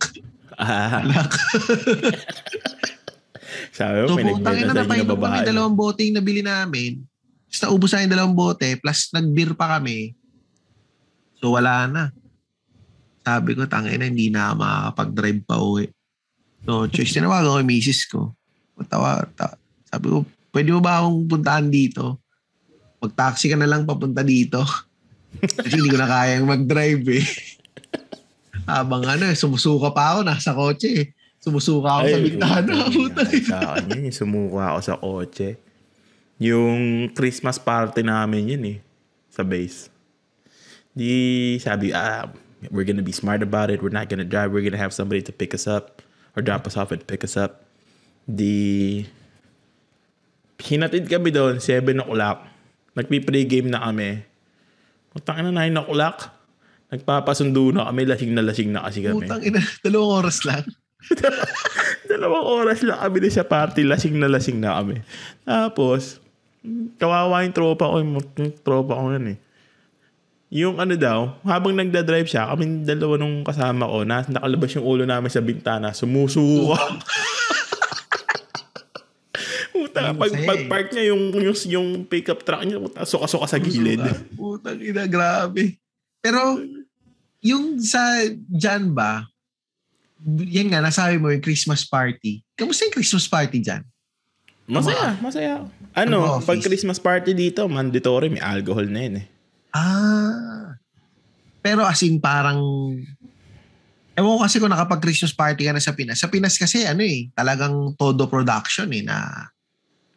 Ah, 0.58 1.06
alak. 1.06 1.30
sabi 3.78 3.98
mo, 4.04 4.08
So, 4.10 4.18
nagbenta 4.18 4.50
ina, 4.58 4.74
sa 4.74 4.84
inyo 4.90 5.06
babae. 5.06 5.46
dalawang 5.46 5.78
bote 5.78 6.02
yung 6.02 6.18
nabili 6.18 6.42
namin. 6.42 7.06
Tapos 7.48 7.62
naubos 7.64 7.92
na 7.94 8.04
yung 8.04 8.14
dalawang 8.14 8.36
bote, 8.36 8.68
plus 8.82 9.14
nag-beer 9.14 9.54
pa 9.54 9.78
kami. 9.78 10.18
So, 11.38 11.54
wala 11.54 11.86
na. 11.86 12.04
Sabi 13.22 13.54
ko, 13.54 13.70
tangina, 13.70 14.10
hindi 14.10 14.34
na 14.34 14.58
makakapag-drive 14.58 15.42
pa 15.46 15.62
uwi. 15.62 15.86
So, 16.66 16.90
choice, 16.90 17.14
tinawagan 17.14 17.54
ko 17.54 17.60
yung 17.62 17.70
misis 17.70 18.02
ko. 18.10 18.34
Tawa, 18.90 19.30
ta- 19.38 19.62
sabi 19.88 20.10
ko, 20.10 20.26
pwede 20.50 20.74
mo 20.74 20.82
ba 20.82 21.00
akong 21.00 21.30
puntahan 21.30 21.70
dito? 21.70 22.18
Mag-taxi 22.98 23.46
ka 23.48 23.56
na 23.56 23.70
lang 23.70 23.86
papunta 23.86 24.26
dito. 24.26 24.66
Kasi 25.38 25.78
hindi 25.78 25.94
ko 25.94 26.02
na 26.02 26.10
kayang 26.10 26.50
mag-drive 26.50 27.06
eh. 27.14 27.26
Habang 28.68 29.08
ano, 29.08 29.24
eh, 29.32 29.38
sumusuka 29.40 29.96
pa 29.96 30.14
ako, 30.14 30.20
nasa 30.28 30.52
kotse 30.52 30.90
eh. 30.92 31.08
Sumusuka 31.40 31.88
ako 31.88 32.06
sa 32.12 32.20
bintana. 32.20 32.74
Sa 33.48 33.60
akin 33.80 34.04
yun, 34.04 34.12
sumuka 34.12 34.76
ako 34.76 34.80
sa 34.84 34.96
kotse. 35.00 35.50
Yung 36.38 37.08
Christmas 37.16 37.56
party 37.56 38.04
namin 38.04 38.52
yun 38.52 38.64
eh. 38.76 38.78
Sa 39.32 39.48
base. 39.48 39.88
Di 40.92 41.56
sabi, 41.64 41.96
ah, 41.96 42.28
we're 42.68 42.84
gonna 42.84 43.06
be 43.06 43.16
smart 43.16 43.40
about 43.40 43.72
it. 43.72 43.80
We're 43.80 43.96
not 43.96 44.12
gonna 44.12 44.28
drive. 44.28 44.52
We're 44.52 44.68
gonna 44.68 44.82
have 44.82 44.92
somebody 44.92 45.24
to 45.24 45.32
pick 45.32 45.56
us 45.56 45.64
up 45.64 46.04
or 46.36 46.44
drop 46.44 46.68
us 46.68 46.76
off 46.76 46.92
and 46.92 47.00
pick 47.08 47.24
us 47.24 47.40
up. 47.40 47.64
Di 48.28 49.08
hinatid 50.60 51.08
kami 51.08 51.32
doon, 51.32 51.64
7 51.64 52.04
o'clock. 52.04 52.44
Nagpi-pregame 52.98 53.72
na 53.72 53.88
kami. 53.88 54.26
Putang 55.16 55.40
ina, 55.40 55.56
9 55.56 55.86
o'clock. 55.86 56.37
Nagpapasundo 56.88 57.76
na 57.76 57.92
kami, 57.92 58.08
lasing 58.08 58.32
na 58.32 58.44
lasing 58.44 58.72
na 58.72 58.88
kasi 58.88 59.04
kami. 59.04 59.28
Putang 59.28 59.44
ina, 59.44 59.60
dalawang 59.84 60.24
oras 60.24 60.48
lang. 60.48 60.64
Dalawang 62.12 62.48
oras 62.64 62.80
lang 62.82 63.00
kami 63.04 63.18
na 63.20 63.30
sa 63.30 63.44
party, 63.44 63.84
lasing 63.84 64.16
na 64.16 64.32
lasing 64.32 64.58
na 64.58 64.80
kami. 64.80 65.04
Tapos, 65.44 66.24
kawawa 66.96 67.44
yung 67.44 67.56
tropa 67.56 67.92
ko, 67.92 67.96
yung 68.00 68.16
tropa 68.64 68.96
ko 68.96 69.12
yun 69.12 69.36
eh. 69.36 69.40
Yung 70.48 70.80
ano 70.80 70.96
daw, 70.96 71.36
habang 71.44 71.76
nagda-drive 71.76 72.32
siya, 72.32 72.48
kami 72.48 72.88
dalawa 72.88 73.20
nung 73.20 73.44
kasama 73.44 73.84
ko, 73.84 74.08
na 74.08 74.24
nakalabas 74.24 74.72
yung 74.80 74.88
ulo 74.88 75.04
namin 75.04 75.28
sa 75.28 75.44
bintana, 75.44 75.92
sumusuka. 75.92 76.80
Puta, 79.76 80.16
pag, 80.16 80.32
pag 80.34 80.62
park 80.72 80.88
niya 80.96 81.12
yung, 81.12 81.36
yung, 81.36 81.58
yung 81.68 81.88
pickup 82.08 82.42
truck 82.48 82.64
niya, 82.64 82.80
puta, 82.82 83.06
suka-suka 83.06 83.46
sa 83.46 83.60
gilid. 83.62 84.02
Putang 84.34 84.80
ina, 84.82 85.06
grabe. 85.06 85.78
Pero, 86.22 86.62
yung 87.42 87.80
sa 87.80 88.26
dyan 88.50 88.92
ba, 88.92 89.26
yan 90.26 90.74
nga, 90.74 90.82
nasabi 90.82 91.22
mo 91.22 91.30
yung 91.30 91.44
Christmas 91.44 91.86
party. 91.86 92.42
Kamusta 92.58 92.90
yung 92.90 92.96
Christmas 92.98 93.30
party 93.30 93.62
dyan? 93.62 93.84
Masaya, 94.68 95.16
masaya. 95.24 95.64
Ano, 95.96 96.44
pag 96.44 96.60
Christmas 96.60 97.00
party 97.00 97.32
dito, 97.32 97.64
mandatory, 97.72 98.28
may 98.28 98.44
alcohol 98.44 98.84
na 98.84 99.00
yun 99.08 99.16
eh. 99.24 99.28
Ah. 99.72 100.76
Pero 101.64 101.88
as 101.88 102.04
in 102.04 102.20
parang, 102.20 102.60
ewan 104.18 104.34
ko 104.36 104.42
kasi 104.44 104.60
kung 104.60 104.74
nakapag 104.74 105.00
Christmas 105.00 105.32
party 105.32 105.70
ka 105.70 105.72
na 105.72 105.84
sa 105.84 105.96
Pinas. 105.96 106.20
Sa 106.20 106.28
Pinas 106.28 106.60
kasi 106.60 106.84
ano 106.84 107.00
eh, 107.06 107.32
talagang 107.32 107.96
todo 107.96 108.28
production 108.28 108.92
eh 108.92 109.06
na 109.08 109.48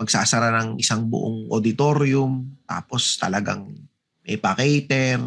magsasara 0.01 0.51
ng 0.57 0.81
isang 0.81 1.07
buong 1.07 1.53
auditorium, 1.53 2.49
tapos 2.65 3.21
talagang 3.21 3.69
may 4.25 4.41
pa-cater. 4.41 5.21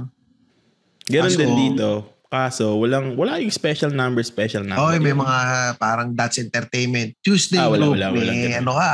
Ganon 1.07 1.33
din 1.35 1.53
dito. 1.55 2.13
Kaso, 2.33 2.81
walang, 2.81 3.13
wala 3.13 3.37
yung 3.37 3.53
special 3.53 3.93
number, 3.93 4.25
special 4.25 4.65
number. 4.65 4.81
Oh, 4.81 4.89
may 4.97 5.13
mga 5.13 5.37
parang 5.77 6.17
That's 6.17 6.41
Entertainment. 6.41 7.13
Tuesday 7.21 7.61
ah, 7.61 7.69
wala, 7.69 7.85
group, 7.85 7.93
wala, 7.93 8.07
wala, 8.09 8.31
may 8.33 8.57
ano 8.57 8.73
ka, 8.73 8.93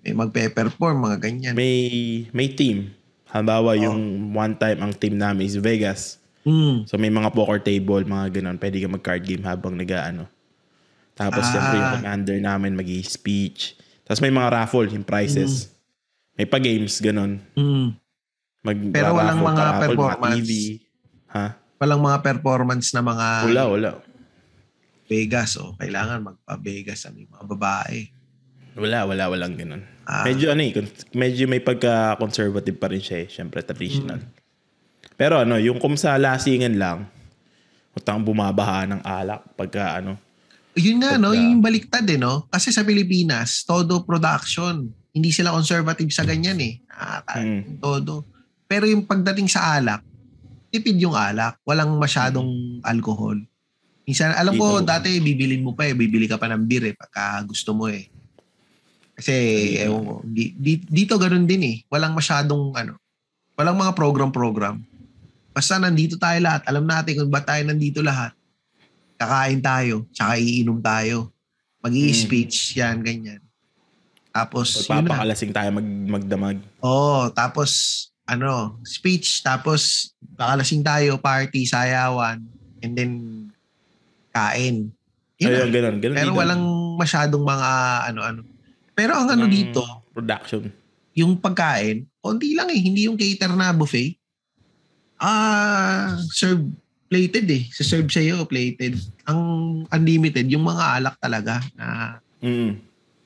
may 0.00 0.12
magpe-perform, 0.16 0.96
mga 1.04 1.16
ganyan. 1.20 1.52
May, 1.52 1.76
may 2.32 2.48
team. 2.48 2.96
Halimbawa, 3.28 3.76
oh. 3.76 3.76
yung 3.76 4.32
one 4.32 4.56
time 4.56 4.80
ang 4.80 4.96
team 4.96 5.20
namin 5.20 5.44
is 5.44 5.60
Vegas. 5.60 6.16
Mm. 6.46 6.86
So 6.86 6.96
may 6.96 7.10
mga 7.10 7.34
poker 7.34 7.58
table, 7.58 8.06
mga 8.06 8.40
ganun. 8.40 8.56
Pwede 8.56 8.78
ka 8.78 8.88
mag-card 8.88 9.26
game 9.26 9.42
habang 9.42 9.74
nag-ano. 9.74 10.30
Tapos 11.18 11.42
ah. 11.42 11.50
siyempre 11.50 11.76
yung 11.76 11.92
commander 12.00 12.38
namin 12.38 12.72
mag 12.76 12.88
speech 13.02 13.74
Tapos 14.06 14.22
may 14.22 14.30
mga 14.30 14.48
raffle, 14.54 14.86
yung 14.86 15.02
prizes. 15.02 15.66
Mm. 15.66 15.70
May 16.38 16.46
pa-games, 16.46 16.94
ganun. 17.02 17.42
Mm. 17.58 17.98
Mag 18.62 18.78
Pero 18.94 19.12
walang 19.18 19.42
mga 19.42 19.64
performance. 19.82 20.22
Mga 20.22 20.38
TV. 20.40 20.50
Ha? 21.36 21.48
Walang 21.76 22.00
mga 22.00 22.18
performance 22.24 22.96
na 22.96 23.04
mga... 23.04 23.26
Wala, 23.52 23.64
wala. 23.68 23.90
Vegas, 25.06 25.60
oh. 25.60 25.76
Kailangan 25.76 26.24
magpa-Vegas 26.24 27.04
sa 27.04 27.12
mga 27.12 27.44
babae. 27.44 28.08
Wala, 28.76 29.08
wala, 29.08 29.24
walang 29.28 29.54
ganun. 29.56 29.82
Ah. 30.04 30.24
Medyo 30.24 30.52
ano 30.52 30.62
eh, 30.62 30.72
medyo 31.16 31.48
may 31.48 31.60
pagka-conservative 31.60 32.76
pa 32.76 32.88
rin 32.92 33.02
siya 33.02 33.24
eh. 33.24 33.28
Siyempre, 33.28 33.64
traditional. 33.64 34.20
Mm. 34.20 34.32
Pero 35.16 35.40
ano, 35.40 35.56
yung 35.56 35.80
kung 35.80 35.96
sa 35.96 36.20
lasingan 36.20 36.76
lang, 36.76 37.08
utang 37.96 38.20
bumabaha 38.20 38.84
ng 38.84 39.00
alak 39.00 39.40
pagka 39.56 39.96
ano. 39.96 40.20
Yun 40.76 41.00
nga, 41.00 41.16
pagka, 41.16 41.24
no? 41.24 41.32
Yung 41.32 41.64
baliktad 41.64 42.04
eh, 42.04 42.20
no? 42.20 42.44
Kasi 42.52 42.68
sa 42.68 42.84
Pilipinas, 42.84 43.64
todo 43.64 44.04
production. 44.04 44.84
Hindi 45.16 45.32
sila 45.32 45.56
conservative 45.56 46.12
sa 46.12 46.28
ganyan 46.28 46.60
eh. 46.60 46.76
Ah, 46.92 47.24
mm. 47.24 47.80
Todo. 47.80 48.28
Pero 48.68 48.84
yung 48.84 49.08
pagdating 49.08 49.48
sa 49.48 49.80
alak, 49.80 50.04
tipid 50.70 50.98
yung 51.00 51.14
alak. 51.14 51.58
Walang 51.62 51.96
masyadong 51.96 52.80
alcohol. 52.82 53.38
Minsan, 54.06 54.38
alam 54.38 54.54
ko, 54.54 54.78
Dito. 54.78 54.86
dati 54.86 55.18
bibilin 55.18 55.66
mo 55.66 55.74
pa 55.74 55.90
eh. 55.90 55.94
Bibili 55.94 56.30
ka 56.30 56.38
pa 56.38 56.46
ng 56.46 56.62
beer 56.62 56.90
eh 56.90 56.94
pagka 56.94 57.42
gusto 57.42 57.74
mo 57.74 57.90
eh. 57.90 58.06
Kasi, 59.18 59.34
ewan 59.82 60.02
ko, 60.04 60.14
di, 60.22 60.54
di, 60.54 60.78
dito 60.78 61.18
ganun 61.18 61.48
din 61.48 61.62
eh. 61.66 61.76
Walang 61.90 62.14
masyadong, 62.14 62.76
ano, 62.78 63.00
walang 63.58 63.74
mga 63.74 63.96
program-program. 63.98 64.78
Basta 65.50 65.80
nandito 65.80 66.14
tayo 66.20 66.38
lahat. 66.38 66.62
Alam 66.68 66.86
natin 66.86 67.18
kung 67.18 67.32
ba 67.32 67.42
tayo 67.42 67.64
nandito 67.66 68.04
lahat. 68.04 68.36
Kakain 69.16 69.58
tayo, 69.64 70.04
tsaka 70.12 70.36
iinom 70.36 70.78
tayo. 70.78 71.32
mag 71.80 71.94
speech 72.12 72.74
hmm. 72.74 72.78
yan, 72.78 72.96
ganyan. 73.02 73.42
Tapos, 74.36 74.84
Pagpapakalasing 74.84 75.50
tayo 75.56 75.70
mag, 75.72 75.88
magdamag. 75.88 76.58
Oo, 76.84 77.24
oh, 77.24 77.32
tapos 77.32 77.70
ano, 78.26 78.82
speech, 78.82 79.40
tapos 79.46 80.12
bakalasing 80.34 80.82
tayo, 80.82 81.16
party, 81.16 81.62
sayawan, 81.64 82.42
and 82.82 82.92
then 82.98 83.12
kain. 84.34 84.90
Yun 85.38 85.48
Ayun, 85.52 85.68
ganun, 85.70 85.96
ganun 86.02 86.16
Pero 86.16 86.30
dito. 86.32 86.40
walang 86.40 86.64
masyadong 86.98 87.44
mga 87.44 87.70
ano-ano. 88.12 88.40
Pero 88.96 89.12
ang 89.14 89.28
ano 89.28 89.44
dito, 89.46 89.84
production. 90.16 90.72
Yung 91.16 91.36
pagkain, 91.40 92.04
konti 92.20 92.56
lang 92.56 92.68
eh, 92.72 92.80
hindi 92.80 93.08
yung 93.08 93.16
cater 93.16 93.52
na 93.52 93.72
buffet. 93.72 94.16
Ah, 95.16 96.16
serve 96.32 96.68
plated 97.08 97.48
eh. 97.48 97.62
Sa 97.72 97.84
serve 97.86 98.10
sa 98.12 98.20
iyo 98.20 98.44
plated. 98.44 98.98
Ang 99.28 99.40
unlimited, 99.88 100.48
yung 100.50 100.66
mga 100.66 101.00
alak 101.00 101.16
talaga 101.20 101.62
na 101.76 102.18
mm. 102.42 102.72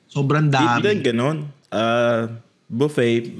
sobrang 0.06 0.50
dami. 0.50 0.86
Hindi 0.86 1.02
ganun. 1.02 1.50
Uh, 1.70 2.30
buffet, 2.66 3.30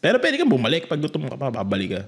pero 0.00 0.20
pwede 0.20 0.36
kang 0.36 0.52
bumalik. 0.52 0.84
Pag 0.84 1.00
gutom 1.00 1.28
ka 1.28 1.36
pa, 1.36 1.48
babalik 1.48 1.90
ka. 1.96 2.02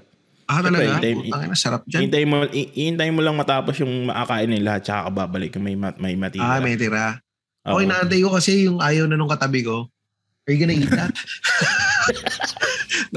Ah, 0.45 0.61
talaga? 0.61 1.01
Hintay, 1.01 1.13
Putang 1.17 1.41
ina, 1.49 1.57
sarap 1.57 1.81
dyan. 1.89 2.01
Hintay 2.05 2.23
mo, 2.29 2.45
hintay 2.53 3.09
mo 3.09 3.21
lang 3.25 3.33
matapos 3.33 3.81
yung 3.81 4.13
makakain 4.13 4.49
nila, 4.49 4.77
tsaka 4.77 5.09
ka 5.09 5.11
babalik 5.25 5.57
may, 5.57 5.73
may 5.73 6.13
matira. 6.13 6.45
Ah, 6.45 6.61
may 6.61 6.77
tira. 6.77 7.17
Okay, 7.65 7.73
okay 7.73 7.85
naantay 7.89 8.19
ko 8.21 8.29
kasi 8.29 8.69
yung 8.69 8.77
ayaw 8.77 9.09
na 9.09 9.17
nung 9.17 9.29
katabi 9.29 9.65
ko. 9.65 9.89
Are 10.45 10.53
you 10.53 10.61
gonna 10.61 10.77
eat 10.77 10.93
that? 10.93 11.17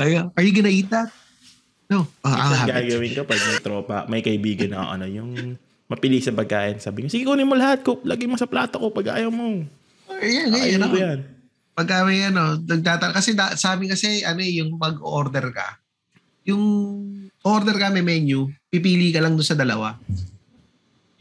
are 0.40 0.44
you 0.44 0.52
gonna 0.56 0.72
eat 0.72 0.88
that? 0.88 1.12
No. 1.92 2.08
Oh, 2.24 2.32
I'll 2.32 2.56
have 2.56 2.72
gagawin 2.72 3.12
ko 3.12 3.28
pag 3.28 3.40
may 3.44 3.60
tropa, 3.60 3.98
may 4.08 4.24
kaibigan 4.24 4.72
na 4.72 4.88
ano, 4.88 5.04
yung 5.04 5.60
mapili 5.84 6.24
sa 6.24 6.32
pagkain. 6.32 6.80
Sabi 6.80 7.04
ko, 7.04 7.12
sige 7.12 7.28
kunin 7.28 7.44
mo 7.44 7.52
lahat 7.52 7.84
ko, 7.84 8.00
lagay 8.08 8.24
mo 8.24 8.40
sa 8.40 8.48
plato 8.48 8.80
ko 8.80 8.88
pag 8.88 9.20
ayaw 9.20 9.28
mo. 9.28 9.68
Ayan, 10.08 10.48
ayan. 10.48 10.80
Ayaw 10.80 10.88
ko 10.88 10.96
yan 10.96 11.20
pagka 11.78 12.02
may 12.02 12.26
ano, 12.26 12.58
nagtatanong, 12.58 13.14
kasi 13.14 13.38
da, 13.38 13.54
sabi 13.54 13.86
kasi 13.86 14.26
ano 14.26 14.42
eh, 14.42 14.58
yung 14.58 14.74
mag-order 14.74 15.54
ka, 15.54 15.78
yung 16.42 16.58
order 17.46 17.78
ka 17.78 17.94
may 17.94 18.02
menu, 18.02 18.50
pipili 18.66 19.14
ka 19.14 19.22
lang 19.22 19.38
doon 19.38 19.46
sa 19.46 19.54
dalawa. 19.54 19.94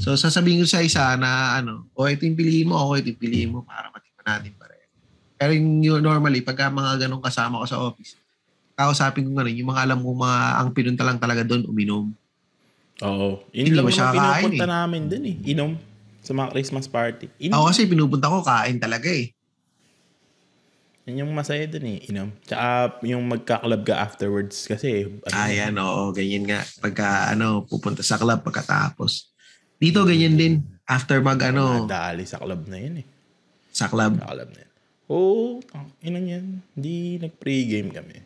So 0.01 0.17
sasabihin 0.17 0.65
ko 0.65 0.65
sa 0.65 0.81
isa 0.81 1.13
na 1.13 1.61
ano, 1.61 1.85
o 1.93 2.09
ito 2.09 2.25
yung 2.25 2.33
piliin 2.33 2.73
mo, 2.73 2.81
o 2.81 2.97
ito 2.97 3.13
yung 3.13 3.21
piliin 3.21 3.53
mo 3.53 3.61
para 3.61 3.93
matikman 3.93 4.25
natin 4.25 4.57
pareho. 4.57 4.89
Pero 5.37 5.51
yung 5.53 6.01
normally, 6.01 6.41
pagka 6.41 6.73
mga 6.73 7.05
ganong 7.05 7.21
kasama 7.21 7.61
ko 7.61 7.65
sa 7.69 7.77
office, 7.77 8.17
kausapin 8.73 9.29
ko 9.29 9.37
nga 9.37 9.45
rin, 9.45 9.61
yung 9.61 9.69
mga 9.69 9.85
alam 9.85 10.01
kong 10.01 10.19
mga, 10.25 10.39
ang 10.57 10.69
pinunta 10.73 11.05
lang 11.05 11.21
talaga 11.21 11.45
doon, 11.45 11.69
uminom. 11.69 12.09
Oo. 13.05 13.45
Yun 13.53 13.61
Hindi 13.69 13.77
lang 13.77 13.93
siya 13.93 14.09
pinupunta 14.09 14.65
eh. 14.65 14.69
namin 14.73 15.01
din 15.05 15.23
eh. 15.29 15.35
Inom 15.53 15.77
sa 16.25 16.33
mga 16.33 16.49
Christmas 16.49 16.89
party. 16.89 17.29
Inom. 17.45 17.53
Ako 17.61 17.63
kasi 17.69 17.85
pinupunta 17.85 18.25
ko, 18.25 18.41
kain 18.41 18.81
talaga 18.81 19.05
eh. 19.13 19.36
Yan 21.07 21.23
yung 21.23 21.31
masaya 21.31 21.63
dun 21.71 21.87
eh, 21.87 22.03
inom. 22.11 22.35
Tsaka 22.43 22.99
yung 23.07 23.23
magka-club 23.31 23.87
ka 23.87 23.95
afterwards 23.95 24.67
kasi. 24.67 25.07
Ano, 25.07 25.31
ah, 25.31 25.47
yan, 25.47 25.79
oo, 25.79 26.11
ganyan 26.11 26.43
nga. 26.43 26.59
Pagka, 26.83 27.31
ano, 27.31 27.63
pupunta 27.63 28.03
sa 28.03 28.19
club 28.19 28.43
pagkatapos. 28.43 29.31
Dito, 29.79 30.03
ganyan 30.03 30.35
din. 30.35 30.67
After 30.83 31.23
mag, 31.23 31.39
ano. 31.39 31.87
Dali 31.87 32.27
sa 32.27 32.43
club 32.43 32.67
na 32.67 32.75
yun 32.75 32.99
eh. 32.99 33.07
Sa 33.71 33.87
club? 33.87 34.19
Sa 34.19 34.35
club 34.35 34.51
na 34.51 34.59
yun. 34.67 34.73
Oo, 35.07 35.63
oh, 35.63 35.87
inang 36.03 36.27
yan. 36.27 36.45
Hindi 36.75 37.23
nag-pregame 37.23 37.89
kami. 37.95 38.17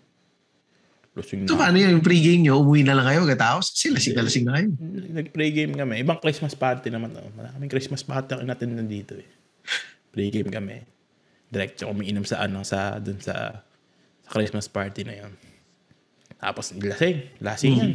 Lusing 1.14 1.46
so, 1.46 1.62
paano 1.62 1.78
yan? 1.78 2.02
Yung 2.02 2.02
pregame 2.02 2.42
nyo, 2.42 2.66
umuwi 2.66 2.82
na 2.82 2.98
lang 2.98 3.06
kayo 3.06 3.30
pagkatapos? 3.30 3.78
Sila, 3.78 4.02
lasing 4.02 4.18
na 4.18 4.26
lasing 4.26 4.46
na 4.50 4.54
kayo. 4.58 4.68
Nag-pregame 5.22 5.74
kami. 5.78 6.02
Ibang 6.02 6.18
Christmas 6.18 6.58
party 6.58 6.90
naman. 6.90 7.14
Oh. 7.14 7.30
Maraming 7.38 7.70
Christmas 7.70 8.02
party 8.02 8.42
ang 8.42 8.50
natin 8.50 8.74
nandito 8.74 9.14
eh. 9.14 9.30
Pregame 10.10 10.50
kami 10.50 11.01
direct 11.52 11.84
siya 11.84 11.91
umiinom 11.91 12.24
sa 12.24 12.47
ano 12.47 12.64
sa 12.64 12.97
dun 12.97 13.20
sa, 13.20 13.62
sa 14.24 14.30
Christmas 14.32 14.72
party 14.72 15.04
na 15.04 15.16
yon. 15.20 15.34
Tapos 16.39 16.74
lasing, 16.74 17.38
lasing 17.43 17.76
yan. 17.78 17.93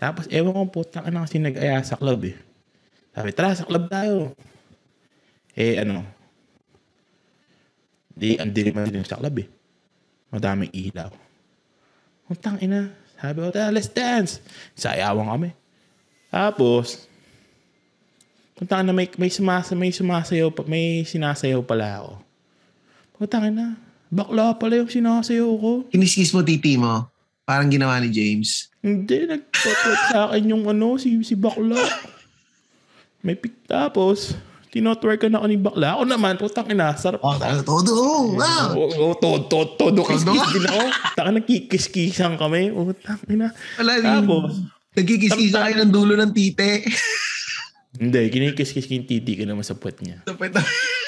Tapos, 0.00 0.24
ewan 0.32 0.56
ko 0.56 0.60
po, 0.72 0.80
taka 0.80 1.12
na 1.12 1.28
kasi 1.28 1.36
nag-aya 1.36 1.84
sa 1.84 2.00
club 2.00 2.32
eh. 2.32 2.36
Sabi, 3.12 3.36
tara, 3.36 3.52
sa 3.52 3.68
club 3.68 3.84
tayo. 3.92 4.32
Eh, 5.52 5.76
ano, 5.76 6.08
di, 8.16 8.40
ang 8.40 8.48
dilim 8.48 8.80
na 8.80 8.88
din 8.88 9.04
sa 9.04 9.20
club 9.20 9.44
eh. 9.44 9.48
Madaming 10.32 10.72
ilaw. 10.72 11.12
Utang 12.32 12.56
ina. 12.64 12.88
Sabi 13.20 13.44
ko, 13.44 13.52
let's 13.76 13.92
dance. 13.92 14.40
Sayawan 14.72 15.28
kami. 15.28 15.50
Tapos, 16.32 17.04
Puntang 18.60 18.84
na 18.84 18.92
may 18.92 19.08
may 19.16 19.32
sumasa 19.32 19.72
may 19.72 19.88
sumasayaw 19.88 20.52
pa, 20.52 20.68
may 20.68 21.00
sinasayaw 21.08 21.64
pala 21.64 22.04
ako. 22.04 22.12
Puntang 23.16 23.48
na. 23.48 23.80
Bakla 24.12 24.52
pala 24.60 24.84
yung 24.84 24.92
sinasayaw 24.92 25.48
ko. 25.48 25.72
Kiniskis 25.88 26.36
mo 26.36 26.44
titi 26.44 26.76
mo. 26.76 27.08
Parang 27.48 27.72
ginawa 27.72 27.96
ni 28.04 28.12
James. 28.12 28.68
Hindi, 28.84 29.24
nagtotwet 29.24 30.00
sa 30.12 30.28
akin 30.28 30.52
yung 30.52 30.68
ano, 30.68 31.00
si, 31.00 31.16
si 31.24 31.32
bakla. 31.32 31.80
May 33.24 33.32
pick 33.32 33.64
tapos, 33.64 34.36
tinotwerk 34.68 35.24
ka 35.24 35.28
na 35.32 35.40
ako 35.40 35.46
ni 35.48 35.58
bakla. 35.58 35.96
Ako 35.96 36.02
naman, 36.04 36.36
putang 36.36 36.68
ina, 36.68 36.92
sarap. 37.00 37.24
Oh, 37.24 37.34
talaga 37.40 37.64
todo. 37.64 37.90
Oh, 37.90 38.36
wow. 38.36 38.76
Oo, 38.76 39.12
oh, 39.12 39.14
todo, 39.16 39.50
todo, 39.50 39.72
todo, 39.74 40.00
kiss 40.04 40.22
Todo? 40.22 40.36
din 40.52 40.68
ako. 40.68 40.84
Taka 41.16 41.30
nagkikis-kisan 41.32 42.36
kami. 42.36 42.70
Putang 42.70 43.20
ina. 43.26 43.50
Wala 43.80 43.92
Tapos, 43.98 44.62
Nagkikis-kisa 44.90 45.58
kayo 45.70 45.74
ng 45.86 45.92
dulo 45.94 46.18
ng 46.18 46.30
tite. 46.34 46.82
Hindi, 47.98 48.30
kinikis-kis 48.30 48.86
yung 48.92 49.08
titi 49.08 49.34
ko 49.34 49.48
naman 49.48 49.66
sa 49.66 49.74
puwet 49.74 49.98
niya. 50.04 50.22
Tapos 50.22 50.52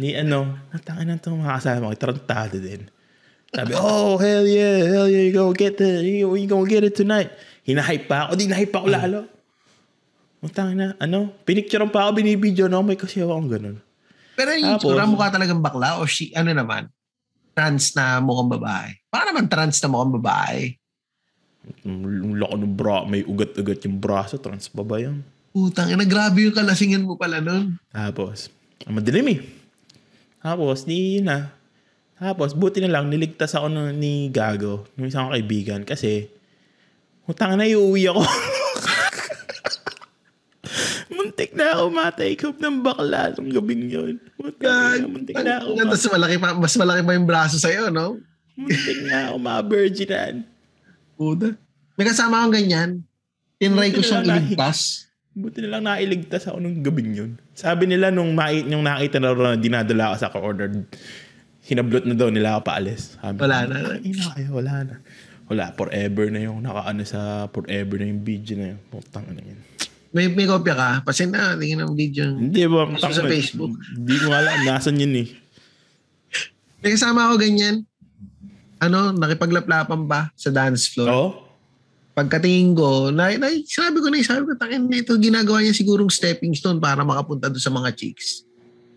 Ni 0.00 0.16
ano, 0.16 0.56
natangin 0.72 1.12
na 1.12 1.20
itong 1.20 1.44
mga 1.44 1.60
kasama 1.60 1.92
ko, 1.92 1.96
tarantado 1.98 2.56
din. 2.56 2.88
Sabi, 3.52 3.76
oh, 3.78 4.16
hell 4.16 4.46
yeah, 4.46 4.80
hell 4.88 5.08
yeah, 5.10 5.28
you 5.28 5.34
go 5.34 5.52
get 5.52 5.76
the, 5.76 6.00
you, 6.00 6.30
you 6.34 6.48
gonna 6.48 6.64
get 6.64 6.86
it 6.86 6.96
tonight. 6.96 7.28
Hinahype 7.66 8.08
pa 8.08 8.28
ako, 8.28 8.38
di 8.38 8.48
nahype 8.48 8.72
pa 8.72 8.80
ako 8.80 8.88
lalo. 8.88 9.18
Utang 10.44 10.76
na, 10.76 10.96
ano, 11.00 11.32
pinicturean 11.44 11.88
pa 11.88 12.08
ako, 12.08 12.20
binibidyo 12.20 12.68
na 12.68 12.80
ako, 12.80 12.84
may 12.84 12.98
kasi 12.98 13.20
akong 13.20 13.48
ganun. 13.48 13.76
Pero 14.34 14.50
yung 14.56 14.76
Tapos- 14.76 14.82
tsura 14.88 15.04
mukha 15.06 15.30
talagang 15.30 15.62
bakla 15.62 16.02
o 16.02 16.08
si, 16.08 16.34
ano 16.34 16.50
naman, 16.52 16.90
trans 17.54 17.94
na 17.94 18.18
mukhang 18.18 18.50
babae. 18.58 18.90
Para 19.08 19.30
naman 19.30 19.46
trans 19.46 19.78
na 19.78 19.88
mukhang 19.88 20.14
babae. 20.18 20.74
Lako 22.38 22.54
ng 22.60 22.74
bra, 22.76 23.04
may 23.08 23.24
ugat-ugat 23.24 23.84
yung 23.88 23.96
braso, 24.00 24.36
trans 24.36 24.68
pa 24.68 24.84
ba 24.84 25.00
yun? 25.00 25.24
Putang 25.54 25.92
ina, 25.92 26.04
grabe 26.04 26.44
yung 26.44 26.56
kalasingan 26.56 27.06
mo 27.06 27.14
pala 27.14 27.38
nun. 27.38 27.78
Tapos, 27.94 28.50
madilim 28.90 29.38
eh. 29.38 29.40
Tapos, 30.42 30.84
di 30.84 31.20
yun 31.20 31.30
na. 31.30 31.54
Tapos, 32.18 32.52
buti 32.52 32.82
na 32.82 32.90
lang, 32.90 33.08
niligtas 33.08 33.56
ako 33.56 33.70
nun 33.70 33.96
ni 33.96 34.28
Gago, 34.28 34.84
ng 34.98 35.08
isang 35.08 35.32
kaibigan, 35.32 35.86
kasi, 35.86 36.28
utang 37.24 37.56
na, 37.56 37.64
iuwi 37.64 38.10
ako. 38.10 38.22
muntik 41.16 41.50
na 41.56 41.74
ako 41.74 41.84
ma-take 41.90 42.42
off 42.44 42.58
ng 42.60 42.76
bakla 42.84 43.32
nung 43.34 43.50
gabing 43.50 43.84
yun. 43.88 44.14
Utang 44.38 45.00
na, 45.00 45.06
muntik 45.08 45.34
na 45.34 45.62
ako 45.62 45.68
Tapos 45.80 46.04
malaki 46.12 46.36
pa, 46.36 46.48
mas 46.54 46.74
malaki 46.76 47.00
pa 47.02 47.12
yung 47.16 47.28
braso 47.28 47.56
sa'yo, 47.56 47.88
no? 47.88 48.20
muntik 48.54 48.98
na 49.06 49.30
ako 49.30 49.36
ma-virginan. 49.42 50.34
Puta. 51.14 51.54
May 51.94 52.06
kasama 52.06 52.42
akong 52.42 52.54
ganyan. 52.58 52.90
Tinry 53.58 53.94
ko 53.94 54.02
siyang 54.02 54.26
iligtas. 54.26 55.06
Buti 55.34 55.66
na 55.66 55.78
lang 55.78 55.86
nailigtas 55.86 56.46
ako 56.46 56.62
nung 56.62 56.78
gabing 56.78 57.10
yun. 57.10 57.32
Sabi 57.58 57.90
nila 57.90 58.14
nung, 58.14 58.38
mai, 58.38 58.62
nung 58.62 58.86
nakita 58.86 59.18
na 59.18 59.34
rin 59.34 59.42
na 59.42 59.58
dinadala 59.58 60.14
ako 60.14 60.16
sa 60.18 60.30
order 60.38 60.70
hinablot 61.64 62.04
na 62.04 62.14
daw 62.14 62.28
nila 62.28 62.58
ako 62.58 62.70
paalis. 62.70 63.16
Sabi 63.18 63.40
Wala 63.40 63.58
na. 63.66 63.76
"Ay, 63.96 64.12
Ina 64.12 64.24
kayo, 64.36 64.48
wala 64.52 64.74
na. 64.84 64.94
Wala, 65.44 65.64
forever 65.76 66.26
na 66.32 66.40
yung 66.40 66.60
nakaano 66.60 67.04
sa 67.04 67.48
forever 67.52 68.00
na 68.00 68.06
yung 68.08 68.22
video 68.24 68.54
na 68.56 68.66
yun. 68.76 68.80
Putang 68.88 69.26
na 69.32 69.40
yun. 69.40 69.60
May, 70.14 70.30
may 70.30 70.46
kopya 70.46 70.74
ka? 70.78 70.88
Pasin 71.02 71.34
na, 71.34 71.58
tingin 71.58 71.82
ng 71.82 71.92
video. 71.98 72.30
Hindi 72.30 72.64
ba? 72.70 72.86
Gusto 72.86 73.10
sa 73.10 73.26
Facebook. 73.26 73.74
Hindi 73.96 74.14
ko 74.22 74.30
alam. 74.30 74.62
Nasaan 74.62 75.02
yun 75.02 75.14
eh. 75.24 75.28
May 76.84 76.94
kasama 76.94 77.26
ako 77.28 77.40
ganyan. 77.40 77.82
Ano, 78.84 79.16
nakipaglaplapan 79.16 80.04
pa 80.04 80.28
sa 80.36 80.52
dance 80.52 80.92
floor. 80.92 81.08
Oo? 81.08 81.28
Pagkatingin 82.14 82.78
ko, 82.78 83.10
na, 83.10 83.34
na, 83.34 83.50
sabi 83.66 83.98
ko 83.98 84.06
na, 84.06 84.22
sabi 84.22 84.46
ko, 84.46 84.54
tangin 84.54 84.86
na 84.86 85.02
ito, 85.02 85.16
ginagawa 85.18 85.64
niya 85.64 85.74
sigurong 85.74 86.12
stepping 86.12 86.54
stone 86.54 86.78
para 86.78 87.02
makapunta 87.02 87.50
doon 87.50 87.64
sa 87.64 87.74
mga 87.74 87.90
chicks. 87.96 88.46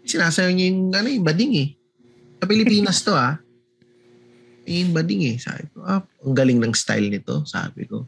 Sinasayaw 0.05 0.53
niya 0.53 0.65
yung, 0.69 0.81
ano, 0.93 1.07
yung 1.09 1.25
bading 1.25 1.53
eh. 1.57 1.69
Sa 2.37 2.45
Pilipinas 2.45 3.01
to 3.01 3.17
ah. 3.27 3.41
Yung 4.69 4.93
bading 4.93 5.33
eh. 5.33 5.35
Sabi 5.41 5.65
ko, 5.73 5.81
ah, 5.81 6.05
ang 6.05 6.35
galing 6.37 6.61
ng 6.61 6.75
style 6.77 7.09
nito, 7.09 7.41
sabi 7.49 7.89
ko. 7.89 8.05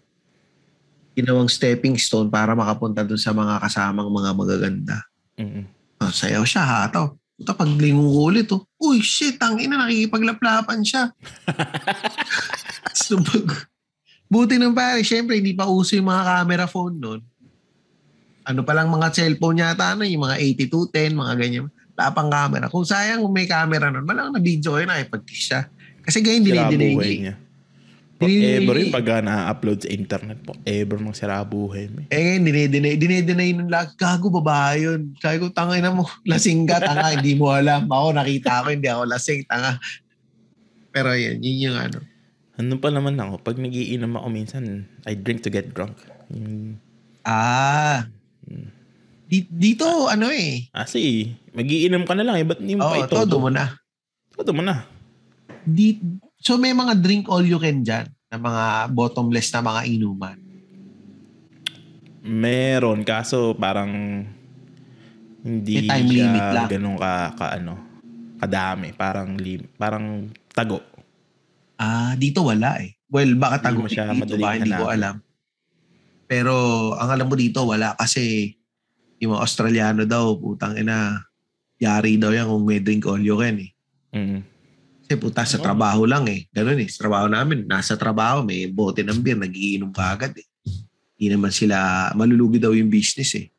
Ginawang 1.17 1.49
stepping 1.49 1.97
stone 1.97 2.30
para 2.30 2.53
makapunta 2.53 3.01
doon 3.01 3.17
sa 3.17 3.34
mga 3.34 3.65
kasamang 3.65 4.13
mga 4.13 4.32
magaganda. 4.38 4.97
Mm-mm. 5.41 5.65
Oh, 5.99 6.13
sayaw 6.13 6.45
siya 6.47 6.63
hataw. 6.63 7.18
Puta, 7.39 7.55
paglingon 7.55 8.03
ko 8.03 8.19
ulit, 8.27 8.51
oh. 8.51 8.67
Uy, 8.83 8.99
shit, 8.99 9.39
ang 9.39 9.55
ina, 9.55 9.79
nakikipaglaplapan 9.79 10.83
siya. 10.83 11.15
pag, 13.31 13.47
buti 14.27 14.59
ng 14.59 14.75
pare, 14.75 14.99
syempre, 15.07 15.39
hindi 15.39 15.55
pa 15.55 15.71
uso 15.71 15.95
yung 15.95 16.11
mga 16.11 16.23
camera 16.27 16.67
phone 16.67 16.99
noon. 16.99 17.21
Ano 18.43 18.67
pa 18.67 18.75
lang 18.75 18.91
mga 18.91 19.15
cellphone 19.15 19.63
yata, 19.63 19.95
ano, 19.95 20.03
yung 20.03 20.27
mga 20.27 20.35
8210, 20.91 21.15
mga 21.15 21.33
ganyan. 21.39 21.65
Wala 21.95 22.11
pang 22.11 22.27
camera. 22.27 22.65
Kung 22.67 22.83
sayang 22.83 23.23
kung 23.23 23.31
may 23.31 23.47
camera 23.47 23.87
noon, 23.87 24.03
malang 24.03 24.35
na 24.35 24.43
video 24.43 24.75
kayo 24.75 24.83
na 24.83 24.99
ipag-kiss 24.99 25.43
siya. 25.47 25.61
Kasi 26.03 26.19
ganyan, 26.19 26.43
niya. 27.23 27.31
niya. 27.31 27.35
Forever 28.20 28.76
yung 28.76 28.91
pag 28.91 29.24
na-upload 29.24 29.80
sa 29.80 29.89
internet. 29.89 30.43
Forever 30.43 30.95
mang 30.99 31.15
sira 31.15 31.39
buhay 31.41 31.88
mo. 31.88 32.03
eh. 32.03 32.11
Eh 32.11 32.20
ngayon, 32.20 32.43
dinidinay, 32.43 32.93
dinidinay 32.99 33.49
nung 33.55 33.72
lag, 33.72 33.95
gago 33.95 34.28
babae 34.28 34.84
yun. 34.84 35.15
Sabi 35.17 35.39
ko, 35.39 35.47
tangay 35.47 35.80
na 35.80 35.95
mo, 35.95 36.03
lasing 36.30 36.67
ka, 36.67 36.84
tanga, 36.84 37.15
hindi 37.15 37.34
mo 37.34 37.47
alam. 37.49 37.88
Ako, 37.88 38.11
nakita 38.11 38.61
ko, 38.61 38.67
hindi 38.70 38.91
ako 38.91 39.03
lasing, 39.07 39.47
tanga. 39.47 39.80
Pero 40.91 41.15
yun, 41.15 41.39
yun 41.39 41.72
yung 41.72 41.78
ano. 41.80 41.99
Ano 42.59 42.76
pa 42.76 42.91
naman 42.91 43.15
ako, 43.15 43.39
pag 43.39 43.55
nagiinom 43.55 44.20
ako 44.20 44.28
minsan, 44.28 44.63
I 45.07 45.15
drink 45.15 45.39
to 45.41 45.49
get 45.49 45.72
drunk. 45.72 45.95
Yung, 46.30 46.76
Ah. 47.24 48.03
Di- 49.30 49.47
Dito, 49.47 50.09
ano 50.09 50.28
eh. 50.28 50.67
kasi, 50.70 51.32
magiinom 51.53 52.03
ka 52.03 52.17
na 52.17 52.26
lang 52.26 52.36
eh, 52.36 52.43
ba't 52.43 52.59
hindi 52.59 52.76
mo 52.76 52.84
Oo, 52.84 52.91
pa 52.91 53.05
ito? 53.05 53.15
todo 53.15 53.38
mo 53.38 53.47
na. 53.47 53.78
Todo 54.34 54.51
mo 54.51 54.59
na. 54.59 54.84
Di, 55.61 55.95
so 56.39 56.55
may 56.55 56.71
mga 56.71 56.97
drink 56.99 57.27
all 57.27 57.43
you 57.43 57.59
can 57.59 57.83
dyan 57.83 58.07
na 58.29 58.37
mga 58.37 58.63
bottomless 58.93 59.51
na 59.51 59.61
mga 59.61 59.81
inuman. 59.89 60.37
Meron, 62.19 63.01
kaso 63.07 63.55
parang 63.55 63.91
hindi 65.39 65.73
May 65.81 65.87
time 65.87 66.07
siya 66.07 66.15
limit 66.19 66.45
lang. 66.51 66.67
ganun 66.67 66.97
ka, 66.99 67.13
ka 67.33 67.45
ano, 67.55 67.73
kadami. 68.37 68.91
Parang, 68.91 69.39
lim, 69.39 69.65
parang 69.79 70.27
tago. 70.51 70.83
Ah, 71.79 72.13
dito 72.19 72.43
wala 72.43 72.83
eh. 72.83 72.99
Well, 73.09 73.33
baka 73.39 73.63
Hindi 73.63 73.65
tago 73.65 73.79
mo 73.81 73.89
siya 73.89 74.05
dito 74.11 74.35
ba, 74.37 74.59
hindi 74.59 74.71
ko 74.71 74.85
alam. 74.91 75.15
Pero 76.29 76.53
ang 76.93 77.09
alam 77.09 77.25
mo 77.25 77.33
dito 77.33 77.65
wala 77.65 77.97
kasi 77.97 78.53
yung 79.17 79.33
mga 79.33 79.43
Australiano 79.43 80.03
daw, 80.05 80.37
putang 80.37 80.77
ina, 80.77 81.17
yari 81.81 82.19
daw 82.21 82.29
yan 82.29 82.45
kung 82.45 82.63
may 82.67 82.83
drink 82.83 83.07
all 83.09 83.19
you 83.19 83.39
can 83.39 83.57
eh. 83.57 83.71
Mm. 84.13 84.39
Kasi 85.10 85.18
puta 85.18 85.41
sa 85.41 85.57
Oo. 85.57 85.66
trabaho 85.66 86.05
lang 86.05 86.30
eh. 86.30 86.45
Ganun 86.53 86.78
eh. 86.78 86.86
Sa 86.86 87.01
trabaho 87.01 87.26
namin, 87.26 87.66
nasa 87.66 87.97
trabaho, 87.97 88.45
may 88.45 88.70
bote 88.70 89.01
ng 89.01 89.18
beer, 89.18 89.34
nagiinom 89.41 89.89
ka 89.89 90.14
agad 90.14 90.38
eh. 90.38 90.45
Hindi 91.18 91.34
naman 91.34 91.49
sila, 91.49 92.10
malulugi 92.14 92.62
daw 92.62 92.78
yung 92.78 92.93
business 92.93 93.34
eh. 93.34 93.49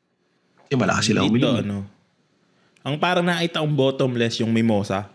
Kasi 0.63 0.79
malakas 0.79 1.11
sila 1.11 1.27
Dito, 1.27 1.35
uminom. 1.35 1.55
ano, 1.59 1.77
ang 2.81 2.95
parang 2.97 3.27
nakita 3.27 3.59
kong 3.59 3.75
bottomless 3.75 4.39
yung 4.39 4.49
mimosa. 4.55 5.11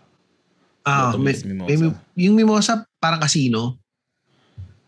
Ah, 0.85 1.17
may, 1.17 1.33
bottomless 1.33 1.41
mimosa. 1.41 1.69
may, 1.73 1.77
yung 2.21 2.35
mimosa 2.37 2.71
parang 3.01 3.19
casino. 3.19 3.81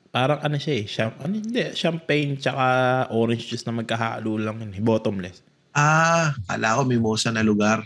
Parang 0.10 0.39
ano 0.39 0.56
siya 0.62 0.74
eh, 0.80 0.86
cham- 0.86 1.18
ano, 1.18 1.34
hindi, 1.34 1.62
champagne 1.74 2.38
tsaka 2.38 2.64
orange 3.12 3.45
juice 3.45 3.66
na 3.66 3.74
magkahalo 3.74 4.38
lang 4.39 4.62
yun 4.62 4.72
eh, 4.78 4.82
bottomless. 4.86 5.41
Ah, 5.74 6.32
kala 6.45 6.78
ko 6.78 6.82
mimosa 6.86 7.34
na 7.34 7.41
lugar. 7.43 7.84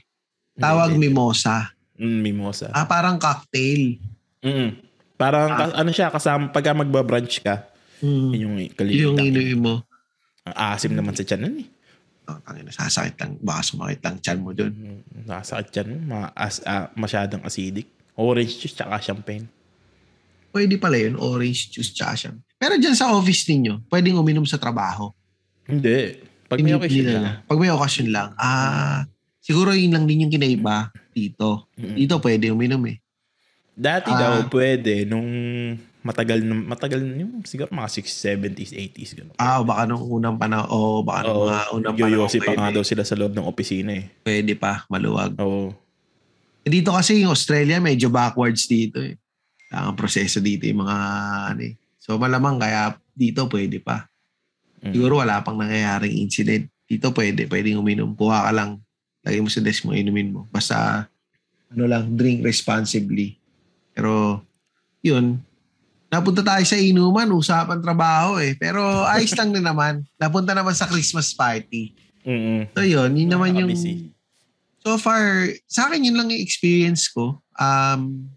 Tawag 0.54 0.94
Hindi, 0.94 1.10
hindi. 1.10 1.16
mimosa. 1.16 1.73
Mm, 1.96 2.20
mimosa. 2.22 2.70
Ah, 2.70 2.84
parang 2.84 3.16
cocktail. 3.16 4.02
Mm. 4.42 4.70
Parang 5.14 5.50
Ah. 5.50 5.70
ano 5.78 5.90
siya, 5.90 6.10
kasama 6.10 6.50
pagka 6.50 6.74
magbabrunch 6.74 7.40
ka, 7.40 7.70
Mm. 8.00 8.30
yun 8.30 8.42
yung 8.42 8.56
Yung 8.58 8.74
kalimitan. 8.74 9.24
inuwi 9.24 9.56
mo. 9.56 9.74
Ang 10.44 10.56
asim 10.72 10.92
naman 10.92 11.14
sa 11.14 11.24
tiyan 11.24 11.42
nun 11.42 11.58
eh. 11.62 11.68
Oh, 12.24 12.40
tangina, 12.40 12.72
sasakit 12.72 13.16
lang. 13.16 13.36
Baka 13.38 13.62
sumakit 13.64 14.00
lang 14.00 14.16
chan 14.18 14.40
mo 14.40 14.52
dun. 14.52 14.72
Mm, 14.72 15.28
Nakasakit 15.28 15.72
yan, 15.76 15.90
ma- 16.04 16.32
as, 16.34 16.60
ah, 16.64 16.88
masyadong 16.94 17.44
acidic. 17.44 17.88
Orange 18.14 18.58
juice 18.58 18.74
tsaka 18.74 19.00
champagne. 19.00 19.48
Pwede 20.50 20.78
pala 20.78 20.96
yun, 20.96 21.16
orange 21.16 21.70
juice 21.70 21.92
tsaka 21.92 22.14
siya. 22.16 22.32
Pero 22.56 22.78
dyan 22.78 22.94
sa 22.94 23.12
office 23.12 23.44
ninyo, 23.46 23.86
pwedeng 23.88 24.16
uminom 24.16 24.46
sa 24.46 24.56
trabaho. 24.56 25.10
Hindi. 25.64 26.20
Pag 26.46 26.60
may 26.60 26.74
occasion 26.74 27.06
lang. 27.08 27.26
Pag 27.44 27.58
may 27.58 27.70
occasion 27.70 28.08
lang. 28.08 28.30
Ah, 28.36 29.04
siguro 29.40 29.72
yun 29.72 29.92
lang 29.92 30.06
din 30.06 30.28
yung 30.28 30.32
kinaiba 30.32 30.92
dito. 31.14 31.70
Mm. 31.78 31.96
Dito 31.96 32.16
pwede 32.20 32.46
uminom 32.52 32.84
eh. 32.90 32.98
Dati 33.74 34.10
Ah. 34.12 34.20
daw 34.20 34.34
pwede, 34.50 35.06
nung 35.06 35.30
Matagal, 36.04 36.44
matagal 36.44 37.00
yung 37.16 37.48
siguro 37.48 37.72
mga 37.72 37.88
6, 37.88 38.12
70s, 38.12 38.76
80s. 38.76 39.16
Ganun. 39.16 39.40
Ah, 39.40 39.64
baka 39.64 39.88
nung 39.88 40.04
unang 40.04 40.36
panahon, 40.36 40.68
oh, 40.68 41.00
baka 41.00 41.24
nung 41.24 41.32
Oo, 41.32 41.48
mga 41.48 41.64
unang 41.80 41.96
panahon, 41.96 42.12
yoyosi 42.12 42.38
pa 42.44 42.52
nga 42.52 42.68
pwede, 42.68 42.76
daw 42.76 42.84
sila 42.84 43.04
sa 43.08 43.16
loob 43.16 43.32
ng 43.32 43.48
opisina 43.48 43.96
eh. 43.96 44.12
pwede 44.28 44.52
pa, 44.60 44.84
maluwag. 44.92 45.32
Oo. 45.40 45.72
Dito 46.68 46.92
kasi 46.92 47.24
yung 47.24 47.32
Australia, 47.32 47.80
medyo 47.80 48.12
backwards 48.12 48.68
dito 48.68 49.00
eh. 49.00 49.16
Ang 49.72 49.96
proseso 49.96 50.44
dito 50.44 50.68
yung 50.68 50.84
mga, 50.84 50.98
ano 51.56 51.62
eh. 51.72 51.74
So 52.04 52.20
malamang 52.20 52.60
kaya 52.60 53.00
dito 53.16 53.48
pwede 53.48 53.80
pa. 53.80 54.12
Mm. 54.84 54.92
Siguro 54.92 55.24
wala 55.24 55.40
pang 55.40 55.56
nangyayaring 55.56 56.20
incident. 56.20 56.68
Dito 56.84 57.16
pwede, 57.16 57.48
pwedeng 57.48 57.80
uminom. 57.80 58.12
Kuha 58.12 58.44
ka 58.44 58.52
lang, 58.52 58.84
lagay 59.24 59.40
mo 59.40 59.50
sa 59.50 59.64
desk 59.64 59.88
mo, 59.88 59.96
inumin 59.96 60.36
mo. 60.36 60.46
Basta, 60.52 61.08
ano 61.72 61.84
lang, 61.88 62.14
drink 62.14 62.44
responsibly. 62.44 63.40
Pero, 63.96 64.44
yun, 65.00 65.40
napunta 66.14 66.46
tayo 66.46 66.62
sa 66.62 66.78
inuman, 66.78 67.26
usapan 67.34 67.82
trabaho 67.82 68.38
eh. 68.38 68.54
Pero 68.54 69.02
ayos 69.10 69.34
lang 69.34 69.50
din 69.50 69.66
naman. 69.66 70.06
Napunta 70.22 70.54
naman 70.54 70.78
sa 70.78 70.86
Christmas 70.86 71.34
party. 71.34 71.90
Mm-mm. 72.22 72.70
So 72.78 72.86
yun, 72.86 73.18
yun 73.18 73.32
naman 73.34 73.58
yung... 73.58 73.74
So 74.84 75.00
far, 75.00 75.50
sa 75.66 75.90
akin 75.90 76.06
yun 76.06 76.20
lang 76.20 76.30
yung 76.30 76.44
experience 76.44 77.10
ko. 77.10 77.42
Um, 77.58 78.30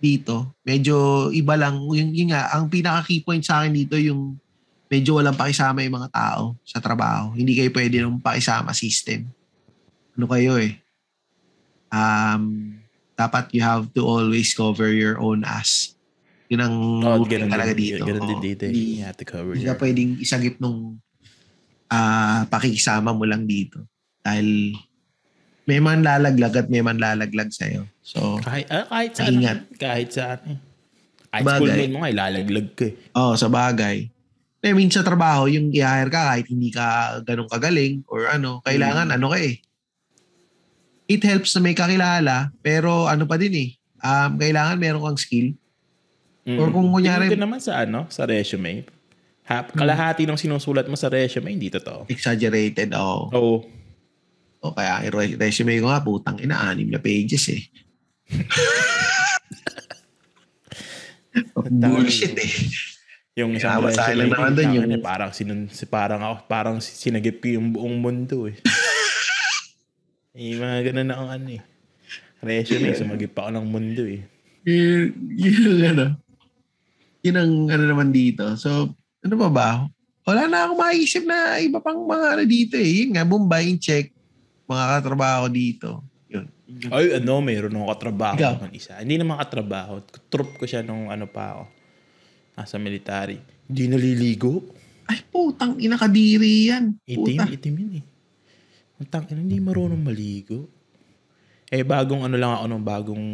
dito, 0.00 0.56
medyo 0.64 1.28
iba 1.36 1.58
lang. 1.58 1.82
Yung, 1.84 2.16
yun 2.16 2.32
nga, 2.32 2.54
ang 2.56 2.70
pinaka 2.72 3.04
key 3.10 3.20
point 3.20 3.44
sa 3.44 3.60
akin 3.60 3.74
dito 3.74 3.98
yung 4.00 4.38
medyo 4.86 5.18
walang 5.18 5.36
pakisama 5.36 5.82
yung 5.82 5.98
mga 6.00 6.10
tao 6.14 6.54
sa 6.62 6.78
trabaho. 6.78 7.34
Hindi 7.34 7.58
kayo 7.58 7.70
pwede 7.74 8.00
nung 8.00 8.22
pakisama 8.22 8.72
system. 8.72 9.26
Ano 10.16 10.26
kayo 10.26 10.56
eh? 10.56 10.80
Um, 11.88 12.74
dapat 13.14 13.52
you 13.52 13.60
have 13.60 13.92
to 13.92 14.02
always 14.02 14.52
cover 14.52 14.88
your 14.88 15.16
own 15.16 15.44
ass. 15.44 15.92
Yun 16.48 16.60
ang 16.62 16.74
Oh, 17.02 17.22
ganun 17.22 17.48
talaga 17.48 17.72
dito. 17.72 18.00
Ganun 18.00 18.24
din 18.24 18.38
Oo. 18.38 18.44
dito. 18.44 18.62
eh. 18.64 18.72
Hindi- 18.72 18.96
You 18.96 19.04
have 19.04 19.18
to 19.18 19.26
cover 19.26 19.52
hindi 19.52 19.64
your... 19.64 19.74
ka 19.74 19.82
pwedeng 19.82 20.10
isagip 20.16 20.56
nung 20.56 20.98
ah 21.86 22.48
pakikisama 22.48 23.12
mo 23.12 23.22
lang 23.22 23.44
dito. 23.44 23.84
Dahil 24.20 24.74
may 25.66 25.78
man 25.78 26.00
lalaglag 26.00 26.54
at 26.56 26.66
may 26.66 26.80
man 26.80 26.96
lalaglag 26.96 27.50
sa'yo. 27.50 27.90
So, 28.00 28.38
Kahit, 28.38 28.70
ah, 28.70 28.86
kahit 28.86 29.12
saan. 29.12 29.30
Ingat. 29.34 29.58
Kahit 29.74 30.08
saan 30.10 30.40
eh. 30.46 30.58
Kahit 31.28 31.44
Bagay. 31.44 31.58
schoolmate 31.58 31.92
mo 31.92 31.98
nga, 32.00 32.10
ilalaglag 32.10 32.68
ka 32.72 32.84
eh. 32.86 32.94
oh, 33.12 33.34
sa 33.34 33.50
bagay. 33.50 34.06
Eh, 34.62 34.72
minsan 34.72 35.02
sa 35.02 35.08
trabaho, 35.08 35.46
yung 35.46 35.70
i-hire 35.70 36.08
ka 36.08 36.32
kahit 36.32 36.46
hindi 36.46 36.70
ka 36.70 36.86
ganun 37.22 37.46
kagaling 37.46 38.02
or 38.06 38.26
ano, 38.26 38.62
kailangan 38.62 39.10
ano 39.10 39.30
ka 39.30 39.38
eh. 39.38 39.58
It 41.06 41.22
helps 41.22 41.54
na 41.54 41.62
may 41.62 41.72
kakilala, 41.72 42.50
pero 42.58 43.06
ano 43.06 43.24
pa 43.24 43.38
din 43.38 43.54
eh. 43.54 43.70
Um, 43.98 44.36
kailangan 44.36 44.76
meron 44.76 45.02
kang 45.02 45.16
skill. 45.16 45.54
Mm. 46.42 46.58
Or 46.58 46.68
kung 46.68 46.90
kunyari- 46.90 47.26
Tingnan 47.26 47.38
ko 47.38 47.46
naman 47.46 47.60
sa 47.60 47.82
ano, 47.82 48.06
sa 48.06 48.22
resume. 48.22 48.86
Ha, 49.46 49.62
kalahati 49.64 50.26
ng 50.26 50.34
sinusulat 50.34 50.86
mo 50.86 50.94
sa 50.94 51.06
resume, 51.06 51.54
hindi 51.54 51.70
totoo. 51.70 52.06
Exaggerated, 52.06 52.90
oh. 52.94 53.30
Oo. 53.30 53.56
O 54.58 54.74
kaya 54.74 54.98
ang 54.98 55.14
re- 55.14 55.38
resume 55.38 55.78
ko 55.78 55.86
nga, 55.86 56.02
putang 56.02 56.38
ina, 56.38 56.58
anim 56.60 56.90
na 56.90 56.98
pages 56.98 57.46
eh. 57.48 57.62
Bullshit 61.68 62.34
eh. 62.34 62.52
Yung 63.36 63.52
isang 63.52 63.78
Kaya 63.78 63.84
basahin 63.84 64.16
lang 64.16 64.30
naman 64.32 64.52
tangin 64.56 64.74
yung- 64.80 64.90
eh, 64.90 64.98
parang, 64.98 65.30
sinun, 65.30 65.68
si, 65.68 65.84
parang 65.84 66.18
ako, 66.18 66.34
parang 66.48 66.76
sinagip 66.80 67.38
ko 67.38 67.52
yung 67.52 67.70
buong 67.70 67.96
mundo 68.00 68.48
eh. 68.48 68.56
Eh, 70.36 70.52
mga 70.54 70.92
ganun 70.92 71.08
na 71.08 71.16
ang 71.16 71.30
ano 71.32 71.48
eh. 71.56 71.62
Resume, 72.44 72.92
sumagip 72.92 73.32
pa 73.32 73.48
ako 73.48 73.56
ng 73.56 73.66
mundo 73.66 74.04
eh. 74.04 74.20
yun, 74.68 75.16
yun 75.32 75.96
ano. 75.96 76.06
Yun 77.24 77.36
ang 77.40 77.52
ano 77.72 77.84
naman 77.88 78.12
dito. 78.12 78.44
So, 78.60 78.92
ano 79.24 79.34
pa 79.34 79.48
ba? 79.48 79.68
Wala 80.28 80.46
na 80.46 80.68
ako 80.68 80.72
maisip 80.76 81.24
na 81.24 81.56
iba 81.58 81.80
pang 81.80 82.04
mga 82.04 82.26
ano 82.36 82.44
dito 82.44 82.76
eh. 82.76 83.02
Yun 83.02 83.16
nga, 83.16 83.24
Bombay, 83.24 83.80
check. 83.80 84.12
Mga 84.68 84.84
katrabaho 85.00 85.48
dito. 85.48 86.04
Yun. 86.28 86.46
Ay, 86.92 87.16
ano, 87.16 87.40
mayroon 87.40 87.72
akong 87.72 87.90
katrabaho 87.96 88.36
Ikaw? 88.36 88.54
ng 88.68 88.74
isa. 88.76 88.98
Hindi 89.00 89.16
naman 89.16 89.40
katrabaho. 89.40 90.02
Troop 90.28 90.60
ko 90.60 90.64
siya 90.68 90.82
nung 90.84 91.08
ano 91.08 91.24
pa 91.24 91.56
ako. 91.56 91.62
Nasa 92.58 92.76
military. 92.76 93.38
Hindi 93.70 93.82
naliligo. 93.88 94.66
Ay, 95.06 95.22
putang 95.30 95.78
ina 95.78 95.94
kadiri 95.94 96.68
yan. 96.74 96.98
Itim, 97.06 97.38
Puta. 97.38 97.44
itim 97.46 97.74
yun 97.78 97.92
eh. 98.02 98.04
Ang 98.96 99.08
tangin, 99.12 99.44
hindi 99.44 99.60
marunong 99.60 100.00
maligo. 100.00 100.68
Eh, 101.68 101.84
bagong 101.84 102.24
ano 102.24 102.36
lang 102.38 102.52
ako 102.56 102.64
nung 102.70 102.84
bagong... 102.86 103.26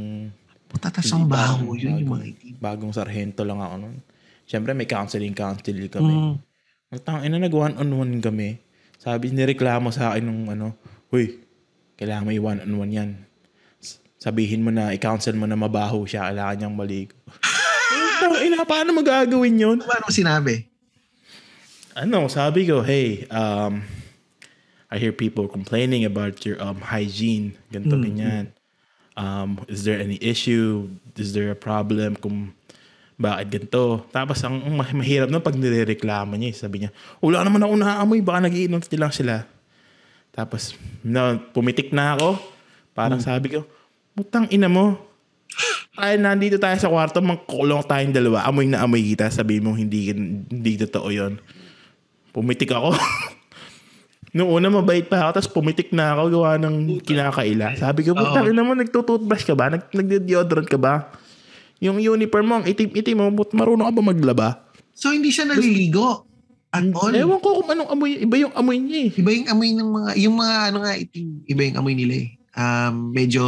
Puta, 0.66 0.88
tas 0.88 1.06
ang 1.12 1.28
baho 1.28 1.70
bagong- 1.70 1.78
yun 1.78 2.00
yung 2.02 2.12
mga 2.16 2.24
itim. 2.32 2.54
Bagong 2.58 2.92
sarhento 2.96 3.44
lang 3.44 3.60
ako 3.60 3.74
nun. 3.78 3.96
Siyempre, 4.48 4.72
may 4.74 4.88
counseling, 4.88 5.36
counseling 5.36 5.86
kami. 5.86 6.10
Mm. 6.10 6.34
Ang 6.92 7.02
tangin 7.04 7.30
na 7.30 7.38
nag 7.44 7.54
one-on-one 7.54 8.18
kami. 8.18 8.58
Sabi, 8.98 9.30
nireklamo 9.30 9.92
sa 9.92 10.12
akin 10.12 10.24
nung 10.24 10.42
ano, 10.50 10.74
Uy, 11.12 11.44
kailangan 12.00 12.24
may 12.26 12.40
one-on-one 12.40 12.92
yan. 12.92 13.10
Sabihin 14.16 14.64
mo 14.64 14.70
na, 14.72 14.90
i-counsel 14.96 15.36
mo 15.36 15.44
na 15.44 15.58
mabaho 15.58 16.02
siya, 16.08 16.32
kailangan 16.32 16.56
niyang 16.58 16.76
maligo. 16.76 17.14
Ang 18.24 18.38
ina, 18.48 18.62
paano 18.64 18.94
magagawin 18.96 19.60
yun? 19.60 19.78
Ano 19.82 20.08
mo 20.08 20.10
sinabi? 20.14 20.72
ano, 21.92 22.28
sabi 22.28 22.64
ko, 22.64 22.80
hey, 22.80 23.28
um, 23.28 23.84
I 24.92 25.00
hear 25.00 25.16
people 25.16 25.48
complaining 25.48 26.04
about 26.04 26.44
your 26.44 26.60
um, 26.60 26.84
hygiene, 26.84 27.56
ganito, 27.72 27.96
Mm, 27.96 28.04
ganyan. 28.04 28.44
Um, 29.16 29.64
is 29.64 29.88
there 29.88 29.96
any 29.96 30.20
issue? 30.20 30.92
Is 31.16 31.32
there 31.32 31.48
a 31.48 31.56
problem 31.56 32.20
kung 32.20 32.52
bakit 33.16 33.56
ganito? 33.56 34.04
Tapos 34.12 34.44
ang 34.44 34.60
ang 34.60 34.76
mah- 34.76 34.92
mahirap 34.92 35.32
na 35.32 35.40
pag 35.40 35.56
nirereklamo 35.56 36.36
niya, 36.36 36.52
eh, 36.52 36.56
sabi 36.56 36.84
niya, 36.84 36.90
wala 37.24 37.40
naman 37.40 37.64
ako 37.64 37.72
naamoy, 37.80 38.20
baka 38.20 38.44
nagiinom 38.44 38.84
lang 38.84 39.12
sila. 39.16 39.48
Tapos, 40.32 40.76
na, 41.04 41.36
pumitik 41.52 41.92
na 41.92 42.16
ako. 42.16 42.40
Parang 42.92 43.20
sabi 43.20 43.52
ko, 43.52 43.64
putang 44.12 44.48
ina 44.52 44.68
mo. 44.68 44.96
Ay, 45.92 46.16
nandito 46.16 46.56
tayo 46.56 46.72
sa 46.80 46.88
kwarto, 46.88 47.20
magkukulong 47.20 47.84
tayong 47.84 48.16
dalawa. 48.16 48.48
Amoy 48.48 48.64
na 48.64 48.80
amoy 48.80 49.04
kita. 49.12 49.28
Sabi 49.28 49.60
mo, 49.60 49.76
hindi, 49.76 50.08
hindi 50.12 50.72
totoo 50.80 51.08
yon 51.12 51.36
Pumitik 52.32 52.72
ako. 52.72 52.96
Noong 54.32 54.48
una, 54.48 54.72
mabait 54.72 55.04
pa 55.04 55.28
ako. 55.28 55.30
Tapos 55.36 55.50
pumitik 55.52 55.92
na 55.92 56.16
ako, 56.16 56.22
gawa 56.32 56.56
ng 56.56 57.04
kinakaila. 57.04 57.76
Sabi 57.76 58.00
ko, 58.00 58.16
putang 58.16 58.48
ina 58.48 58.64
mo, 58.64 58.72
nagtututbrush 58.72 59.44
ka 59.44 59.52
ba? 59.52 59.68
Nag, 59.68 59.92
nagde-deodorant 59.92 60.68
ka 60.68 60.80
ba? 60.80 61.12
Yung 61.84 62.00
uniform 62.00 62.46
mo, 62.48 62.54
ang 62.60 62.66
itim-itim 62.66 63.20
mo, 63.20 63.28
but 63.28 63.52
marunong 63.52 63.84
ka 63.84 63.92
ba 63.92 64.02
maglaba? 64.02 64.48
So, 64.96 65.12
hindi 65.12 65.28
siya 65.28 65.52
naliligo. 65.52 66.24
At 66.72 66.88
all. 66.96 67.12
Ewan 67.12 67.44
ko 67.44 67.60
kung 67.60 67.68
anong 67.76 67.92
amoy. 67.92 68.24
Iba 68.24 68.48
yung 68.48 68.54
amoy 68.56 68.80
niya 68.80 68.98
eh. 69.04 69.20
Iba 69.20 69.30
yung 69.36 69.48
amoy 69.52 69.70
ng 69.76 69.90
mga, 69.92 70.10
yung 70.16 70.34
mga 70.40 70.54
ano 70.72 70.78
nga, 70.80 70.92
itim, 70.96 71.26
iba 71.44 71.60
yung 71.68 71.76
amoy 71.76 71.92
nila 71.92 72.14
eh. 72.16 72.28
Um, 72.56 72.94
medyo, 73.12 73.44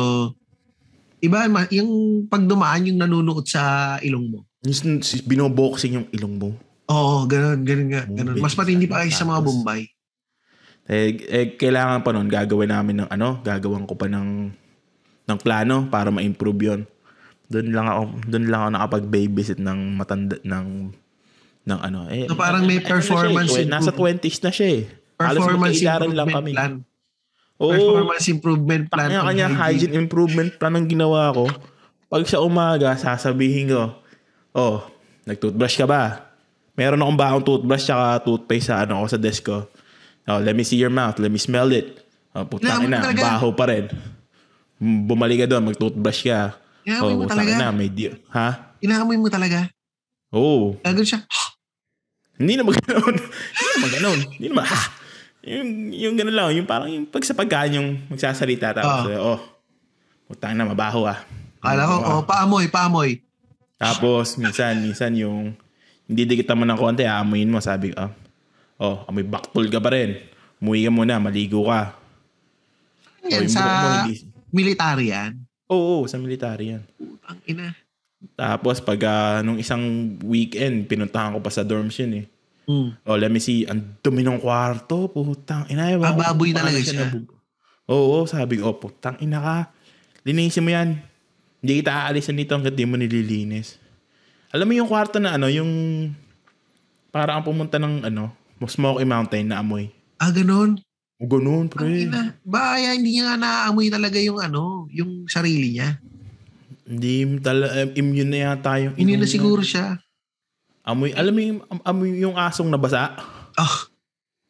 iba, 1.25 1.49
yung 1.73 1.91
pag 2.29 2.45
dumaan, 2.45 2.85
yung 2.85 3.01
nanunuot 3.01 3.49
sa 3.49 3.97
ilong 4.05 4.29
mo. 4.29 4.45
Binoboxing 5.25 5.97
yung 5.97 6.09
ilong 6.13 6.37
mo. 6.37 6.53
Oo, 6.93 7.25
ganun, 7.25 7.65
ganun 7.65 7.89
nga, 7.89 8.05
Oh, 8.05 8.13
ganun. 8.13 8.37
Mas 8.45 8.53
matindi 8.53 8.85
pa 8.85 9.01
kayo 9.01 9.13
sa 9.17 9.25
mga 9.25 9.41
Bombay. 9.41 9.89
Eh, 10.85 11.17
eh, 11.33 11.47
kailangan 11.57 12.05
pa 12.05 12.13
nun, 12.13 12.29
gagawin 12.29 12.69
namin 12.69 13.05
ng 13.05 13.09
ano, 13.09 13.41
gagawan 13.41 13.89
ko 13.89 13.97
pa 13.97 14.05
ng, 14.05 14.53
ng 15.25 15.39
plano 15.41 15.89
para 15.89 16.13
ma-improve 16.13 16.61
yon 16.61 16.81
Doon 17.49 17.73
lang 17.73 17.87
ako, 17.89 18.03
doon 18.29 18.45
lang 18.53 18.61
ako 18.61 18.71
nakapag-babysit 18.77 19.59
ng 19.61 19.79
matanda, 19.97 20.37
ng, 20.45 20.93
ng 21.65 21.79
ano. 21.81 21.99
Eh, 22.13 22.29
So, 22.29 22.37
parang 22.37 22.69
may 22.69 22.85
ano 22.85 22.85
siya 22.85 23.01
eh, 23.01 23.01
performance 23.01 23.53
Nasa 23.65 23.91
improvement. 23.93 24.19
20s 24.21 24.39
na 24.45 24.51
siya 24.53 24.69
eh. 24.69 24.83
Performance 25.15 25.81
lang 25.81 26.29
kami. 26.29 26.53
plan. 26.53 26.73
Oo. 27.63 27.71
Performance 27.73 28.27
improvement 28.29 28.85
plan. 28.91 29.09
Kanya 29.09 29.21
kanya 29.25 29.49
hygiene 29.49 29.95
improvement 29.97 30.51
plan 30.59 30.75
ang 30.75 30.85
ginawa 30.91 31.33
ko. 31.33 31.49
Pag 32.13 32.29
sa 32.29 32.43
umaga, 32.45 32.93
sasabihin 32.99 33.73
ko, 33.73 33.95
oh, 34.53 34.85
nag-toothbrush 35.25 35.81
ka 35.81 35.87
ba? 35.89 36.35
Meron 36.75 37.01
akong 37.01 37.19
baong 37.19 37.45
toothbrush 37.47 37.87
tsaka 37.87 38.21
toothpaste 38.27 38.69
sa 38.69 38.83
ano 38.85 39.01
ko 39.01 39.07
sa 39.09 39.19
desk 39.19 39.47
ko. 39.47 39.65
Oh, 40.25 40.41
let 40.41 40.57
me 40.57 40.65
see 40.65 40.77
your 40.77 40.93
mouth. 40.93 41.21
Let 41.21 41.29
me 41.29 41.37
smell 41.37 41.69
it. 41.71 42.01
Oh, 42.33 42.49
putang 42.49 42.83
mo 42.83 42.89
talaga. 42.89 43.21
baho 43.21 43.53
pa 43.53 43.69
rin. 43.69 43.87
Bumalik 44.81 45.45
ka 45.45 45.47
doon, 45.47 45.71
mag-toothbrush 45.71 46.27
ka. 46.27 46.57
Inaamoy 46.85 47.15
mo 47.15 47.23
putang 47.25 47.39
talaga. 47.41 47.53
ina, 47.55 47.67
may 47.71 47.89
di- 47.89 48.13
Ha? 48.33 48.49
Inaamoy 48.81 49.17
mo 49.17 49.29
talaga. 49.29 49.69
Oo. 50.35 50.75
Gagawin 50.83 51.07
siya. 51.07 51.21
Hindi 52.35 52.59
na 52.59 52.67
maganoon. 52.67 53.15
Hindi 53.55 53.69
na 53.71 53.79
maganoon. 53.81 54.21
Hindi 54.35 54.47
naman, 54.51 54.65
ha? 54.67 54.81
Yung, 55.45 55.69
yung 55.93 56.15
gano'n 56.17 56.35
lang, 56.35 56.49
yung 56.57 56.67
parang 56.67 56.89
yung 56.89 57.05
pag 57.07 57.21
sa 57.23 57.37
pagkain 57.37 57.77
yung 57.77 57.89
magsasalita 58.09 58.73
tapos, 58.75 59.13
oh, 59.15 59.41
putang 60.27 60.57
na, 60.57 60.65
mabaho 60.65 61.05
ah. 61.05 61.21
Kala 61.61 61.85
ko, 61.85 61.95
oh, 62.01 62.23
paamoy, 62.25 62.67
paamoy. 62.67 63.21
Tapos, 63.77 64.41
minsan, 64.41 64.81
minsan 64.81 65.13
yung 65.15 65.53
hindi 66.05 66.25
dikitan 66.25 66.57
mo 66.57 66.65
ng 66.65 66.81
konti, 66.81 67.05
aamuin 67.05 67.49
mo, 67.49 67.61
sabi 67.61 67.93
ko, 67.93 68.09
ah, 68.09 68.11
oh, 68.85 68.95
amoy 69.07 69.25
baktol 69.25 69.65
ka 69.67 69.81
pa 69.81 69.91
rin. 69.91 70.21
Umuwi 70.59 70.85
ka 70.85 70.91
muna, 70.91 71.17
maligo 71.19 71.65
ka. 71.65 71.97
Yan 73.25 73.43
yung 73.43 73.49
sa 73.49 73.61
buhok 73.61 73.75
mo, 73.75 73.89
hindi- 74.05 74.25
military 74.51 75.07
yan. 75.11 75.33
Oo, 75.67 75.85
oo, 75.99 76.05
sa 76.05 76.21
military 76.21 76.77
yan. 76.77 76.83
Putang 76.95 77.41
ina. 77.45 77.73
Tapos 78.33 78.79
pag 78.79 79.01
ah, 79.05 79.41
nung 79.41 79.57
isang 79.57 79.81
weekend, 80.23 80.85
pinuntahan 80.85 81.33
ko 81.33 81.41
pa 81.41 81.49
sa 81.49 81.65
dorms 81.65 81.97
yun 81.97 82.13
eh. 82.21 82.27
Hmm. 82.65 82.97
Oh, 83.05 83.17
let 83.17 83.29
me 83.29 83.39
see. 83.39 83.65
Ang 83.65 84.01
dumi 84.01 84.25
ng 84.25 84.41
kwarto. 84.41 85.09
Putang 85.09 85.69
ina. 85.69 85.89
ewan 85.91 86.13
Ah, 86.13 86.33
baboy 86.33 86.53
talaga 86.53 86.77
siya. 86.77 87.05
nabug- 87.05 87.33
Oo, 87.85 88.25
sabi 88.25 88.57
ko, 88.57 88.73
oh, 88.73 88.79
putang 88.79 89.21
ina 89.21 89.37
ka. 89.37 89.59
Linisin 90.25 90.65
mo 90.65 90.73
yan. 90.73 90.97
Hindi 91.61 91.73
kita 91.81 92.09
aalisan 92.09 92.37
dito 92.37 92.57
hanggang 92.57 92.73
di 92.73 92.85
mo 92.85 92.97
nililinis. 92.97 93.77
Alam 94.49 94.69
mo 94.69 94.75
yung 94.75 94.89
kwarto 94.89 95.21
na 95.21 95.37
ano, 95.37 95.49
yung 95.49 95.69
para 97.09 97.37
ang 97.37 97.45
pumunta 97.45 97.77
ng 97.77 98.09
ano, 98.09 98.33
Smoky 98.65 99.05
Mountain 99.05 99.51
na 99.51 99.61
amoy. 99.61 99.91
Ah, 100.17 100.31
ganun. 100.31 100.79
O 101.19 101.27
ganun, 101.27 101.67
Ang 101.67 101.73
pre. 101.73 102.07
ina. 102.07 102.35
Ba, 102.43 102.75
hindi 102.77 103.19
niya 103.19 103.35
nga 103.35 103.37
naaamoy 103.39 103.87
talaga 103.87 104.19
yung 104.19 104.39
ano, 104.39 104.91
yung 104.91 105.27
sarili 105.27 105.79
niya. 105.79 105.99
Hindi 106.85 107.41
tala, 107.41 107.71
um, 107.71 107.91
immune 107.95 108.31
na 108.31 108.39
yata 108.51 108.77
yung 108.77 108.95
inom 108.99 109.23
na 109.23 109.29
siguro 109.29 109.63
siya. 109.65 109.97
Amoy, 110.85 111.17
alam 111.17 111.33
mo 111.33 111.41
yung, 111.41 111.61
am- 111.67 111.85
amoy 111.87 112.11
yung 112.19 112.37
asong 112.37 112.69
nabasa? 112.69 113.17
Ah, 113.57 113.89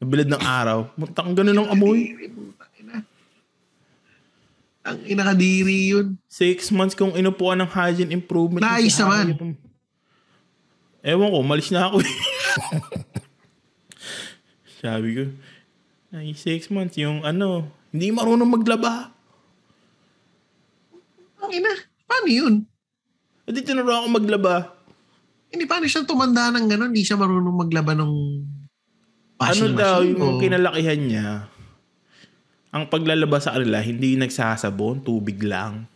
Nabilad 0.02 0.26
ng 0.26 0.42
araw. 0.42 0.90
Muntang 0.98 1.32
ganun 1.32 1.62
ang 1.62 1.70
amoy. 1.70 2.10
ang 4.84 4.98
inakadiri 5.00 5.96
yun. 5.96 6.20
Six 6.28 6.68
months 6.68 6.92
kong 6.92 7.16
inupuan 7.16 7.56
ng 7.56 7.70
hygiene 7.70 8.12
improvement. 8.12 8.60
Kasi 8.60 9.00
naman. 9.00 9.56
Ewan 11.00 11.32
ko, 11.32 11.38
malis 11.40 11.72
na 11.72 11.88
ako. 11.88 12.04
Sabi 14.84 15.16
ko, 15.16 15.24
ay 16.12 16.36
six 16.36 16.68
months 16.68 17.00
yung 17.00 17.24
ano, 17.24 17.64
hindi 17.88 18.12
marunong 18.12 18.52
maglaba. 18.52 19.08
Ang 21.40 21.52
ina. 21.54 21.72
Paano 22.04 22.28
yun? 22.28 22.54
Hindi 23.44 23.60
tinuro 23.60 23.96
ako 23.96 24.06
maglaba. 24.12 24.76
Hindi 25.48 25.64
paano 25.64 25.88
siya 25.88 26.04
tumanda 26.04 26.52
ng 26.52 26.66
gano'n? 26.66 26.90
Hindi 26.92 27.00
siya 27.00 27.16
marunong 27.16 27.56
maglaba 27.56 27.96
ng 27.96 28.12
Ano 29.34 29.40
washing 29.40 29.72
daw, 29.74 30.04
machine 30.04 30.14
yung 30.14 30.36
o- 30.36 30.40
kinalakihan 30.40 31.00
niya, 31.00 31.28
ang 32.70 32.84
paglalaba 32.86 33.38
sa 33.38 33.54
kanila, 33.54 33.78
hindi 33.78 34.14
nagsasabon, 34.14 35.00
tubig 35.00 35.40
lang. 35.40 35.86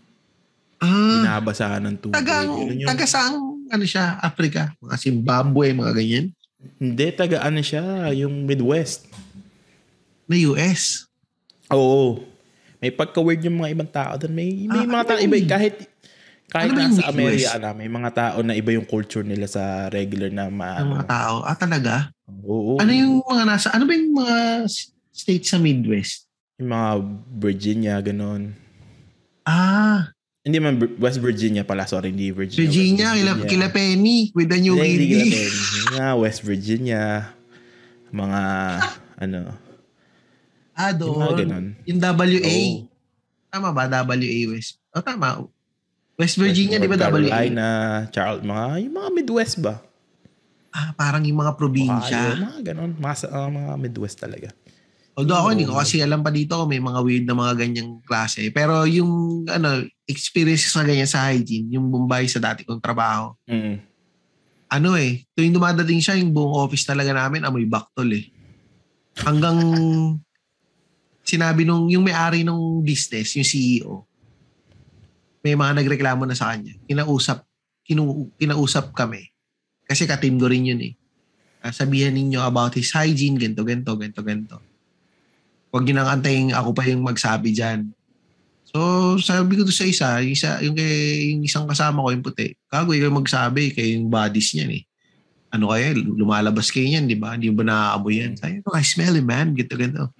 Ah, 0.78 0.88
Binabasahan 1.18 1.82
ng 1.84 1.96
tubig. 1.98 2.22
yung- 2.22 2.86
taga 2.86 3.04
saang, 3.04 3.36
ano 3.66 3.84
siya, 3.84 4.16
Africa? 4.18 4.72
Mga 4.78 4.96
Zimbabwe, 4.96 5.74
mga 5.74 5.92
ganyan? 5.92 6.26
Hindi, 6.58 7.06
taga 7.14 7.38
ano 7.40 7.62
siya, 7.62 8.10
yung 8.12 8.42
Midwest. 8.42 9.06
Na 10.26 10.34
US. 10.44 11.06
Oo. 11.70 12.26
May 12.78 12.90
pagka-weird 12.90 13.42
yung 13.46 13.58
mga 13.58 13.70
ibang 13.74 13.90
tao 13.90 14.14
doon. 14.14 14.34
May, 14.34 14.66
may 14.66 14.82
Ah, 14.82 14.86
mga 14.86 15.02
ano 15.02 15.08
tao, 15.08 15.18
ba 15.18 15.22
iba, 15.24 15.38
kahit, 15.48 15.76
kahit 16.48 16.70
Ano 16.70 16.78
nasa? 16.80 17.10
Amerika 17.10 17.54
na, 17.58 17.70
may 17.72 17.86
mga 17.86 18.10
tao 18.10 18.38
na 18.42 18.54
iba 18.54 18.70
yung 18.70 18.86
culture 18.86 19.22
nila 19.22 19.46
sa 19.46 19.86
regular 19.88 20.30
na 20.30 20.46
ng 20.46 20.54
maano. 20.54 20.94
mga 20.94 21.06
tao. 21.06 21.34
Ah, 21.42 21.54
talaga? 21.54 22.10
Oo. 22.42 22.78
Ano 22.78 22.90
yung 22.90 23.22
mga 23.22 23.44
nasa, 23.44 23.70
ano 23.70 23.86
ba 23.86 23.92
yung 23.94 24.14
mga 24.14 24.36
states 25.10 25.50
sa 25.50 25.58
Midwest? 25.58 26.26
Yung 26.58 26.70
mga 26.70 26.90
Virginia, 27.38 27.94
ganon. 27.98 28.50
Ah, 29.42 30.10
Hindi 30.48 30.58
man, 30.58 30.80
West 30.96 31.20
Virginia 31.20 31.60
pala. 31.60 31.84
Sorry, 31.84 32.08
hindi 32.08 32.32
Virginia. 32.32 32.64
Virginia, 32.64 33.08
West 33.12 33.20
kila, 33.20 33.32
kila 33.44 33.66
Penny 33.68 34.32
with 34.32 34.48
the 34.48 34.56
new 34.56 34.80
Hindi, 34.80 34.88
hindi 34.96 35.06
kila 35.12 35.28
Penny. 35.28 36.20
West 36.24 36.40
Virginia. 36.40 37.02
Mga, 38.08 38.40
ano. 39.28 39.40
Ah, 40.72 40.88
Yung 40.88 41.20
doon. 41.20 41.36
ganon. 41.36 41.66
Yung 41.84 42.00
WA. 42.00 42.40
Oo. 42.40 42.88
Tama 43.52 43.68
ba? 43.76 43.84
WA 44.08 44.40
West. 44.48 44.80
O, 44.96 45.04
tama. 45.04 45.44
West 46.16 46.40
Virginia, 46.40 46.80
di 46.80 46.88
ba 46.88 46.96
North 46.96 47.12
WA? 47.12 47.28
Carolina, 47.28 47.68
Charles, 48.08 48.40
mga, 48.40 48.64
yung 48.82 48.94
mga 48.96 49.10
Midwest 49.12 49.56
ba? 49.60 49.84
Ah, 50.72 50.96
parang 50.96 51.22
yung 51.22 51.38
mga 51.38 51.52
Ohio, 51.52 51.60
probinsya. 51.60 52.20
mga 52.40 52.72
ganon. 52.72 52.96
Mga, 52.96 53.14
sa- 53.20 53.32
ah, 53.36 53.50
mga 53.52 53.72
Midwest 53.76 54.16
talaga. 54.16 54.48
Although 55.18 55.34
ako, 55.42 55.48
hindi 55.50 55.66
ko 55.66 55.74
kasi 55.74 55.98
alam 55.98 56.22
pa 56.22 56.30
dito 56.30 56.54
may 56.70 56.78
mga 56.78 57.00
weird 57.02 57.26
na 57.26 57.34
mga 57.34 57.58
ganyang 57.58 57.98
klase. 58.06 58.54
Pero 58.54 58.86
yung, 58.86 59.42
ano, 59.50 59.82
experiences 60.06 60.70
na 60.78 60.86
ganyan 60.86 61.10
sa 61.10 61.26
hygiene, 61.26 61.74
yung 61.74 61.90
Bombay 61.90 62.30
sa 62.30 62.38
dati 62.38 62.62
kong 62.62 62.78
trabaho, 62.78 63.34
Mm. 63.50 63.82
ano 64.70 64.94
eh, 64.94 65.26
tuwing 65.34 65.50
dumadating 65.50 65.98
siya, 65.98 66.14
yung 66.22 66.30
buong 66.30 66.62
office 66.62 66.86
talaga 66.86 67.10
namin, 67.10 67.42
amoy 67.42 67.66
baktol 67.66 68.14
eh. 68.14 68.30
Hanggang 69.18 69.58
sinabi 71.26 71.66
nung, 71.66 71.90
yung 71.90 72.06
may-ari 72.06 72.46
nung 72.46 72.86
business, 72.86 73.34
yung 73.34 73.48
CEO, 73.48 74.06
may 75.42 75.58
mga 75.58 75.82
nagreklamo 75.82 76.30
na 76.30 76.38
sa 76.38 76.54
kanya. 76.54 76.78
Kinausap, 76.86 77.42
kinu, 77.82 78.30
kinausap 78.38 78.94
kami. 78.94 79.34
Kasi 79.82 80.06
ka-team 80.06 80.38
ko 80.38 80.46
rin 80.46 80.62
yun 80.62 80.80
eh. 80.84 80.94
Sabihan 81.74 82.14
ninyo 82.14 82.38
about 82.38 82.78
his 82.78 82.94
hygiene, 82.94 83.34
ganto, 83.34 83.66
ganto, 83.66 83.98
ganto, 83.98 84.22
ganto. 84.22 84.67
Huwag 85.68 85.84
nyo 85.84 85.94
nang 85.96 86.10
antayin 86.20 86.50
ako 86.56 86.72
pa 86.72 86.88
yung 86.88 87.04
magsabi 87.04 87.52
dyan. 87.52 87.92
So, 88.68 89.16
sabi 89.16 89.56
ko 89.56 89.64
to 89.64 89.72
sa 89.72 89.88
isa, 89.88 90.08
yung, 90.20 90.32
isa, 90.36 90.60
yung, 90.60 90.76
kay, 90.76 91.32
yung 91.32 91.44
isang 91.44 91.64
kasama 91.64 92.04
ko, 92.04 92.08
yung 92.12 92.24
puti, 92.24 92.52
kago, 92.68 92.92
ikaw 92.92 93.08
magsabi, 93.08 93.72
kayo 93.72 93.96
yung 93.96 94.12
bodies 94.12 94.52
niyan 94.52 94.80
eh. 94.80 94.82
Ano 95.48 95.72
kaya, 95.72 95.96
lumalabas 95.96 96.68
kayo 96.68 96.84
niyan, 96.84 97.08
di 97.08 97.16
ba? 97.16 97.32
Hindi 97.32 97.48
ba 97.48 97.64
naaamoy 97.64 98.20
yan? 98.20 98.36
Sabi 98.36 98.60
ko, 98.60 98.76
I 98.76 98.84
smell 98.84 99.16
it, 99.16 99.24
man. 99.24 99.56
Gito, 99.56 99.72
ganito. 99.72 100.12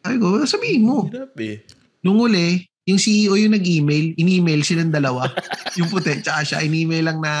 Sabi 0.00 0.16
ko, 0.16 0.26
sabihin 0.48 0.88
mo. 0.88 1.04
Hirap 1.12 1.36
eh. 1.44 1.60
Nung 2.00 2.24
uli, 2.24 2.64
yung 2.88 2.96
CEO 2.96 3.36
yung 3.36 3.52
nag-email, 3.52 4.16
in-email 4.16 4.64
silang 4.64 4.88
dalawa. 4.88 5.28
yung 5.78 5.92
puti, 5.92 6.24
tsaka 6.24 6.40
siya, 6.40 6.64
in-email 6.64 7.04
lang 7.04 7.18
na 7.20 7.32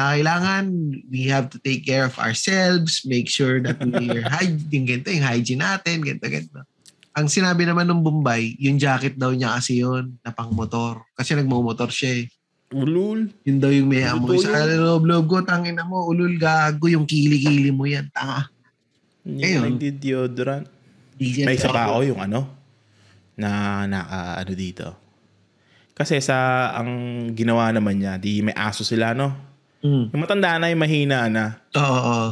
na 0.00 0.16
kailangan 0.16 0.64
we 1.12 1.28
have 1.28 1.52
to 1.52 1.60
take 1.60 1.84
care 1.84 2.08
of 2.08 2.16
ourselves, 2.16 3.04
make 3.04 3.28
sure 3.28 3.60
that 3.60 3.76
we're 3.84 4.24
hygiene, 4.32 4.88
ganito, 4.88 5.12
yung 5.12 5.28
hygiene 5.28 5.60
natin, 5.60 6.00
ganito, 6.00 6.24
ganito. 6.24 6.64
Ang 7.12 7.28
sinabi 7.28 7.68
naman 7.68 7.84
ng 7.84 8.00
Bombay, 8.00 8.56
yung 8.56 8.80
jacket 8.80 9.20
daw 9.20 9.28
niya 9.36 9.60
kasi 9.60 9.84
yun, 9.84 10.16
na 10.24 10.32
pang 10.32 10.48
motor. 10.56 11.04
Kasi 11.12 11.36
nagmumotor 11.36 11.92
siya 11.92 12.24
eh. 12.24 12.32
Ulul. 12.72 13.28
Yun 13.44 13.58
daw 13.60 13.68
yung 13.68 13.92
may 13.92 14.08
amoy. 14.08 14.40
Sa 14.40 14.64
loob-loob 14.64 15.26
ko, 15.28 15.36
tangin 15.44 15.76
na 15.76 15.84
mo, 15.84 16.08
ulul 16.08 16.40
gago, 16.40 16.88
yung 16.88 17.04
kili-kili 17.04 17.68
mo 17.68 17.84
yan, 17.84 18.08
tanga. 18.08 18.48
Yung 19.28 19.36
Ayun. 19.36 19.62
nagdi-deodorant. 19.76 20.64
Di 21.20 21.44
May 21.44 21.60
isa 21.60 21.68
pa 21.68 21.92
ako 21.92 22.08
yung 22.08 22.24
ano, 22.24 22.48
na 23.36 23.84
naka 23.84 24.40
ano 24.40 24.52
dito. 24.56 24.88
Kasi 25.92 26.16
sa 26.24 26.72
ang 26.72 26.88
ginawa 27.36 27.68
naman 27.68 28.00
niya, 28.00 28.16
di 28.16 28.40
may 28.40 28.56
aso 28.56 28.80
sila 28.80 29.12
no. 29.12 29.49
Mm. 29.80 30.04
Yung 30.10 30.20
matanda 30.20 30.56
na, 30.56 30.68
yung 30.68 30.78
mahina 30.78 31.26
na. 31.26 31.44
Oo, 31.72 31.98
oo. 32.02 32.28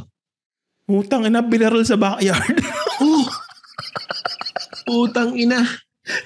Utang 0.91 1.25
ina, 1.25 1.41
binaril 1.41 1.83
sa 1.83 1.97
backyard. 1.97 2.59
Oh! 2.99 3.31
Putang 4.85 5.33
ina. 5.33 5.63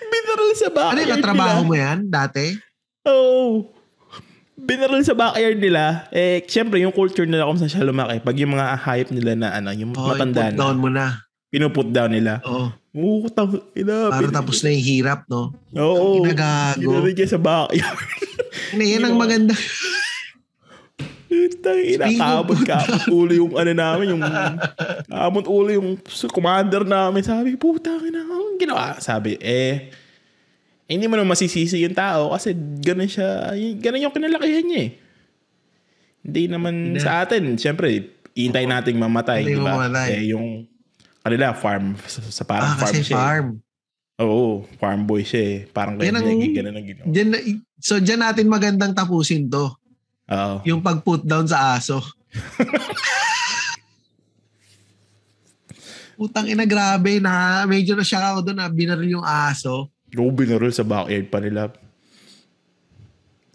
binaril 0.08 0.52
sa 0.54 0.66
Ano 0.66 0.74
backyard 0.74 1.04
yung 1.04 1.12
katrabaho 1.14 1.58
nila. 1.58 1.68
mo 1.68 1.74
yan 1.76 1.98
dati? 2.08 2.44
Oo. 3.04 3.68
Binaril 4.54 5.02
sa 5.02 5.12
backyard 5.12 5.58
nila. 5.58 6.08
Eh, 6.08 6.40
syempre, 6.46 6.78
yung 6.78 6.90
culture 6.90 7.26
nila 7.26 7.44
kung 7.44 7.54
saan 7.54 7.68
siya 7.68 7.84
lumaki. 7.84 8.18
Pag 8.18 8.36
yung 8.36 8.54
mga 8.54 8.78
hype 8.78 9.10
nila 9.10 9.32
na 9.34 9.48
ano, 9.52 9.68
yung 9.70 9.92
Oh, 9.92 10.08
matanda 10.08 10.48
put 10.48 10.56
down 10.56 10.74
na, 10.74 10.80
mo 10.80 10.88
na. 10.88 11.06
pinuput 11.50 11.88
down 11.88 12.08
nila. 12.08 12.40
Oo. 12.42 12.72
Utang 13.20 13.52
ina. 13.74 14.08
Para 14.08 14.24
bin- 14.24 14.32
tapos 14.32 14.58
na 14.60 14.68
yung 14.70 14.86
hirap, 14.86 15.20
no? 15.26 15.52
Oo. 15.74 16.22
Ginagago. 16.22 16.80
Binaril 16.80 17.12
niya 17.12 17.28
sa 17.28 17.36
backyard. 17.38 17.98
Ano, 18.72 18.80
yan 18.82 19.02
ang 19.02 19.16
maganda. 19.20 19.52
Tang 21.58 21.78
ina, 21.78 22.04
Speaking 22.04 22.20
of 22.20 22.44
kamot 22.44 22.60
kamot 22.62 23.04
ulo 23.08 23.32
yung 23.32 23.52
ano 23.54 23.72
namin, 23.72 24.06
yung 24.10 24.22
kamot 25.06 25.46
ulo 25.46 25.70
yung 25.70 25.88
commander 26.28 26.82
namin. 26.82 27.22
Sabi, 27.22 27.56
puta 27.56 27.94
ina, 27.98 28.20
ang 28.20 28.56
ginawa. 28.56 28.98
Sabi, 28.98 29.38
eh, 29.38 29.88
hindi 30.84 31.06
mo 31.06 31.16
naman 31.16 31.30
masisisi 31.30 31.78
yung 31.78 31.94
tao 31.94 32.30
kasi 32.30 32.52
ganun 32.78 33.08
siya, 33.08 33.50
ganun 33.78 34.04
yung 34.04 34.12
kinalakihan 34.12 34.60
niya 34.62 34.80
eh. 34.82 34.90
Hindi 36.22 36.42
naman 36.46 36.74
Hindi. 36.92 37.00
sa 37.00 37.22
atin, 37.22 37.56
syempre, 37.56 37.88
iintay 38.32 38.64
nating 38.64 38.94
mamatay, 38.94 39.42
di 39.42 39.56
ba? 39.56 39.74
mamatay. 39.74 40.08
Eh, 40.14 40.30
yung 40.30 40.68
kanila, 41.18 41.50
farm, 41.52 41.96
sa, 42.02 42.20
sa 42.22 42.42
parang 42.42 42.68
Ah, 42.68 42.78
farm 42.78 42.92
kasi 42.92 43.02
siya. 43.02 43.10
eh. 43.10 43.18
farm. 43.18 43.46
Oo, 44.20 44.62
farm 44.78 45.02
boy 45.02 45.24
siya 45.24 45.42
eh. 45.42 45.58
Parang 45.66 45.96
kaya 45.96 46.12
Yan 46.12 46.20
ang- 46.20 46.28
niya 46.28 46.50
ganun 46.54 46.76
ang 46.76 46.86
ginawa. 46.86 47.06
Diyan, 47.08 47.28
na- 47.28 47.44
so, 47.76 47.98
dyan 47.98 48.20
natin 48.20 48.46
magandang 48.46 48.92
tapusin 48.92 49.48
to. 49.48 49.72
Oo. 50.30 50.54
Yung 50.62 50.80
pag-put 50.84 51.26
down 51.26 51.48
sa 51.48 51.74
aso. 51.74 51.98
Putang 56.16 56.46
ina, 56.46 56.62
grabe 56.68 57.18
na. 57.18 57.66
Medyo 57.66 57.98
na 57.98 58.06
shock 58.06 58.22
ako 58.22 58.40
doon 58.46 58.58
na 58.62 58.70
binaril 58.70 59.18
yung 59.18 59.26
aso. 59.26 59.90
Go 60.12 60.30
binaril 60.30 60.70
sa 60.70 60.86
backyard 60.86 61.26
pa 61.26 61.38
nila. 61.40 61.72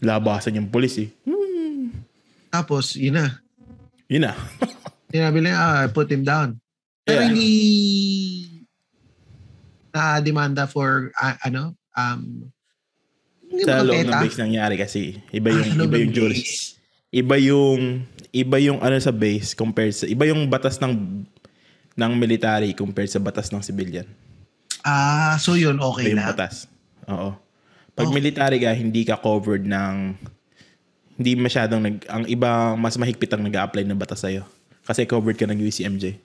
Labasan 0.03 0.59
yung 0.59 0.69
polis 0.69 0.97
eh. 0.99 1.09
Hmm. 1.23 2.03
Tapos, 2.51 2.97
yun 2.97 3.15
na. 3.17 3.39
Yun 4.09 4.27
na. 4.27 4.33
Sinabi 5.13 5.39
nila, 5.39 5.55
ah, 5.55 5.87
put 5.87 6.11
him 6.11 6.25
down. 6.27 6.59
Pero 7.07 7.23
Yeah. 7.23 7.27
hindi 7.31 7.51
na 9.95 10.19
demanda 10.19 10.67
for 10.67 11.09
ah, 11.15 11.39
ano 11.41 11.71
um 11.95 12.51
Hindi 13.57 13.65
sa 13.65 13.81
loob 13.81 14.05
ng 14.05 14.21
base 14.21 14.37
nangyari 14.37 14.75
kasi 14.77 15.17
iba 15.29 15.49
Ah, 15.49 15.55
yung 15.55 15.65
sa 15.65 15.75
loob 15.75 15.87
iba 15.87 15.95
ng 15.95 16.03
yung 16.03 16.13
juris. 16.13 16.51
Iba 17.09 17.35
yung 17.39 17.81
iba 18.29 18.57
yung 18.59 18.79
ano 18.79 18.95
sa 18.97 19.09
base 19.09 19.51
compared 19.51 19.91
sa 19.91 20.05
iba 20.05 20.23
yung 20.23 20.45
batas 20.45 20.77
ng 20.77 20.93
ng 21.97 22.11
military 22.13 22.71
compared 22.71 23.09
sa 23.09 23.17
batas 23.17 23.49
ng 23.49 23.59
civilian. 23.59 24.05
Ah, 24.81 25.35
so 25.35 25.57
yun, 25.57 25.75
Iba 25.75 25.89
okay 25.89 26.13
yung 26.13 26.21
na. 26.21 26.29
batas. 26.29 26.69
Oo. 27.07 27.33
Pag 27.91 28.07
Oh. 28.07 28.13
military 28.13 28.61
ka, 28.61 28.71
hindi 28.71 29.01
ka 29.01 29.17
covered 29.17 29.65
ng 29.65 30.13
hindi 31.17 31.31
masyadong 31.33 31.81
nag 31.81 31.97
ang 32.05 32.23
iba 32.29 32.77
mas 32.77 32.93
mahigpit 32.93 33.33
ang 33.33 33.41
nag-a-apply 33.41 33.81
ng 33.83 33.97
batas 33.97 34.21
sa'yo. 34.21 34.45
Kasi 34.85 35.03
covered 35.03 35.35
ka 35.35 35.43
ng 35.43 35.57
UCMJ. 35.57 36.21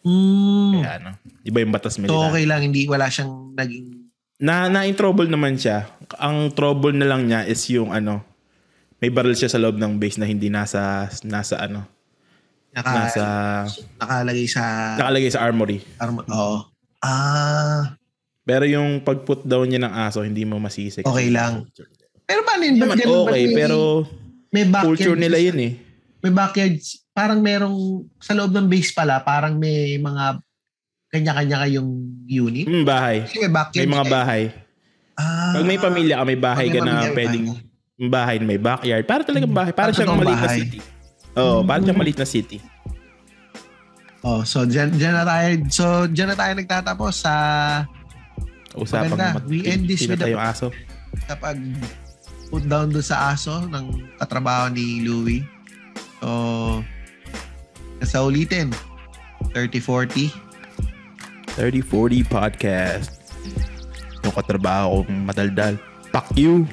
Mm. 0.00 0.72
Kaya 0.78 0.90
ano, 0.96 1.10
iba 1.42 1.58
yung 1.60 1.74
batas 1.74 1.94
So 1.94 2.00
military. 2.00 2.24
okay 2.30 2.44
lang, 2.46 2.60
hindi, 2.62 2.88
wala 2.88 3.10
siyang 3.10 3.52
naging... 3.52 3.99
Na 4.40 4.66
na 4.66 4.88
in 4.88 4.96
trouble 4.96 5.28
naman 5.28 5.60
siya. 5.60 5.84
Ang 6.16 6.48
trouble 6.50 6.96
na 6.96 7.04
lang 7.04 7.28
niya 7.28 7.44
is 7.44 7.60
yung 7.68 7.92
ano, 7.92 8.24
may 8.96 9.08
barrel 9.08 9.36
siya 9.36 9.52
sa 9.52 9.60
loob 9.60 9.76
ng 9.76 10.00
base 10.00 10.16
na 10.16 10.24
hindi 10.24 10.48
nasa 10.48 11.06
nasa 11.22 11.60
ano, 11.60 11.84
Naka, 12.72 12.90
nasa 12.94 13.24
nakalagay 14.00 14.46
sa... 14.46 14.62
nakalagay 14.96 15.30
sa 15.30 15.42
armory. 15.42 15.78
armo- 15.96 16.24
Oo. 16.24 16.56
Ah, 17.00 17.96
Pero 18.42 18.64
yung 18.64 19.00
pag-put 19.00 19.44
down 19.44 19.68
niya 19.68 19.80
ng 19.80 19.94
aso, 19.94 20.20
hindi 20.20 20.42
mo 20.42 20.56
masisi. 20.56 21.00
Okay 21.00 21.28
lang. 21.28 21.68
pero 22.24 22.40
paano 22.42 22.62
yun? 22.64 22.76
Naman 22.76 22.96
ganun? 22.96 23.24
Okay, 23.28 23.44
may- 23.44 23.56
pero 23.56 23.78
may 24.50 24.64
backyard 24.64 24.86
culture 24.96 25.16
nila 25.16 25.38
yun 25.38 25.58
eh. 25.60 25.72
May 26.20 26.32
backyard, 26.32 26.76
parang 27.10 27.40
merong, 27.40 27.76
sa 28.16 28.32
loob 28.32 28.52
ng 28.52 28.68
base 28.68 28.92
pala, 28.92 29.20
parang 29.20 29.56
may 29.56 29.96
mga 29.96 30.40
kanya-kanya 31.10 31.56
kayong 31.60 31.90
unit. 32.24 32.66
Hmm, 32.66 32.86
bahay. 32.86 33.26
Kasi 33.26 33.36
may 33.40 33.52
backyard. 33.52 33.82
May 33.82 33.90
mga 33.90 34.06
eh. 34.06 34.10
bahay. 34.10 34.42
Ah, 35.14 35.52
Pag 35.52 35.64
may 35.66 35.76
pamilya 35.76 36.14
ka, 36.16 36.24
may 36.24 36.38
bahay 36.38 36.66
ka 36.66 36.80
na 36.80 36.94
pwedeng 37.12 37.44
bahay. 37.44 38.08
bahay 38.08 38.36
na 38.38 38.46
may 38.46 38.56
backyard. 38.56 39.04
Para 39.04 39.22
talagang 39.22 39.50
bahay. 39.50 39.72
Para 39.74 39.90
siyang 39.90 40.16
maliit 40.16 40.38
na 40.38 40.48
city. 40.48 40.78
Oo, 41.32 41.60
para 41.60 41.78
siyang 41.78 41.92
Mm. 41.92 42.00
maliit 42.00 42.18
na 42.18 42.28
city. 42.28 42.58
Oh, 44.20 44.44
so 44.44 44.62
dyan, 44.62 44.92
dyan 44.94 45.12
na 45.12 45.24
tayo, 45.24 45.46
so 45.68 45.84
dyan 46.06 46.28
na 46.28 46.36
tayo 46.36 46.52
nagtatapos 46.54 47.14
sa 47.18 47.34
Usapang 48.70 49.18
Maganda. 49.18 49.42
We 49.44 49.66
end 49.66 49.90
this 49.90 50.06
with 50.06 50.22
yung 50.22 50.38
aso. 50.38 50.70
kapag 51.26 51.58
put 52.48 52.62
down 52.64 52.86
doon 52.88 53.02
sa 53.02 53.34
aso 53.34 53.66
ng 53.66 53.86
katrabaho 54.14 54.70
ni 54.70 55.02
Louie. 55.02 55.42
So, 56.20 56.78
sa 58.00 58.22
ulitin, 58.22 58.70
30-40. 59.50 60.30
3040 61.56 62.26
Podcast. 62.26 63.10
Yung 64.22 64.34
katrabaho 64.34 65.02
kong 65.06 65.22
madaldal. 65.24 65.74
Fuck 66.12 66.34
you. 66.36 66.66